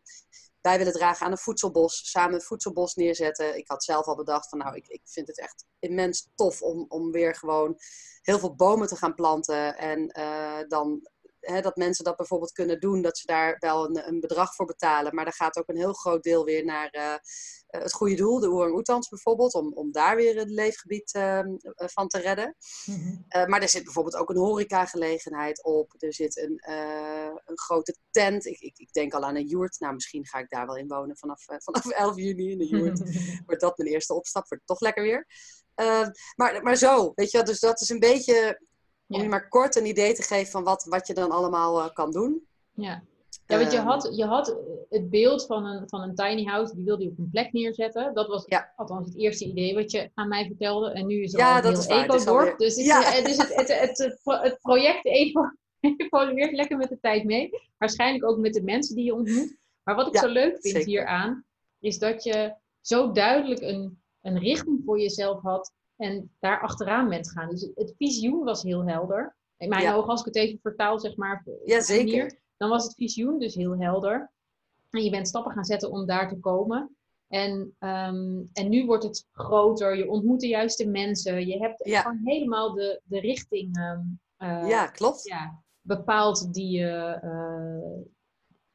bij 0.61 0.77
willen 0.77 0.93
dragen 0.93 1.25
aan 1.25 1.31
een 1.31 1.37
voedselbos, 1.37 2.09
samen 2.09 2.33
een 2.33 2.41
voedselbos 2.41 2.95
neerzetten. 2.95 3.57
Ik 3.57 3.67
had 3.67 3.83
zelf 3.83 4.05
al 4.05 4.15
bedacht 4.15 4.49
van 4.49 4.57
nou, 4.57 4.75
ik, 4.75 4.87
ik 4.87 5.01
vind 5.03 5.27
het 5.27 5.39
echt 5.39 5.65
immens 5.79 6.29
tof 6.35 6.61
om, 6.61 6.85
om 6.87 7.11
weer 7.11 7.35
gewoon 7.35 7.77
heel 8.21 8.39
veel 8.39 8.55
bomen 8.55 8.87
te 8.87 8.95
gaan 8.95 9.15
planten. 9.15 9.77
En 9.77 10.07
dan 10.67 11.09
hè, 11.41 11.61
dat 11.61 11.75
mensen 11.75 12.03
dat 12.03 12.15
bijvoorbeeld 12.15 12.51
kunnen 12.51 12.79
doen, 12.79 13.01
dat 13.01 13.17
ze 13.17 13.25
daar 13.25 13.55
wel 13.59 13.85
een, 13.85 14.07
een 14.07 14.19
bedrag 14.19 14.55
voor 14.55 14.65
betalen. 14.65 15.15
Maar 15.15 15.23
daar 15.23 15.33
gaat 15.33 15.57
ook 15.57 15.69
een 15.69 15.77
heel 15.77 15.93
groot 15.93 16.23
deel 16.23 16.43
weer 16.43 16.65
naar 16.65 16.95
uh, 16.97 17.13
het 17.67 17.93
goede 17.93 18.15
doel, 18.15 18.39
de 18.39 18.49
orang-oetans 18.49 19.09
bijvoorbeeld, 19.09 19.53
om, 19.53 19.73
om 19.73 19.91
daar 19.91 20.15
weer 20.15 20.35
het 20.35 20.49
leefgebied 20.49 21.13
uh, 21.13 21.39
van 21.75 22.07
te 22.07 22.19
redden. 22.19 22.55
Mm 22.85 23.19
maar 23.47 23.61
er 23.61 23.69
zit 23.69 23.83
bijvoorbeeld 23.83 24.15
ook 24.15 24.29
een 24.29 24.37
horecagelegenheid 24.37 25.63
op. 25.63 25.93
Er 25.97 26.13
zit 26.13 26.37
een, 26.37 26.61
een 27.45 27.59
grote 27.59 27.95
tent. 28.11 28.45
Ik, 28.45 28.59
ik, 28.59 28.77
ik, 28.77 28.93
denk 28.93 29.13
al 29.13 29.23
aan 29.23 29.35
een 29.35 29.47
joert. 29.47 29.79
Nou, 29.79 29.93
misschien 29.93 30.25
ga 30.25 30.39
ik 30.39 30.49
daar 30.49 30.65
wel 30.65 30.77
in 30.77 30.87
wonen 30.87 31.17
vanaf, 31.17 31.43
vanaf 31.63 31.89
11 31.89 32.15
juni 32.15 32.51
in 32.51 32.57
de 32.57 32.67
joert. 32.67 32.99
Wordt 33.45 33.61
dat 33.61 33.77
mijn 33.77 33.89
eerste 33.89 34.13
opstap, 34.13 34.47
wordt 34.47 34.65
toch 34.65 34.79
lekker 34.79 35.03
weer. 35.03 35.27
maar, 36.35 36.63
maar 36.63 36.75
zo, 36.75 37.11
weet 37.15 37.31
je, 37.31 37.43
dus 37.43 37.59
dat 37.59 37.81
is 37.81 37.89
een 37.89 37.99
beetje 37.99 38.59
om 39.11 39.21
je 39.21 39.29
maar 39.29 39.47
kort 39.47 39.75
een 39.75 39.85
idee 39.85 40.13
te 40.13 40.21
geven 40.21 40.51
van 40.51 40.63
wat, 40.63 40.85
wat 40.89 41.07
je 41.07 41.13
dan 41.13 41.31
allemaal 41.31 41.79
uh, 41.79 41.93
kan 41.93 42.11
doen. 42.11 42.47
Ja, 42.73 43.03
ja 43.45 43.57
want 43.57 43.71
je 43.71 43.77
ehm. 43.77 43.87
had, 43.87 44.11
je 44.15 44.25
had 44.25 44.57
het 44.89 45.09
beeld 45.09 45.45
van 45.45 45.65
een, 45.65 45.89
van 45.89 46.01
een 46.01 46.15
tiny 46.15 46.43
house, 46.43 46.75
die 46.75 46.85
wilde 46.85 47.03
je 47.03 47.09
op 47.09 47.17
een 47.17 47.29
plek 47.31 47.51
neerzetten. 47.51 48.13
Dat 48.13 48.27
was 48.27 48.43
ja. 48.45 48.73
althans 48.75 49.07
het 49.07 49.17
eerste 49.17 49.45
idee 49.45 49.73
wat 49.73 49.91
je 49.91 50.11
aan 50.13 50.27
mij 50.27 50.45
vertelde. 50.45 50.91
En 50.91 51.07
nu 51.07 51.23
is 51.23 51.31
het 51.31 51.41
ja, 51.41 51.59
al 51.59 51.65
een 51.65 51.77
heel 51.77 52.03
eco-dorp. 52.03 52.57
Dus, 52.57 52.75
het, 52.75 52.85
ja. 52.85 53.21
dus 53.21 53.37
het, 53.37 53.55
het, 53.55 53.67
het, 53.67 53.97
het, 54.23 54.57
project 54.61 55.05
evolueert 55.79 56.51
lekker 56.51 56.77
met 56.77 56.89
de 56.89 56.99
tijd 56.99 57.23
mee. 57.23 57.49
Waarschijnlijk 57.77 58.25
ook 58.25 58.37
met 58.37 58.53
de 58.53 58.63
mensen 58.63 58.95
die 58.95 59.05
je 59.05 59.13
ontmoet. 59.13 59.59
Maar 59.83 59.95
wat 59.95 60.07
ik 60.07 60.17
zo 60.17 60.27
leuk 60.27 60.51
vind 60.51 60.75
zeker. 60.75 60.85
hieraan, 60.85 61.45
is 61.79 61.99
dat 61.99 62.23
je 62.23 62.55
zo 62.81 63.11
duidelijk 63.11 63.61
een, 63.61 64.01
een 64.21 64.39
richting 64.39 64.81
voor 64.85 64.99
jezelf 64.99 65.41
had 65.41 65.71
en 66.01 66.31
daar 66.39 66.61
achteraan 66.61 67.09
bent 67.09 67.31
gaan. 67.31 67.49
Dus 67.49 67.69
het, 67.75 67.93
visioen 67.97 68.43
was 68.43 68.63
heel 68.63 68.85
helder. 68.87 69.35
In 69.57 69.69
mijn 69.69 69.81
ja. 69.81 69.93
ogen, 69.93 70.09
als 70.09 70.19
ik 70.19 70.25
het 70.25 70.35
even 70.35 70.59
vertaal, 70.61 70.99
zeg 70.99 71.15
maar, 71.15 71.45
ja, 71.65 71.81
zeker. 71.81 72.39
dan 72.57 72.69
was 72.69 72.83
het 72.83 72.93
visioen 72.95 73.39
dus 73.39 73.55
heel 73.55 73.77
helder. 73.77 74.31
En 74.89 75.03
je 75.03 75.09
bent 75.09 75.27
stappen 75.27 75.51
gaan 75.51 75.65
zetten 75.65 75.91
om 75.91 76.05
daar 76.05 76.29
te 76.29 76.39
komen. 76.39 76.95
En, 77.27 77.75
um, 77.79 78.49
en 78.53 78.69
nu 78.69 78.85
wordt 78.85 79.03
het 79.03 79.27
groter, 79.31 79.97
je 79.97 80.09
ontmoet 80.09 80.39
de 80.39 80.47
juiste 80.47 80.87
mensen, 80.87 81.47
je 81.47 81.57
hebt 81.57 81.85
ja. 81.85 82.01
gewoon 82.01 82.21
helemaal 82.23 82.73
de, 82.73 83.01
de 83.03 83.19
richting 83.19 83.77
um, 83.77 84.19
uh, 84.37 84.67
ja, 84.67 84.87
klopt. 84.87 85.23
Ja, 85.23 85.63
bepaald 85.81 86.53
die 86.53 86.79
je, 86.79 87.19
uh, 87.23 88.07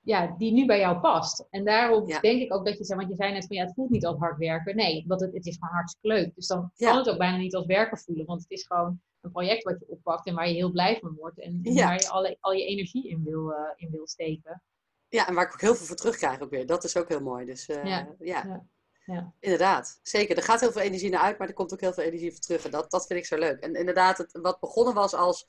ja, 0.07 0.35
die 0.39 0.53
nu 0.53 0.67
bij 0.67 0.79
jou 0.79 0.99
past. 0.99 1.47
En 1.51 1.65
daarom 1.65 2.07
denk 2.07 2.43
ik 2.43 2.55
ook 2.55 2.67
dat 2.67 2.79
je 2.79 2.85
zei, 2.85 2.99
want 2.99 3.11
je 3.11 3.17
zei 3.17 3.33
net 3.33 3.47
van 3.47 3.57
ja, 3.57 3.65
het 3.65 3.75
voelt 3.75 3.91
niet 3.91 4.07
als 4.07 4.19
hard 4.19 4.39
werken. 4.39 4.77
Nee, 4.77 5.05
want 5.07 5.21
het, 5.21 5.33
het 5.33 5.47
is 5.47 5.57
gewoon 5.59 5.75
hartstikke 5.75 6.09
leuk. 6.09 6.35
Dus 6.35 6.47
dan 6.47 6.71
kan 6.77 6.97
het 6.97 7.09
ook 7.09 7.19
bijna 7.19 7.37
niet 7.37 7.55
als 7.55 7.67
werken 7.67 7.99
voelen, 7.99 8.27
want 8.27 8.41
het 8.41 8.51
is 8.51 8.67
gewoon 8.67 9.01
een 9.21 9.31
project 9.31 9.63
wat 9.63 9.79
je 9.79 9.89
oppakt 9.89 10.27
en 10.27 10.35
waar 10.35 10.49
je 10.49 10.55
heel 10.55 10.71
blij 10.71 10.99
van 11.01 11.15
wordt 11.15 11.41
en, 11.41 11.61
waar 11.63 11.95
je 11.95 12.09
alle, 12.09 12.37
al 12.41 12.53
je 12.53 12.65
energie 12.65 13.09
in 13.09 13.25
wil, 13.25 13.51
uh, 13.51 13.59
in 13.77 13.91
wil 13.91 14.07
steken. 14.07 14.63
Ja, 15.09 15.29
en 15.29 15.35
waar 15.35 15.47
ik 15.47 15.53
ook 15.53 15.61
heel 15.61 15.75
veel 15.75 15.87
voor 15.87 15.97
terugkrijg 15.97 16.41
ook 16.41 16.51
weer. 16.51 16.67
Dat 16.67 16.85
is 16.85 16.97
ook 16.97 17.09
heel 17.09 17.23
mooi. 17.23 17.45
Dus 17.45 17.69
uh, 17.69 17.85
ja. 17.85 18.09
ja. 18.19 18.67
Ja. 19.05 19.33
Inderdaad, 19.41 20.01
zeker. 20.03 20.37
Er 20.37 20.43
gaat 20.43 20.61
heel 20.61 20.73
veel 20.73 20.83
energie 20.83 21.11
naar 21.11 21.21
uit, 21.21 21.39
maar 21.39 21.49
er 21.49 21.55
komt 21.55 21.73
ook 21.73 21.81
heel 21.81 21.93
veel 21.93 22.05
energie 22.05 22.31
voor 22.31 22.41
terug. 22.41 22.65
En 22.65 22.71
dat, 22.71 22.91
dat 22.91 23.07
vind 23.07 23.19
ik 23.19 23.27
zo 23.27 23.39
leuk. 23.39 23.61
En 23.61 23.75
inderdaad, 23.75 24.19
het, 24.19 24.39
wat 24.43 24.61
begonnen 24.61 24.95
was 24.95 25.15
als 25.15 25.47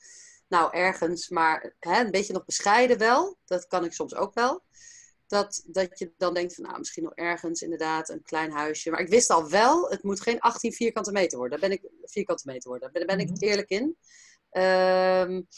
nou 0.48 0.72
ergens, 0.72 1.28
maar 1.28 1.74
hè, 1.78 2.04
een 2.04 2.10
beetje 2.10 2.32
nog 2.32 2.44
bescheiden 2.44 2.98
wel. 2.98 3.38
Dat 3.44 3.66
kan 3.66 3.84
ik 3.84 3.92
soms 3.92 4.14
ook 4.14 4.34
wel. 4.34 4.62
Dat, 5.26 5.62
dat 5.66 5.98
je 5.98 6.12
dan 6.16 6.34
denkt 6.34 6.54
van 6.54 6.64
nou, 6.64 6.78
misschien 6.78 7.02
nog 7.02 7.14
ergens 7.14 7.62
inderdaad 7.62 8.08
een 8.08 8.22
klein 8.22 8.50
huisje. 8.50 8.90
Maar 8.90 9.00
ik 9.00 9.08
wist 9.08 9.30
al 9.30 9.48
wel, 9.48 9.90
het 9.90 10.02
moet 10.02 10.20
geen 10.20 10.40
18 10.40 10.72
vierkante 10.72 11.12
meter 11.12 11.38
worden. 11.38 11.60
Daar 11.60 11.68
ben 11.68 11.78
ik 11.78 11.90
vierkante 12.02 12.42
meter 12.46 12.68
worden. 12.68 12.92
Daar 12.92 13.06
ben, 13.06 13.18
ik 13.18 13.30
mhm. 13.30 13.44
eerlijk 13.44 13.68
in. 13.68 13.96
Um, 14.50 15.48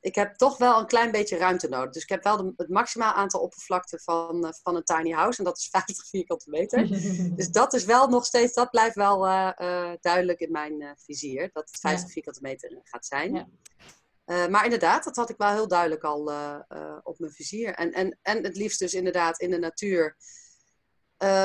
ik 0.00 0.14
heb 0.14 0.34
toch 0.34 0.58
wel 0.58 0.78
een 0.78 0.86
klein 0.86 1.10
beetje 1.10 1.36
ruimte 1.36 1.68
nodig. 1.68 1.92
Dus 1.92 2.02
ik 2.02 2.08
heb 2.08 2.22
wel 2.22 2.36
de, 2.36 2.52
het 2.56 2.68
maximaal 2.68 3.12
aantal 3.12 3.40
oppervlakte 3.40 3.98
van, 3.98 4.44
uh, 4.44 4.52
van 4.62 4.76
een 4.76 4.84
tiny 4.84 5.10
house. 5.10 5.38
En 5.38 5.44
dat 5.44 5.58
is 5.58 5.68
50 5.76 6.06
vierkante 6.06 6.50
meter. 6.50 6.88
dus 7.36 7.48
dat 7.48 7.74
is 7.74 7.84
wel 7.84 8.08
nog 8.08 8.24
steeds, 8.24 8.54
dat 8.54 8.70
blijft 8.70 8.94
wel 8.94 9.26
uh, 9.26 9.50
uh, 9.58 9.92
duidelijk 10.00 10.40
in 10.40 10.50
mijn 10.50 10.94
vizier. 10.96 11.50
Dat 11.52 11.70
het 11.70 11.80
50 11.80 12.06
ja. 12.06 12.12
vierkante 12.12 12.40
meter 12.42 12.80
gaat 12.82 13.06
zijn. 13.06 13.34
Ja. 13.34 13.48
Uh, 14.26 14.46
maar 14.46 14.64
inderdaad, 14.64 15.04
dat 15.04 15.16
had 15.16 15.30
ik 15.30 15.36
wel 15.36 15.52
heel 15.52 15.68
duidelijk 15.68 16.04
al 16.04 16.30
uh, 16.30 16.58
uh, 16.68 16.98
op 17.02 17.18
mijn 17.18 17.32
vizier. 17.32 17.74
En, 17.74 17.92
en, 17.92 18.18
en 18.22 18.44
het 18.44 18.56
liefst 18.56 18.78
dus 18.78 18.94
inderdaad 18.94 19.40
in 19.40 19.50
de 19.50 19.58
natuur. 19.58 20.16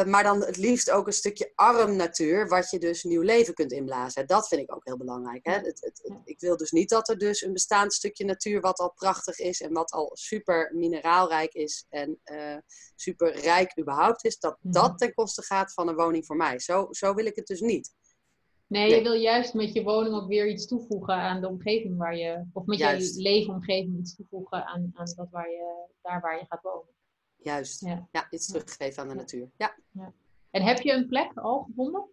maar 0.05 0.23
dan 0.23 0.43
het 0.43 0.57
liefst 0.57 0.91
ook 0.91 1.07
een 1.07 1.13
stukje 1.13 1.51
arm 1.55 1.95
natuur, 1.95 2.47
wat 2.47 2.69
je 2.69 2.79
dus 2.79 3.03
nieuw 3.03 3.21
leven 3.21 3.53
kunt 3.53 3.71
inblazen. 3.71 4.27
Dat 4.27 4.47
vind 4.47 4.61
ik 4.61 4.75
ook 4.75 4.85
heel 4.85 4.97
belangrijk. 4.97 5.45
Hè? 5.45 5.53
Het, 5.53 5.81
het, 5.81 6.11
ik 6.23 6.39
wil 6.39 6.57
dus 6.57 6.71
niet 6.71 6.89
dat 6.89 7.09
er 7.09 7.17
dus 7.17 7.41
een 7.41 7.53
bestaand 7.53 7.93
stukje 7.93 8.25
natuur, 8.25 8.61
wat 8.61 8.79
al 8.79 8.91
prachtig 8.91 9.39
is 9.39 9.61
en 9.61 9.73
wat 9.73 9.91
al 9.91 10.09
super 10.13 10.71
mineraalrijk 10.73 11.53
is 11.53 11.85
en 11.89 12.21
super 12.95 13.39
rijk 13.39 13.79
überhaupt 13.79 14.25
is, 14.25 14.39
dat 14.39 14.57
mhm. 14.61 14.73
dat 14.73 14.97
ten 14.97 15.13
koste 15.13 15.43
gaat 15.43 15.73
van 15.73 15.87
een 15.87 15.95
woning 15.95 16.25
voor 16.25 16.35
mij. 16.35 16.59
Zo, 16.59 16.87
zo 16.91 17.13
wil 17.13 17.25
ik 17.25 17.35
het 17.35 17.47
dus 17.47 17.61
niet. 17.61 17.93
Nee, 18.71 18.95
je 18.95 19.01
wil 19.01 19.13
juist 19.13 19.53
met 19.53 19.73
je 19.73 19.83
woning 19.83 20.15
ook 20.15 20.27
weer 20.27 20.49
iets 20.49 20.67
toevoegen 20.67 21.13
aan 21.13 21.41
de 21.41 21.47
omgeving 21.47 21.97
waar 21.97 22.15
je, 22.15 22.45
of 22.53 22.65
met 22.65 22.77
je 22.77 23.13
leefomgeving 23.21 23.97
iets 23.97 24.15
toevoegen 24.15 24.65
aan, 24.65 24.91
aan 24.93 25.05
dat 25.15 25.29
waar 25.29 25.49
je, 25.49 25.85
daar 26.01 26.21
waar 26.21 26.37
je 26.39 26.45
gaat 26.47 26.61
wonen. 26.61 26.93
Juist, 27.37 27.81
ja, 27.81 28.07
ja 28.11 28.27
iets 28.29 28.47
teruggeven 28.47 29.03
aan 29.03 29.09
de 29.09 29.15
natuur. 29.15 29.49
Ja. 29.57 29.75
ja. 29.91 30.13
En 30.51 30.61
heb 30.61 30.81
je 30.81 30.91
een 30.91 31.07
plek 31.07 31.31
al 31.37 31.63
gevonden? 31.63 32.09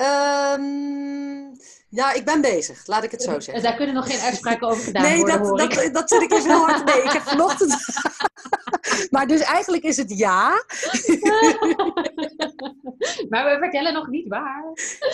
Um, 0.00 1.56
ja, 1.90 2.12
ik 2.12 2.24
ben 2.24 2.40
bezig, 2.40 2.86
laat 2.86 3.04
ik 3.04 3.10
het 3.10 3.22
zo 3.22 3.40
zeggen. 3.40 3.62
Daar 3.62 3.76
kunnen 3.76 3.94
nog 3.94 4.06
geen 4.06 4.20
uitspraken 4.20 4.68
over 4.68 4.82
gedaan 4.82 5.02
nee, 5.02 5.16
worden. 5.16 5.40
Nee, 5.40 5.68
dat, 5.68 5.74
dat, 5.74 5.94
dat 5.94 6.08
zit 6.08 6.22
ik 6.22 6.32
even 6.32 6.50
heel 6.50 6.66
hard. 6.66 6.84
Nee, 6.84 7.02
ik 7.02 7.10
heb 7.10 7.22
vanochtend. 7.34 7.76
maar 9.14 9.26
dus 9.26 9.40
eigenlijk 9.40 9.82
is 9.82 9.96
het 9.96 10.18
ja. 10.18 10.48
maar 13.28 13.44
we 13.44 13.56
vertellen 13.58 13.92
nog 13.92 14.08
niet 14.08 14.28
waar. 14.28 14.64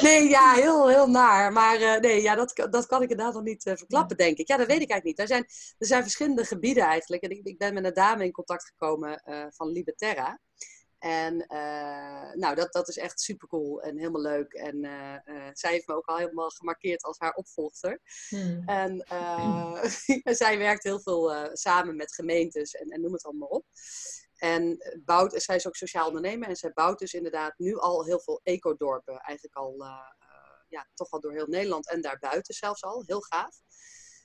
Nee, 0.01 0.29
ja, 0.29 0.53
heel, 0.53 0.88
heel 0.88 1.09
naar. 1.09 1.53
Maar 1.53 1.81
uh, 1.81 1.97
nee, 1.97 2.23
ja, 2.23 2.35
dat, 2.35 2.68
dat 2.70 2.87
kan 2.87 3.03
ik 3.03 3.11
inderdaad 3.11 3.35
nog 3.35 3.42
niet 3.42 3.66
uh, 3.66 3.75
verklappen, 3.77 4.16
denk 4.16 4.38
ik. 4.38 4.49
Ja, 4.49 4.57
dat 4.57 4.66
weet 4.66 4.81
ik 4.81 4.90
eigenlijk 4.90 5.05
niet. 5.05 5.18
Er 5.18 5.35
zijn, 5.35 5.44
er 5.79 5.87
zijn 5.87 6.03
verschillende 6.03 6.44
gebieden 6.44 6.85
eigenlijk. 6.85 7.23
En 7.23 7.31
ik, 7.31 7.40
ik 7.42 7.59
ben 7.59 7.75
met 7.75 7.85
een 7.85 7.94
dame 7.94 8.25
in 8.25 8.33
contact 8.33 8.64
gekomen 8.64 9.23
uh, 9.25 9.44
van 9.51 9.68
Liberterra. 9.68 10.38
En 11.05 11.35
uh, 11.35 12.33
nou, 12.33 12.55
dat, 12.55 12.73
dat 12.73 12.88
is 12.88 12.99
echt 12.99 13.21
super 13.21 13.49
cool 13.49 13.83
en 13.83 13.99
helemaal 13.99 14.21
leuk. 14.21 14.53
En 14.53 14.85
uh, 14.85 15.17
uh, 15.25 15.49
zij 15.53 15.73
heeft 15.73 15.87
me 15.87 15.95
ook 15.95 16.07
al 16.07 16.17
helemaal 16.17 16.51
gemarkeerd 16.51 17.03
als 17.03 17.19
haar 17.19 17.35
opvolger. 17.35 18.01
Hmm. 18.29 18.62
En 18.67 19.05
zij 20.40 20.59
werkt 20.59 20.83
heel 20.83 21.01
veel 21.01 21.51
samen 21.53 21.97
met 21.97 22.14
gemeentes 22.14 22.73
en, 22.75 22.88
en, 22.88 23.01
noem 23.01 23.12
het 23.12 23.25
allemaal 23.25 23.49
op. 23.49 23.67
En 24.37 24.79
bouwt, 25.05 25.43
zij 25.43 25.57
is 25.57 25.67
ook 25.67 25.77
sociaal 25.77 26.07
ondernemer 26.07 26.49
en 26.49 26.57
zij 26.57 26.73
bouwt 26.73 26.99
dus 26.99 27.14
inderdaad 27.14 27.59
nu 27.59 27.77
al 27.77 28.05
heel 28.05 28.21
veel 28.21 28.40
ecodorpen. 28.43 29.19
Eigenlijk 29.19 29.57
al, 29.57 29.85
ja, 30.69 30.87
toch 30.95 31.11
al 31.11 31.21
door 31.21 31.33
heel 31.33 31.47
Nederland 31.47 31.90
en 31.90 32.01
daarbuiten 32.01 32.55
zelfs 32.55 32.83
al. 32.83 33.03
Heel 33.07 33.21
gaaf. 33.21 33.57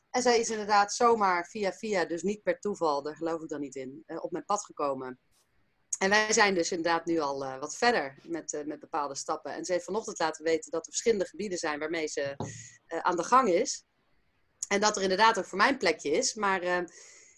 En 0.09 0.21
zij 0.21 0.39
is 0.39 0.49
inderdaad 0.49 0.93
zomaar 0.93 1.45
via 1.45 1.71
via, 1.71 2.05
dus 2.05 2.21
niet 2.21 2.43
per 2.43 2.59
toeval, 2.59 3.03
daar 3.03 3.15
geloof 3.15 3.41
ik 3.41 3.49
dan 3.49 3.59
niet 3.59 3.75
in, 3.75 4.03
op 4.21 4.31
mijn 4.31 4.45
pad 4.45 4.65
gekomen. 4.65 5.19
En 5.99 6.09
wij 6.09 6.33
zijn 6.33 6.53
dus 6.53 6.71
inderdaad 6.71 7.05
nu 7.05 7.19
al 7.19 7.43
uh, 7.43 7.59
wat 7.59 7.77
verder 7.77 8.17
met, 8.23 8.53
uh, 8.53 8.65
met 8.65 8.79
bepaalde 8.79 9.15
stappen. 9.15 9.53
En 9.53 9.65
ze 9.65 9.71
heeft 9.71 9.85
vanochtend 9.85 10.19
laten 10.19 10.43
weten 10.43 10.71
dat 10.71 10.85
er 10.85 10.91
verschillende 10.91 11.25
gebieden 11.25 11.57
zijn 11.57 11.79
waarmee 11.79 12.07
ze 12.07 12.33
uh, 12.87 12.99
aan 12.99 13.15
de 13.15 13.23
gang 13.23 13.49
is. 13.49 13.83
En 14.67 14.79
dat 14.79 14.95
er 14.95 15.01
inderdaad 15.01 15.37
ook 15.37 15.45
voor 15.45 15.57
mijn 15.57 15.77
plekje 15.77 16.11
is. 16.11 16.33
Maar 16.33 16.61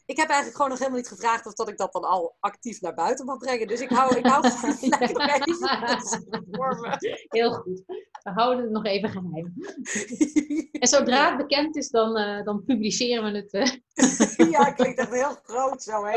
ik 0.05 0.17
heb 0.17 0.27
eigenlijk 0.27 0.55
gewoon 0.55 0.69
nog 0.69 0.77
helemaal 0.79 0.99
niet 0.99 1.07
gevraagd 1.07 1.45
of 1.45 1.53
dat 1.53 1.69
ik 1.69 1.77
dat 1.77 1.93
dan 1.93 2.03
al 2.03 2.35
actief 2.39 2.81
naar 2.81 2.93
buiten 2.93 3.25
mag 3.25 3.37
brengen. 3.37 3.67
Dus 3.67 3.79
ik 3.79 3.89
hou, 3.89 4.17
ik 4.17 4.25
hou 4.25 4.47
het 4.47 4.61
nog 4.61 4.81
even 4.81 6.47
voor 6.51 6.79
me. 6.79 7.25
Heel 7.29 7.53
goed. 7.53 7.83
We 8.23 8.29
houden 8.29 8.63
het 8.63 8.71
nog 8.71 8.85
even 8.85 9.09
geheim. 9.09 9.53
en 10.81 10.87
zodra 10.87 11.29
het 11.29 11.47
bekend 11.47 11.75
is, 11.75 11.89
dan, 11.89 12.17
uh, 12.17 12.43
dan 12.43 12.63
publiceren 12.63 13.31
we 13.31 13.37
het. 13.37 13.53
Uh... 13.53 14.49
ja, 14.51 14.71
klinkt 14.71 14.99
echt 14.99 15.13
heel 15.13 15.35
groot 15.43 15.83
zo, 15.83 16.05
hè? 16.05 16.11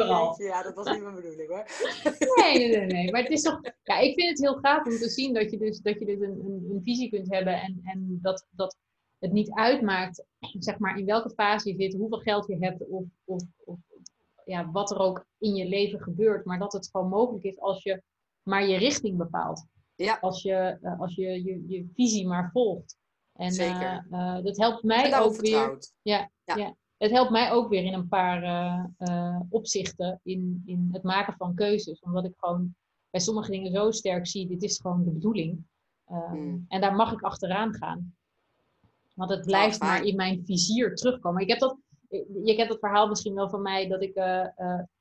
Ja, 0.45 0.63
dat 0.63 0.75
was 0.75 0.91
niet 0.93 1.03
mijn 1.03 1.15
bedoeling 1.15 1.49
hoor. 1.49 1.65
nee, 2.43 2.59
nee, 2.59 2.77
nee, 2.77 2.87
nee. 2.87 3.11
Maar 3.11 3.23
het 3.23 3.31
is 3.31 3.43
toch. 3.43 3.61
Ja, 3.83 3.99
ik 3.99 4.15
vind 4.15 4.29
het 4.29 4.41
heel 4.41 4.59
gaaf 4.61 4.87
om 4.87 4.97
te 4.97 5.09
zien 5.09 5.35
dat 5.35 5.51
je 5.51 5.59
dus, 5.59 5.81
dat 5.81 5.99
je 5.99 6.05
dus 6.05 6.21
een, 6.21 6.41
een, 6.45 6.67
een 6.71 6.83
visie 6.83 7.11
kunt 7.11 7.33
hebben 7.33 7.61
en, 7.61 7.81
en 7.85 8.19
dat, 8.23 8.47
dat 8.51 8.77
het 9.19 9.33
niet 9.33 9.51
uitmaakt, 9.51 10.25
zeg 10.59 10.79
maar, 10.79 10.99
in 10.99 11.07
welke 11.07 11.31
fase 11.31 11.69
je 11.69 11.83
zit, 11.83 11.95
hoeveel 11.95 12.19
geld 12.19 12.47
je 12.47 12.57
hebt 12.61 12.89
of, 12.89 13.05
of, 13.25 13.43
of 13.65 13.79
ja, 14.45 14.71
wat 14.71 14.91
er 14.91 14.99
ook 14.99 15.27
in 15.39 15.55
je 15.55 15.69
leven 15.69 16.01
gebeurt, 16.01 16.45
maar 16.45 16.59
dat 16.59 16.73
het 16.73 16.89
gewoon 16.93 17.09
mogelijk 17.09 17.45
is 17.45 17.61
als 17.61 17.83
je 17.83 18.03
maar 18.43 18.67
je 18.67 18.77
richting 18.77 19.17
bepaalt. 19.17 19.67
Ja. 19.97 20.19
Als 20.21 20.43
je, 20.43 20.79
uh, 20.83 21.01
als 21.01 21.15
je, 21.15 21.45
je 21.45 21.69
je 21.69 21.89
visie 21.95 22.27
maar 22.27 22.51
volgt. 22.53 22.97
En 23.33 23.53
Zeker. 23.53 24.07
Uh, 24.11 24.43
dat 24.43 24.57
helpt 24.57 24.83
mij 24.83 25.21
ook 25.21 25.37
weer. 25.37 25.79
Ja, 26.03 26.31
ja, 26.45 26.57
ja. 26.57 26.75
Het 26.97 27.11
helpt 27.11 27.31
mij 27.31 27.53
ook 27.53 27.69
weer 27.69 27.85
in 27.85 27.93
een 27.93 28.09
paar 28.09 28.91
opzichten 29.49 30.21
in, 30.23 30.63
in 30.67 30.89
het 30.93 31.03
maken 31.03 31.35
van 31.37 31.55
keuzes. 31.55 32.01
Omdat 32.01 32.25
ik 32.25 32.33
gewoon 32.37 32.75
bij 33.11 33.21
sommige 33.21 33.51
dingen 33.51 33.73
zo 33.73 33.91
sterk 33.91 34.27
zie, 34.27 34.49
dit 34.49 34.63
is 34.63 34.81
gewoon 34.81 35.05
de 35.05 35.11
bedoeling. 35.11 35.65
Hmm. 36.05 36.65
En 36.69 36.81
daar 36.81 36.95
mag 36.95 37.13
ik 37.13 37.23
achteraan 37.23 37.75
gaan. 37.75 38.17
Want 39.15 39.31
het 39.31 39.47
blijft 39.47 39.81
maar 39.81 40.03
in 40.03 40.17
mijn 40.17 40.43
vizier 40.45 40.95
terugkomen. 40.95 41.43
Ik 41.43 41.49
heb 41.49 41.59
dat 41.59 41.77
je 42.45 42.55
kent 42.57 42.69
het 42.69 42.79
verhaal 42.79 43.09
misschien 43.09 43.35
wel 43.35 43.49
van 43.49 43.63
mij 43.63 43.89
dat 43.89 44.03
ik 44.03 44.15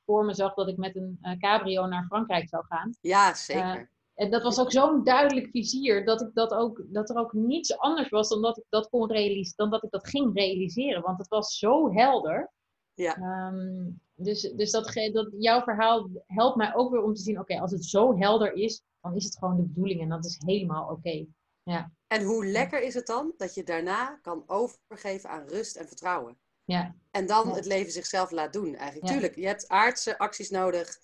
voor 0.06 0.26
me 0.26 0.34
zag 0.34 0.54
dat 0.54 0.68
ik 0.68 0.78
met 0.78 0.96
een 0.96 1.38
cabrio 1.40 1.86
naar 1.86 2.06
Frankrijk 2.06 2.50
zou 2.50 2.66
gaan. 2.66 2.96
Ja, 3.02 3.34
zeker. 3.34 3.90
En 4.16 4.32
dat 4.32 4.44
was 4.44 4.60
ook 4.60 4.72
zo'n 4.72 5.04
duidelijk 5.04 5.50
vizier 5.50 6.06
dat, 6.06 6.22
ik 6.22 6.30
dat, 6.34 6.52
ook, 6.52 6.84
dat 6.88 7.10
er 7.10 7.16
ook 7.16 7.34
niets 7.34 7.78
anders 7.78 8.10
was 8.10 8.30
dan 8.30 8.42
dat 8.42 8.58
ik 8.58 8.66
dat 8.70 8.90
kon 8.90 9.12
realiseren, 9.12 9.54
dan 9.56 9.70
dat 9.70 9.84
ik 9.84 9.92
dat 9.92 10.08
ging 10.08 10.36
realiseren. 10.36 11.02
Want 11.02 11.18
het 11.18 11.28
was 11.28 11.58
zo 11.58 11.94
helder. 11.94 12.52
Ja. 12.94 13.18
Um, 13.18 14.02
dus 14.16 14.42
dus 14.42 14.72
dat, 14.72 14.94
dat, 15.12 15.34
jouw 15.38 15.62
verhaal 15.62 16.10
helpt 16.26 16.56
mij 16.56 16.76
ook 16.76 16.92
weer 16.92 17.02
om 17.02 17.14
te 17.14 17.22
zien, 17.22 17.40
oké, 17.40 17.60
als 17.60 17.72
het 17.72 17.86
zo 17.86 18.18
helder 18.18 18.54
is, 18.54 18.82
dan 19.02 19.16
is 19.16 19.24
het 19.24 19.38
gewoon 19.38 19.56
de 19.56 19.64
bedoeling 19.64 20.02
en 20.02 20.10
dat 20.10 20.26
is 20.26 20.42
helemaal 20.46 20.90
oké. 20.90 21.26
Ja. 21.64 21.92
En 22.08 22.24
hoe 22.24 22.46
lekker 22.46 22.82
is 22.82 22.94
het 22.94 23.08
dan 23.08 23.34
dat 23.38 23.54
je 23.56 23.64
daarna 23.64 24.20
kan 24.22 24.44
overgeven 24.48 25.30
aan 25.30 25.48
rust 25.48 25.76
en 25.76 25.88
vertrouwen? 25.88 26.38
Ja. 26.66 26.96
En 27.12 27.26
dan 27.26 27.56
het 27.56 27.66
leven 27.66 27.92
zichzelf 27.92 28.32
laat 28.32 28.54
doen. 28.54 28.76
Eigenlijk, 28.76 29.12
tuurlijk, 29.12 29.36
je 29.36 29.46
hebt 29.46 29.68
aardse 29.68 30.18
acties 30.18 30.50
nodig 30.50 30.98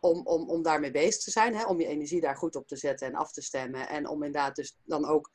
om, 0.00 0.26
om, 0.26 0.50
om 0.50 0.62
daarmee 0.62 0.90
bezig 0.90 1.22
te 1.22 1.30
zijn. 1.30 1.54
Hè? 1.54 1.64
Om 1.64 1.80
je 1.80 1.86
energie 1.86 2.20
daar 2.20 2.36
goed 2.36 2.56
op 2.56 2.66
te 2.66 2.76
zetten 2.76 3.06
en 3.06 3.14
af 3.14 3.32
te 3.32 3.42
stemmen. 3.42 3.88
En 3.88 4.08
om 4.08 4.22
inderdaad 4.22 4.56
dus 4.56 4.78
dan 4.84 5.06
ook 5.06 5.30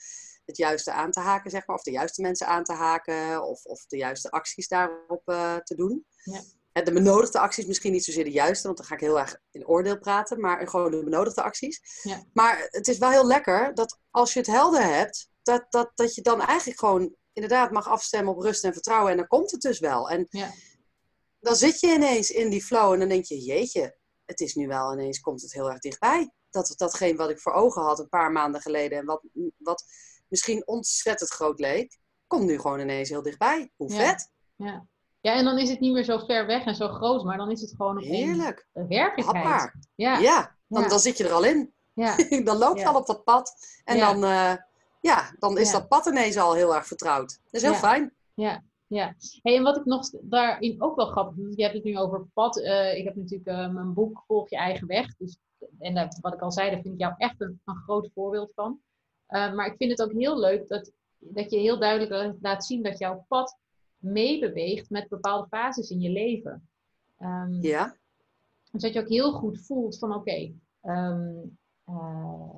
het 0.45 0.57
juiste 0.57 0.91
aan 0.91 1.11
te 1.11 1.19
haken, 1.19 1.51
zeg 1.51 1.67
maar. 1.67 1.75
Of 1.75 1.83
de 1.83 1.91
juiste 1.91 2.21
mensen 2.21 2.47
aan 2.47 2.63
te 2.63 2.73
haken. 2.73 3.43
Of, 3.43 3.63
of 3.63 3.85
de 3.85 3.97
juiste 3.97 4.31
acties 4.31 4.67
daarop 4.67 5.21
uh, 5.25 5.55
te 5.55 5.75
doen. 5.75 6.05
Ja. 6.23 6.41
De 6.83 6.91
benodigde 6.91 7.39
acties 7.39 7.65
misschien 7.65 7.91
niet 7.91 8.03
zozeer 8.03 8.23
de 8.23 8.31
juiste, 8.31 8.65
want 8.65 8.77
dan 8.77 8.87
ga 8.87 8.93
ik 8.93 8.99
heel 8.99 9.19
erg 9.19 9.39
in 9.51 9.67
oordeel 9.67 9.99
praten, 9.99 10.39
maar 10.39 10.67
gewoon 10.67 10.91
de 10.91 11.03
benodigde 11.03 11.41
acties. 11.41 12.01
Ja. 12.03 12.23
Maar 12.33 12.67
het 12.69 12.87
is 12.87 12.97
wel 12.97 13.09
heel 13.09 13.27
lekker 13.27 13.73
dat 13.73 13.99
als 14.11 14.33
je 14.33 14.39
het 14.39 14.47
helder 14.47 14.83
hebt, 14.83 15.29
dat, 15.43 15.65
dat, 15.69 15.91
dat 15.95 16.15
je 16.15 16.21
dan 16.21 16.41
eigenlijk 16.41 16.79
gewoon 16.79 17.15
inderdaad 17.33 17.71
mag 17.71 17.87
afstemmen 17.87 18.33
op 18.35 18.41
rust 18.41 18.63
en 18.63 18.73
vertrouwen. 18.73 19.11
En 19.11 19.17
dan 19.17 19.27
komt 19.27 19.51
het 19.51 19.61
dus 19.61 19.79
wel. 19.79 20.09
En 20.09 20.27
ja. 20.29 20.51
dan 21.39 21.55
zit 21.55 21.79
je 21.79 21.87
ineens 21.87 22.31
in 22.31 22.49
die 22.49 22.63
flow 22.63 22.93
en 22.93 22.99
dan 22.99 23.09
denk 23.09 23.25
je, 23.25 23.39
jeetje, 23.39 23.97
het 24.31 24.39
is 24.39 24.55
nu 24.55 24.67
wel 24.67 24.93
ineens, 24.93 25.19
komt 25.19 25.41
het 25.41 25.53
heel 25.53 25.69
erg 25.69 25.79
dichtbij. 25.79 26.31
Dat, 26.49 26.73
datgene 26.77 27.17
wat 27.17 27.29
ik 27.29 27.39
voor 27.39 27.53
ogen 27.53 27.81
had 27.81 27.99
een 27.99 28.09
paar 28.09 28.31
maanden 28.31 28.61
geleden 28.61 28.97
en 28.97 29.05
wat, 29.05 29.23
wat 29.57 29.83
misschien 30.27 30.67
ontzettend 30.67 31.29
groot 31.29 31.59
leek, 31.59 31.97
komt 32.27 32.45
nu 32.45 32.59
gewoon 32.59 32.79
ineens 32.79 33.09
heel 33.09 33.21
dichtbij. 33.21 33.71
Hoe 33.75 33.91
vet! 33.91 34.31
Ja. 34.55 34.85
Ja, 35.21 35.33
en 35.35 35.45
dan 35.45 35.57
is 35.57 35.69
het 35.69 35.79
niet 35.79 35.93
meer 35.93 36.03
zo 36.03 36.17
ver 36.17 36.45
weg 36.45 36.65
en 36.65 36.75
zo 36.75 36.87
groot, 36.87 37.23
maar 37.23 37.37
dan 37.37 37.51
is 37.51 37.61
het 37.61 37.73
gewoon 37.77 37.99
Heerlijk. 37.99 38.67
een 38.73 38.87
werkelijkheid. 38.87 39.45
Hapbaar. 39.45 39.75
Ja. 39.95 40.17
Ja, 40.17 40.55
dan, 40.67 40.81
Ja. 40.81 40.87
dan 40.89 40.99
zit 40.99 41.17
je 41.17 41.23
er 41.23 41.33
al 41.33 41.43
in. 41.43 41.73
Ja. 41.93 42.15
dan 42.43 42.57
loop 42.57 42.77
je 42.77 42.87
al 42.87 42.95
op 42.95 43.05
dat 43.05 43.23
pad. 43.23 43.53
En 43.83 43.99
dan, 43.99 44.23
eh, 44.23 44.53
ja, 45.01 45.35
dan 45.39 45.57
is 45.57 45.71
dat 45.71 45.87
pad 45.87 46.05
ineens 46.05 46.37
al 46.37 46.53
heel 46.53 46.75
erg 46.75 46.87
vertrouwd. 46.87 47.39
Dat 47.43 47.53
is 47.53 47.61
heel 47.61 47.73
fijn. 47.73 48.13
Ja, 48.33 48.63
ja. 48.91 49.15
Hey, 49.41 49.55
en 49.55 49.63
wat 49.63 49.77
ik 49.77 49.85
nog 49.85 50.09
daarin 50.21 50.81
ook 50.81 50.95
wel 50.95 51.05
grappig 51.05 51.35
vind, 51.35 51.55
je 51.55 51.61
hebt 51.63 51.75
het 51.75 51.83
nu 51.83 51.97
over 51.97 52.25
pad. 52.33 52.59
eh, 52.61 52.97
ik 52.97 53.03
heb 53.03 53.15
natuurlijk 53.15 53.49
eh, 53.49 53.73
mijn 53.73 53.93
boek 53.93 54.23
Volg 54.27 54.49
je 54.49 54.55
eigen 54.57 54.87
weg. 54.87 55.15
Dus, 55.17 55.37
en 55.79 56.09
wat 56.21 56.33
ik 56.33 56.41
al 56.41 56.51
zei, 56.51 56.69
daar 56.69 56.81
vind 56.81 56.93
ik 56.93 56.99
jou 56.99 57.13
echt 57.17 57.41
een, 57.41 57.61
een 57.65 57.75
groot 57.75 58.09
voorbeeld 58.13 58.51
van. 58.53 58.79
Eh, 59.25 59.53
maar 59.53 59.65
ik 59.65 59.77
vind 59.77 59.91
het 59.91 60.01
ook 60.01 60.11
heel 60.19 60.39
leuk 60.39 60.67
dat, 60.67 60.91
dat 61.17 61.51
je 61.51 61.57
heel 61.57 61.79
duidelijk 61.79 62.35
laat 62.41 62.65
zien 62.65 62.83
dat 62.83 62.99
jouw 62.99 63.25
pad 63.27 63.57
meebeweegt 63.97 64.89
met 64.89 65.09
bepaalde 65.09 65.47
fases 65.47 65.89
in 65.89 65.99
je 65.99 66.09
leven. 66.09 66.69
Ehm, 67.17 67.61
Ja, 67.61 67.95
Dus 68.71 68.81
dat 68.81 68.93
je 68.93 68.99
ook 68.99 69.09
heel 69.09 69.31
goed 69.31 69.65
voelt 69.65 69.97
van 69.97 70.15
oké, 70.15 70.53
ehm, 70.81 71.31
eh, 71.83 72.55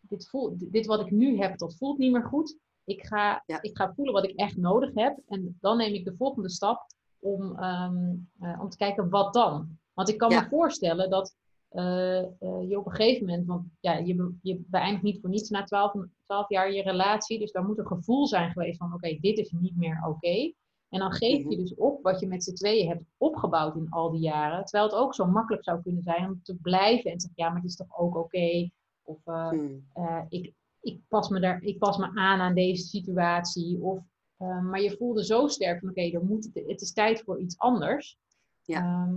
dit, 0.00 0.28
voelt, 0.28 0.72
dit 0.72 0.86
wat 0.86 1.00
ik 1.00 1.10
nu 1.10 1.38
heb, 1.38 1.58
dat 1.58 1.76
voelt 1.76 1.98
niet 1.98 2.12
meer 2.12 2.24
goed. 2.24 2.56
Ik 2.86 3.06
ga, 3.06 3.42
Ja. 3.46 3.62
ik 3.62 3.76
ga 3.76 3.92
voelen 3.94 4.14
wat 4.14 4.24
ik 4.24 4.36
echt 4.36 4.56
nodig 4.56 4.94
heb. 4.94 5.18
En 5.28 5.56
dan 5.60 5.76
neem 5.76 5.94
ik 5.94 6.04
de 6.04 6.14
volgende 6.18 6.50
stap 6.50 6.86
om, 7.18 7.56
ehm, 7.58 8.14
eh, 8.40 8.60
om 8.62 8.68
te 8.68 8.76
kijken 8.76 9.08
wat 9.10 9.34
dan. 9.34 9.78
Want 9.94 10.08
ik 10.08 10.18
kan 10.18 10.30
Ja. 10.30 10.40
me 10.42 10.48
voorstellen 10.48 11.10
dat 11.10 11.36
eh, 11.68 12.18
eh, 12.18 12.28
je 12.68 12.78
op 12.78 12.86
een 12.86 12.92
gegeven 12.92 13.26
moment, 13.26 13.46
want 13.46 13.64
ja, 13.80 13.92
je, 13.98 14.34
je 14.42 14.62
beëindigt 14.66 15.02
niet 15.02 15.20
voor 15.20 15.30
niets 15.30 15.50
na 15.50 15.64
12, 15.64 15.92
12 16.24 16.48
jaar 16.48 16.72
je 16.72 16.82
relatie. 16.82 17.38
Dus 17.38 17.52
daar 17.52 17.64
moet 17.64 17.78
een 17.78 17.86
gevoel 17.86 18.26
zijn 18.26 18.50
geweest 18.50 18.78
van 18.78 18.92
oké, 18.94 19.16
dit 19.20 19.38
is 19.38 19.50
niet 19.50 19.76
meer 19.76 20.04
oké. 20.08 20.52
En 20.88 20.98
dan 20.98 21.12
geef 21.12 21.38
je 21.38 21.44
Mhm. 21.46 21.56
dus 21.56 21.74
op 21.74 22.02
wat 22.02 22.20
je 22.20 22.26
met 22.26 22.44
z'n 22.44 22.54
tweeën 22.54 22.88
hebt 22.88 23.04
opgebouwd 23.16 23.76
in 23.76 23.86
al 23.90 24.10
die 24.10 24.20
jaren. 24.20 24.64
Terwijl 24.64 24.90
het 24.90 24.98
ook 25.00 25.14
zo 25.14 25.26
makkelijk 25.26 25.64
zou 25.64 25.82
kunnen 25.82 26.02
zijn 26.02 26.24
om 26.24 26.40
te 26.42 26.54
blijven 26.56 27.10
en 27.10 27.16
te 27.18 27.26
zeggen, 27.26 27.42
ja, 27.44 27.48
maar 27.48 27.60
het 27.60 27.70
is 27.70 27.76
toch 27.76 27.98
ook 27.98 28.16
oké. 28.16 28.68
Of 29.02 29.18
Hmm. 29.24 29.86
ik, 30.28 30.52
ik, 30.86 31.00
pas 31.08 31.28
me 31.28 31.40
daar, 31.40 31.62
ik 31.62 31.78
pas 31.78 31.96
me 31.96 32.04
aan 32.14 32.40
aan 32.40 32.54
deze 32.54 32.86
situatie. 32.86 33.78
Of, 33.82 33.98
eh, 34.36 34.60
maar 34.62 34.80
je 34.80 34.96
voelde 34.96 35.24
zo 35.24 35.48
sterk 35.48 35.80
van, 35.80 35.88
oké, 35.88 36.18
moet 36.22 36.48
het 36.66 36.80
is 36.80 36.92
tijd 36.92 37.22
voor 37.24 37.40
iets 37.40 37.58
anders. 37.58 38.18
Ja. 38.64 38.78
Ehm, 38.80 39.14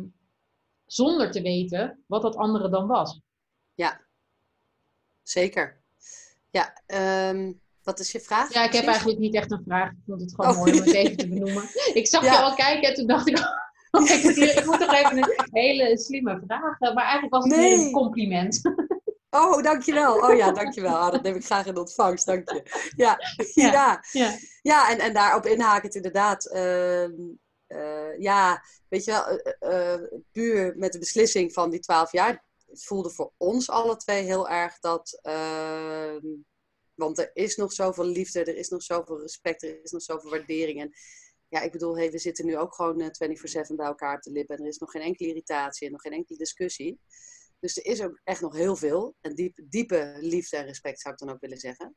zonder 0.85 1.31
te 1.31 1.41
weten 1.41 2.03
wat 2.07 2.21
dat 2.21 2.35
andere 2.35 2.69
dan 2.69 2.87
was. 2.87 3.21
zeker. 5.23 5.81
Ja, 6.51 6.73
ehm, 6.85 7.53
wat 7.83 7.99
is 7.99 8.11
je 8.11 8.19
vraag? 8.19 8.53
Ja, 8.53 8.63
ik 8.63 8.73
heb 8.73 8.85
eigenlijk 8.85 9.19
niet 9.19 9.35
echt 9.35 9.51
een 9.51 9.63
vraag. 9.65 9.91
Ik 9.91 9.97
vond 10.05 10.21
het 10.21 10.35
gewoon 10.35 10.51
Oh. 10.51 10.57
mooi 10.57 10.71
om 10.71 10.77
het 10.77 10.93
even 10.93 11.17
te 11.17 11.27
benoemen. 11.27 11.63
Ik 11.93 12.07
zag 12.07 12.23
Ja. 12.23 12.31
je 12.33 12.39
al 12.41 12.55
kijken 12.55 12.89
en 12.89 12.95
toen 12.95 13.07
dacht 13.07 13.27
ik, 13.27 13.37
oh, 13.91 14.09
ik, 14.09 14.23
moet 14.23 14.35
hier- 14.35 14.57
ik 14.57 14.65
moet 14.65 14.79
toch 14.79 14.93
even 14.93 15.17
een 15.17 15.47
hele 15.51 15.97
slimme 15.97 16.41
vraag. 16.45 16.79
Maar 16.79 16.95
eigenlijk 17.03 17.33
was 17.33 17.43
het 17.43 17.55
Nee. 17.55 17.73
een 17.85 17.91
compliment. 17.91 18.61
Oh, 19.29 19.63
dankjewel. 19.63 20.15
Oh 20.17 20.35
ja, 20.35 20.51
dankjewel. 20.51 20.95
Ah, 21.03 21.11
dat 21.11 21.21
neem 21.23 21.35
ik 21.35 21.45
graag 21.45 21.65
in 21.65 21.77
ontvangst, 21.77 22.25
dank 22.25 22.49
je. 22.49 22.91
Ja, 22.95 23.17
Ja. 23.53 23.71
ja. 23.71 24.03
Ja, 24.11 24.37
ja 24.61 24.89
en, 24.89 24.99
en 24.99 25.13
daarop 25.13 25.45
inhakend 25.45 25.95
inderdaad. 25.95 26.45
ehm, 26.45 27.11
eh, 27.67 28.19
ja, 28.19 28.63
weet 28.87 29.03
je 29.03 29.11
wel, 29.11 29.25
eh, 29.27 29.93
eh, 29.93 30.01
puur 30.31 30.77
met 30.77 30.91
de 30.91 30.99
beslissing 30.99 31.53
van 31.53 31.69
die 31.69 31.79
twaalf 31.79 32.11
jaar. 32.11 32.43
Het 32.67 32.83
voelde 32.85 33.09
voor 33.09 33.33
ons 33.37 33.69
alle 33.69 33.95
twee 33.95 34.23
heel 34.23 34.49
erg 34.49 34.79
dat... 34.79 35.19
ehm, 35.21 36.25
want 36.95 37.17
er 37.17 37.29
is 37.33 37.55
nog 37.55 37.73
zoveel 37.73 38.05
liefde, 38.05 38.39
er 38.39 38.55
is 38.57 38.69
nog 38.69 38.83
zoveel 38.83 39.21
respect, 39.21 39.63
er 39.63 39.83
is 39.83 39.91
nog 39.91 40.01
zoveel 40.01 40.29
waardering. 40.29 40.79
En 40.81 40.91
ja, 41.47 41.61
ik 41.61 41.71
bedoel, 41.71 41.97
hey, 41.97 42.11
we 42.11 42.17
zitten 42.17 42.45
nu 42.45 42.57
ook 42.57 42.75
gewoon 42.75 43.01
eh, 43.01 43.07
24-7 43.71 43.75
bij 43.75 43.85
elkaar 43.85 44.15
op 44.15 44.21
de 44.21 44.31
lippen. 44.31 44.55
En 44.57 44.61
er 44.63 44.69
is 44.69 44.77
nog 44.77 44.91
geen 44.91 45.01
enkele 45.01 45.29
irritatie 45.29 45.85
en 45.85 45.91
nog 45.91 46.01
geen 46.01 46.11
enkele 46.11 46.37
discussie. 46.37 46.99
Dus 47.59 47.77
er 47.77 47.85
is 47.85 48.01
ook 48.01 48.21
echt 48.23 48.41
nog 48.41 48.53
heel 48.53 48.75
veel. 48.75 49.15
En 49.21 49.35
diep, 49.35 49.59
diepe 49.63 50.15
liefde 50.19 50.57
en 50.57 50.65
respect 50.65 51.01
zou 51.01 51.13
ik 51.13 51.19
dan 51.19 51.29
ook 51.29 51.41
willen 51.41 51.57
zeggen. 51.57 51.95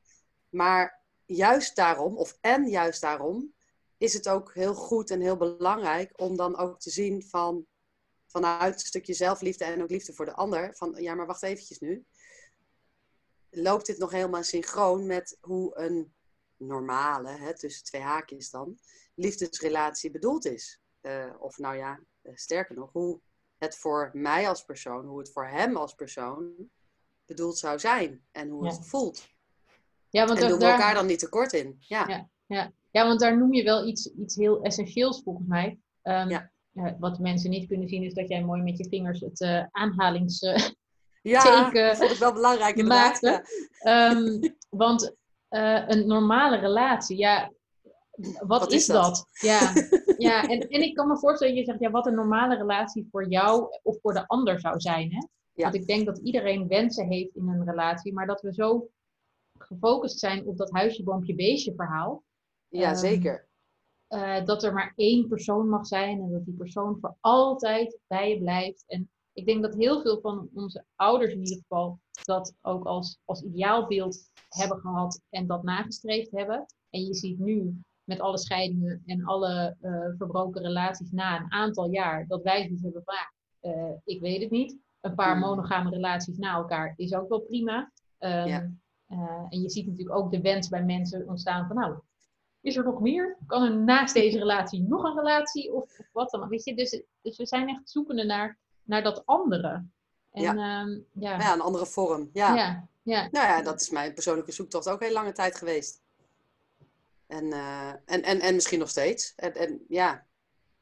Maar 0.49 1.03
juist 1.25 1.77
daarom, 1.77 2.17
of 2.17 2.39
en 2.41 2.69
juist 2.69 3.01
daarom, 3.01 3.55
is 3.99 4.13
het 4.13 4.29
ook 4.29 4.55
heel 4.55 4.75
goed 4.75 5.11
en 5.11 5.21
heel 5.21 5.37
belangrijk 5.37 6.21
om 6.21 6.37
dan 6.37 6.57
ook 6.57 6.81
te 6.81 6.91
zien 6.91 7.23
van 7.23 7.67
vanuit 8.27 8.75
een 8.75 8.87
stukje 8.87 9.15
zelfliefde 9.15 9.65
en 9.65 9.83
ook 9.83 9.91
liefde 9.91 10.13
voor 10.13 10.25
de 10.25 10.35
ander. 10.35 10.77
Van 10.77 10.95
ja, 10.99 11.15
maar 11.15 11.27
wacht 11.27 11.43
eventjes 11.43 11.79
nu. 11.79 12.05
Loopt 13.51 13.87
dit 13.87 13.99
nog 13.99 14.11
helemaal 14.11 14.43
synchroon 14.43 15.07
met 15.07 15.39
hoe 15.41 15.79
een 15.79 16.15
normale, 16.57 17.29
hè, 17.29 17.57
tussen 17.57 17.85
twee 17.85 18.03
haakjes 18.03 18.51
dan, 18.51 18.79
liefdesrelatie 19.15 20.11
bedoeld 20.11 20.45
is? 20.45 20.81
Eh, 21.01 21.35
of 21.39 21.59
nou 21.59 21.77
ja, 21.77 22.01
eh, 22.23 22.33
sterker 22.35 22.75
nog, 22.75 22.93
hoe 22.93 23.21
het 23.63 23.77
voor 23.79 24.11
mij 24.13 24.49
als 24.49 24.65
persoon, 24.65 25.07
hoe 25.07 25.19
het 25.19 25.33
voor 25.33 25.47
hem 25.47 25.77
als 25.77 25.95
persoon 25.95 26.53
bedoeld 27.27 27.59
zou 27.59 27.79
zijn 27.79 28.25
en 28.33 28.49
hoe 28.49 28.65
Ja. 28.65 28.71
het 28.71 28.87
voelt. 28.89 29.29
ja 30.11 30.27
want 30.27 30.39
En 30.41 30.49
dat- 30.49 30.51
doen 30.59 30.69
we 30.69 30.73
elkaar 30.75 30.95
dan 30.95 31.07
niet 31.07 31.19
tekort 31.19 31.53
in. 31.53 31.77
Ja, 31.79 32.29
Ja. 32.47 32.73
ja, 32.91 33.07
want 33.07 33.21
daar 33.21 33.39
noem 33.39 33.53
je 33.55 33.63
wel 33.63 33.87
iets, 33.87 34.07
iets 34.15 34.35
heel 34.37 34.63
essentieels 34.63 35.23
volgens 35.23 35.47
mij. 35.49 35.79
Ehm, 36.03 36.29
Ja. 36.29 36.51
eh, 36.75 36.93
wat 36.99 37.19
mensen 37.19 37.51
niet 37.51 37.69
kunnen 37.69 37.89
zien 37.89 38.03
is 38.03 38.15
dat 38.15 38.29
jij 38.29 38.45
mooi 38.45 38.63
met 38.63 38.79
je 38.79 38.89
vingers 38.89 39.21
het 39.21 39.41
eh 39.41 39.65
aanhalingsteken 39.71 40.77
ja 41.23 41.41
Teken 41.71 41.97
vond 41.97 42.11
ik 42.11 42.19
wel 42.19 42.33
belangrijk 42.33 42.77
inderdaad. 42.77 43.21
Ja. 43.21 43.43
Ehm, 43.79 44.51
want 44.71 45.17
eh, 45.49 45.83
een 45.87 46.07
normale 46.07 46.57
relatie, 46.57 47.17
ja, 47.19 47.53
wat, 48.23 48.61
Wat 48.61 48.69
is, 48.73 48.77
is 48.81 48.87
dat? 48.87 49.03
dat? 49.05 49.27
Ja, 49.31 49.73
ja 50.29 50.49
en, 50.49 50.69
en 50.69 50.83
ik 50.83 50.95
kan 50.95 51.09
me 51.09 51.19
voorstellen, 51.19 51.55
je 51.55 51.65
zegt 51.65 51.81
ja, 51.81 51.91
wat 51.91 52.07
een 52.07 52.15
normale 52.15 52.57
relatie 52.57 53.09
voor 53.11 53.29
jou 53.29 53.79
of 53.83 54.01
voor 54.01 54.13
de 54.13 54.27
ander 54.29 54.61
zou 54.61 54.81
zijn. 54.81 55.13
Hè? 55.13 55.19
Ja. 55.53 55.63
Want 55.63 55.75
ik 55.75 55.87
denk 55.87 56.07
dat 56.07 56.19
iedereen 56.19 56.69
wensen 56.69 57.07
heeft 57.09 57.35
in 57.37 57.49
een 57.49 57.65
relatie, 57.65 58.13
maar 58.13 58.27
dat 58.27 58.41
we 58.41 58.53
zo 58.55 58.89
gefocust 59.59 60.19
zijn 60.19 60.47
op 60.47 60.57
dat 60.57 60.71
huisje, 60.73 61.03
boompje, 61.03 61.35
beestje 61.35 61.75
verhaal. 61.75 62.23
ja, 62.69 62.89
Ehm, 62.91 62.97
zeker. 62.99 63.49
eh, 64.07 64.45
dat 64.45 64.63
er 64.63 64.73
maar 64.73 64.93
één 64.97 65.29
persoon 65.29 65.69
mag 65.69 65.87
zijn 65.87 66.21
en 66.21 66.31
dat 66.31 66.45
die 66.45 66.55
persoon 66.55 66.99
voor 67.01 67.17
altijd 67.21 67.99
bij 68.07 68.29
je 68.31 68.39
blijft. 68.39 68.85
En 68.87 69.11
ik 69.33 69.47
denk 69.47 69.63
dat 69.63 69.75
heel 69.75 70.01
veel 70.03 70.21
van 70.21 70.49
onze 70.55 70.85
ouders 70.97 71.33
in 71.33 71.39
ieder 71.39 71.57
geval 71.57 71.99
dat 72.23 72.55
ook 72.63 72.85
als, 72.85 73.19
als 73.25 73.43
ideaalbeeld 73.43 74.31
hebben 74.49 74.79
gehad 74.79 75.21
en 75.31 75.47
dat 75.47 75.63
nagestreefd 75.63 76.31
hebben. 76.31 76.67
En 76.91 77.01
je 77.07 77.15
ziet 77.15 77.39
nu 77.39 77.81
met 78.05 78.21
alle 78.21 78.39
scheidingen 78.39 79.03
en 79.07 79.25
alle 79.25 79.77
eh, 79.81 79.93
verbroken 80.19 80.63
relaties 80.63 81.11
na 81.11 81.41
een 81.41 81.53
aantal 81.53 81.91
jaar 81.91 82.27
dat 82.27 82.43
wij 82.43 82.63
zoiets 82.63 82.83
hebben 82.83 83.03
van, 83.05 83.15
ja, 83.15 83.33
eh, 83.71 83.93
ik 84.05 84.21
weet 84.21 84.41
het 84.41 84.51
niet. 84.51 84.77
Een 85.01 85.15
paar 85.15 85.31
Hmm. 85.33 85.41
monogame 85.41 85.91
relaties 85.91 86.39
na 86.39 86.55
elkaar 86.55 86.93
is 86.97 87.15
ook 87.15 87.29
wel 87.29 87.41
prima. 87.41 87.93
Ehm, 88.19 88.49
Ja. 88.49 88.71
eh, 89.07 89.47
en 89.49 89.61
je 89.61 89.71
ziet 89.71 89.87
natuurlijk 89.87 90.17
ook 90.17 90.31
de 90.31 90.41
wens 90.41 90.69
bij 90.69 90.85
mensen 90.85 91.29
ontstaan 91.29 91.67
van, 91.67 91.77
nou, 91.77 91.99
is 92.61 92.77
er 92.77 92.85
nog 92.85 93.01
meer? 93.01 93.37
Kan 93.47 93.63
er 93.63 93.77
naast 93.77 94.15
deze 94.15 94.39
relatie 94.39 94.83
nog 94.83 95.05
een 95.05 95.17
relatie 95.17 95.73
of, 95.73 95.99
of 95.99 96.09
wat 96.13 96.31
dan? 96.31 96.49
Weet 96.49 96.65
je, 96.65 96.75
dus, 96.75 97.03
dus 97.23 97.37
we 97.37 97.47
zijn 97.47 97.69
echt 97.69 97.91
zoekende 97.91 98.25
naar, 98.25 98.59
naar 98.83 99.03
dat 99.03 99.27
andere. 99.27 99.85
En, 100.31 100.43
Ja. 100.43 100.53
ja. 100.55 100.87
ja. 101.13 101.39
Ja, 101.39 101.53
een 101.53 101.61
andere 101.61 101.87
vorm. 101.87 102.31
Ja. 102.33 102.55
ja, 102.55 102.89
ja. 103.03 103.29
Nou 103.31 103.47
ja, 103.47 103.63
dat 103.63 103.81
is 103.81 103.91
mijn 103.91 104.15
persoonlijke 104.15 104.53
zoektocht 104.53 104.89
ook 104.89 105.01
heel 105.01 105.13
lange 105.13 105.33
tijd 105.33 105.57
geweest. 105.57 106.02
En, 107.33 107.53
eh, 107.53 107.89
en, 107.89 108.23
en, 108.23 108.41
en 108.41 108.55
misschien 108.55 108.79
nog 108.79 108.89
steeds. 108.89 109.33
En, 109.37 109.55
en 109.55 109.85
ja, 109.89 110.27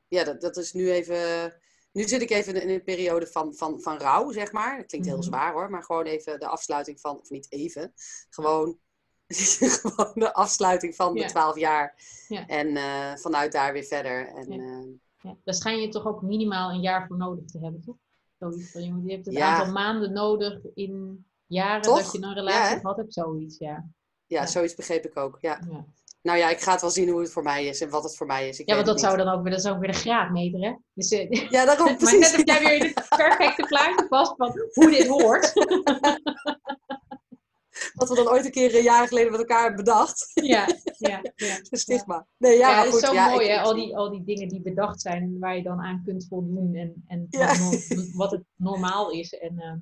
ja 0.08 0.24
dat, 0.24 0.40
dat 0.40 0.56
is 0.56 0.72
nu 0.72 0.90
even. 0.90 1.52
Nu 1.92 2.02
zit 2.08 2.22
ik 2.22 2.30
even 2.30 2.62
in 2.62 2.68
een 2.68 2.82
periode 2.82 3.26
van, 3.26 3.54
van, 3.54 3.80
van 3.80 3.98
rouw, 3.98 4.30
zeg 4.32 4.52
maar. 4.52 4.76
Dat 4.76 4.86
klinkt 4.86 5.06
heel 5.06 5.16
Mhm. 5.16 5.26
zwaar 5.26 5.52
hoor, 5.52 5.70
maar 5.70 5.82
gewoon 5.82 6.04
even 6.04 6.40
de 6.40 6.46
afsluiting 6.46 7.00
van, 7.00 7.18
of 7.20 7.30
niet 7.30 7.52
even, 7.52 7.92
gewoon, 8.30 8.78
gewoon 9.80 10.12
de 10.14 10.34
afsluiting 10.34 10.94
van 10.96 11.14
de 11.14 11.20
Ja. 11.20 11.26
twaalf 11.26 11.58
jaar. 11.58 11.94
Ja. 12.28 12.46
En 12.46 12.76
eh, 12.76 13.16
vanuit 13.16 13.52
daar 13.52 13.72
weer 13.72 13.84
verder. 13.84 14.28
En, 14.28 14.52
Ja. 14.52 14.62
eh, 14.62 14.88
Ja, 15.22 15.36
daar 15.44 15.54
schijn 15.54 15.80
je 15.80 15.88
toch 15.88 16.06
ook 16.06 16.22
minimaal 16.22 16.70
een 16.70 16.80
jaar 16.80 17.06
voor 17.06 17.16
nodig 17.16 17.44
te 17.44 17.58
hebben, 17.58 17.80
toch? 17.80 17.96
Zoiets 18.38 18.70
van, 18.70 19.02
je 19.04 19.12
hebt 19.12 19.26
een 19.26 19.32
Ja. 19.32 19.56
aantal 19.56 19.72
maanden 19.72 20.12
nodig 20.12 20.60
in 20.74 21.24
jaren 21.46 21.82
Toch? 21.82 22.02
dat 22.02 22.12
je 22.12 22.22
een 22.22 22.34
relatie 22.34 22.74
Ja, 22.74 22.80
gehad 22.80 22.96
hebt, 22.96 23.12
zoiets, 23.14 23.58
ja. 23.58 23.68
ja, 24.26 24.40
Ja. 24.40 24.46
zoiets 24.46 24.74
begreep 24.74 25.04
ik 25.04 25.16
ook. 25.16 25.38
Ja. 25.40 25.60
Nou 26.22 26.38
ja, 26.38 26.48
ik 26.48 26.60
ga 26.60 26.72
het 26.72 26.80
wel 26.80 26.90
zien 26.90 27.08
hoe 27.08 27.20
het 27.20 27.32
voor 27.32 27.42
mij 27.42 27.66
is 27.66 27.80
en 27.80 27.90
wat 27.90 28.02
het 28.04 28.16
voor 28.16 28.26
mij 28.26 28.48
is. 28.48 28.58
Ik 28.58 28.68
ja 28.68 28.74
want 28.74 28.86
dat 28.86 29.00
zou 29.00 29.16
dan 29.16 29.28
ook 29.28 29.42
weer, 29.42 29.50
dat 29.50 29.64
is 29.64 29.70
ook 29.70 29.78
weer 29.78 29.92
de 29.92 29.98
graadmeter, 29.98 30.60
hè? 30.60 30.74
Dus, 30.94 31.10
eh. 31.10 31.30
Ja, 31.50 31.64
daarom 31.64 31.86
maar 31.86 31.96
precies. 31.96 32.18
net 32.18 32.36
heb 32.36 32.46
jij 32.46 32.60
weer 32.60 32.84
het 32.94 33.08
perfecte 33.08 33.62
plaatje 33.66 34.06
vast 34.08 34.34
van 34.36 34.52
hoe 34.72 34.90
dit 34.90 35.06
hoort. 35.06 35.52
Wat 37.94 38.08
we 38.08 38.14
dan 38.14 38.28
ooit 38.28 38.44
een 38.44 38.50
keer 38.50 38.74
een 38.76 38.82
jaar 38.82 39.08
geleden 39.08 39.30
met 39.30 39.40
elkaar 39.40 39.60
hebben 39.64 39.84
bedacht. 39.84 40.30
ja, 40.34 40.66
ja, 40.98 41.20
ja. 41.36 41.58
Een 41.70 41.78
stigma. 41.78 42.26
Nee, 42.36 42.58
ja, 42.58 42.68
Ja, 42.68 42.74
maar 42.74 42.84
het 42.84 42.92
goed. 42.94 43.02
is 43.02 43.08
zo 43.08 43.14
ja, 43.14 43.28
mooi, 43.30 43.48
hè? 43.48 43.60
Al 43.60 43.74
die, 43.74 43.96
al 43.96 44.10
die 44.10 44.24
dingen 44.24 44.48
die 44.48 44.60
bedacht 44.62 45.00
zijn 45.00 45.36
waar 45.38 45.56
je 45.56 45.62
dan 45.62 45.80
aan 45.80 46.02
kunt 46.04 46.26
voldoen 46.28 46.74
en, 46.74 47.04
en 47.06 47.26
Ja. 47.30 47.54
wat, 48.12 48.30
het 48.30 48.44
normaal 48.56 49.10
is. 49.10 49.32
En, 49.38 49.58
ehm, 49.58 49.78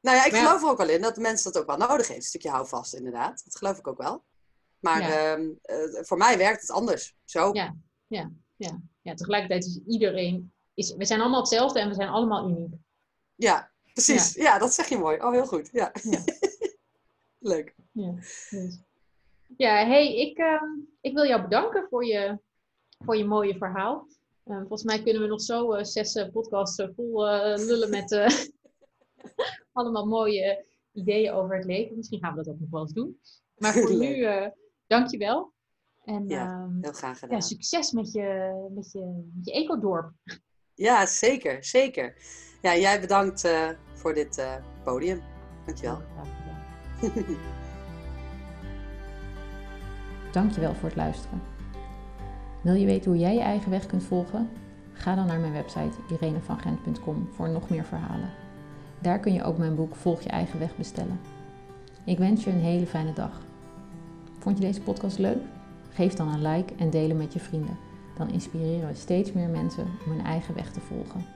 Nou 0.00 0.16
ja, 0.16 0.24
ik 0.24 0.32
Maar 0.32 0.40
geloof 0.40 0.62
er 0.62 0.68
ook 0.68 0.78
wel 0.78 0.88
in 0.88 1.00
dat 1.02 1.14
de 1.14 1.20
mensen 1.20 1.52
dat 1.52 1.62
ook 1.62 1.68
wel 1.68 1.88
nodig 1.88 2.06
heeft. 2.08 2.20
Een 2.20 2.26
stukje 2.26 2.50
houvast, 2.50 2.94
inderdaad. 2.94 3.42
Dat 3.44 3.56
geloof 3.56 3.78
ik 3.78 3.86
ook 3.86 3.98
wel. 4.02 4.24
Maar 4.80 5.00
Ja. 5.00 5.32
ehm, 5.34 5.48
eh, 5.62 6.02
voor 6.04 6.16
mij 6.16 6.38
werkt 6.38 6.60
het 6.60 6.70
anders. 6.70 7.16
Zo. 7.24 7.50
Ja. 7.52 7.74
ja, 9.02 9.14
tegelijkertijd 9.14 9.64
is 9.64 9.80
iedereen, 9.86 10.52
is, 10.74 10.94
we 10.94 11.04
zijn 11.04 11.20
allemaal 11.20 11.40
hetzelfde 11.40 11.80
en 11.80 11.88
we 11.88 11.94
zijn 11.94 12.08
allemaal 12.08 12.48
uniek. 12.48 12.74
Ja, 13.34 13.70
precies. 13.92 14.34
Ja. 14.34 14.58
dat 14.58 14.74
zeg 14.74 14.88
je 14.88 14.98
mooi. 14.98 15.16
Oh, 15.20 15.32
heel 15.32 15.46
goed. 15.46 15.68
Ja. 15.72 15.92
Ja. 16.02 16.24
Leuk. 17.52 17.74
Ja, 17.92 18.12
dus. 18.50 18.78
ja 19.56 19.86
hey, 19.86 20.16
ik, 20.16 20.38
ehm, 20.38 20.64
ik 21.00 21.14
wil 21.14 21.26
jou 21.26 21.42
bedanken 21.42 21.86
voor 21.90 22.04
je, 22.04 22.38
voor 22.98 23.16
je 23.16 23.24
mooie 23.24 23.56
verhaal. 23.56 24.06
Ehm, 24.44 24.58
volgens 24.58 24.82
mij 24.82 25.02
kunnen 25.02 25.22
we 25.22 25.28
nog 25.28 25.42
zo 25.42 25.72
eh, 25.72 25.84
zes 25.84 26.14
eh, 26.14 26.30
podcasts 26.32 26.84
vol 26.96 27.24
lullen 27.56 27.90
met 27.90 28.10
allemaal 29.72 30.06
mooie 30.06 30.64
ideeën 30.92 31.32
over 31.32 31.56
het 31.56 31.64
leven. 31.64 31.96
Misschien 31.96 32.20
gaan 32.20 32.36
we 32.36 32.42
dat 32.42 32.54
ook 32.54 32.60
nog 32.60 32.70
wel 32.70 32.80
eens 32.80 32.92
doen. 32.92 33.20
Maar 33.56 33.72
voor 33.72 33.94
nu, 34.04 34.26
dank 34.86 35.10
je 35.10 35.18
wel. 35.18 35.52
En 36.04 36.28
Ja, 36.28 36.46
ehm, 36.46 36.70
Heel 36.80 36.92
graag 36.92 37.18
gedaan. 37.18 37.36
ja, 37.36 37.42
succes 37.42 37.92
met 37.92 38.12
je, 38.12 38.52
met 38.74 38.92
je, 38.92 39.30
met 39.34 39.46
je 39.46 39.52
ecodorp. 39.52 40.12
Ja, 40.74 41.06
zeker. 41.06 41.64
Zeker. 41.64 42.16
Ja, 42.62 42.76
jij 42.76 43.00
bedankt 43.00 43.44
eh, 43.44 43.68
voor 43.94 44.14
dit 44.14 44.38
eh, 44.38 44.54
podium. 44.84 45.20
Dankjewel. 45.66 46.00
Gedaan. 47.00 47.36
Dankjewel 50.32 50.74
voor 50.74 50.88
het 50.88 50.96
luisteren. 50.96 51.42
Wil 52.62 52.74
je 52.74 52.86
weten 52.86 53.10
hoe 53.10 53.20
jij 53.20 53.34
je 53.34 53.40
eigen 53.40 53.70
weg 53.70 53.86
kunt 53.86 54.02
volgen? 54.04 54.50
Ga 54.92 55.14
dan 55.14 55.26
naar 55.26 55.40
mijn 55.40 55.52
website 55.52 55.96
irenevangent.com 56.10 57.28
voor 57.32 57.48
nog 57.48 57.68
meer 57.70 57.84
verhalen. 57.84 58.30
Daar 59.00 59.18
kun 59.20 59.32
je 59.32 59.42
ook 59.44 59.58
mijn 59.58 59.74
boek 59.74 59.94
Volg 59.96 60.20
je 60.22 60.28
eigen 60.28 60.58
weg 60.58 60.76
bestellen. 60.76 61.20
Ik 62.04 62.18
wens 62.18 62.44
je 62.44 62.50
een 62.50 62.60
hele 62.60 62.86
fijne 62.86 63.12
dag. 63.12 63.40
Vond 64.46 64.58
je 64.58 64.64
deze 64.64 64.80
podcast 64.80 65.18
leuk? 65.18 65.38
Geef 65.88 66.14
dan 66.14 66.28
een 66.28 66.42
like 66.48 66.74
en 66.78 66.90
deel 66.90 67.08
hem 67.08 67.16
met 67.16 67.32
je 67.32 67.38
vrienden. 67.38 67.78
Dan 68.16 68.30
inspireren 68.30 68.88
we 68.88 68.94
steeds 68.94 69.32
meer 69.32 69.48
mensen 69.48 69.86
om 70.04 70.12
hun 70.12 70.24
eigen 70.24 70.54
weg 70.54 70.72
te 70.72 70.80
volgen. 70.80 71.35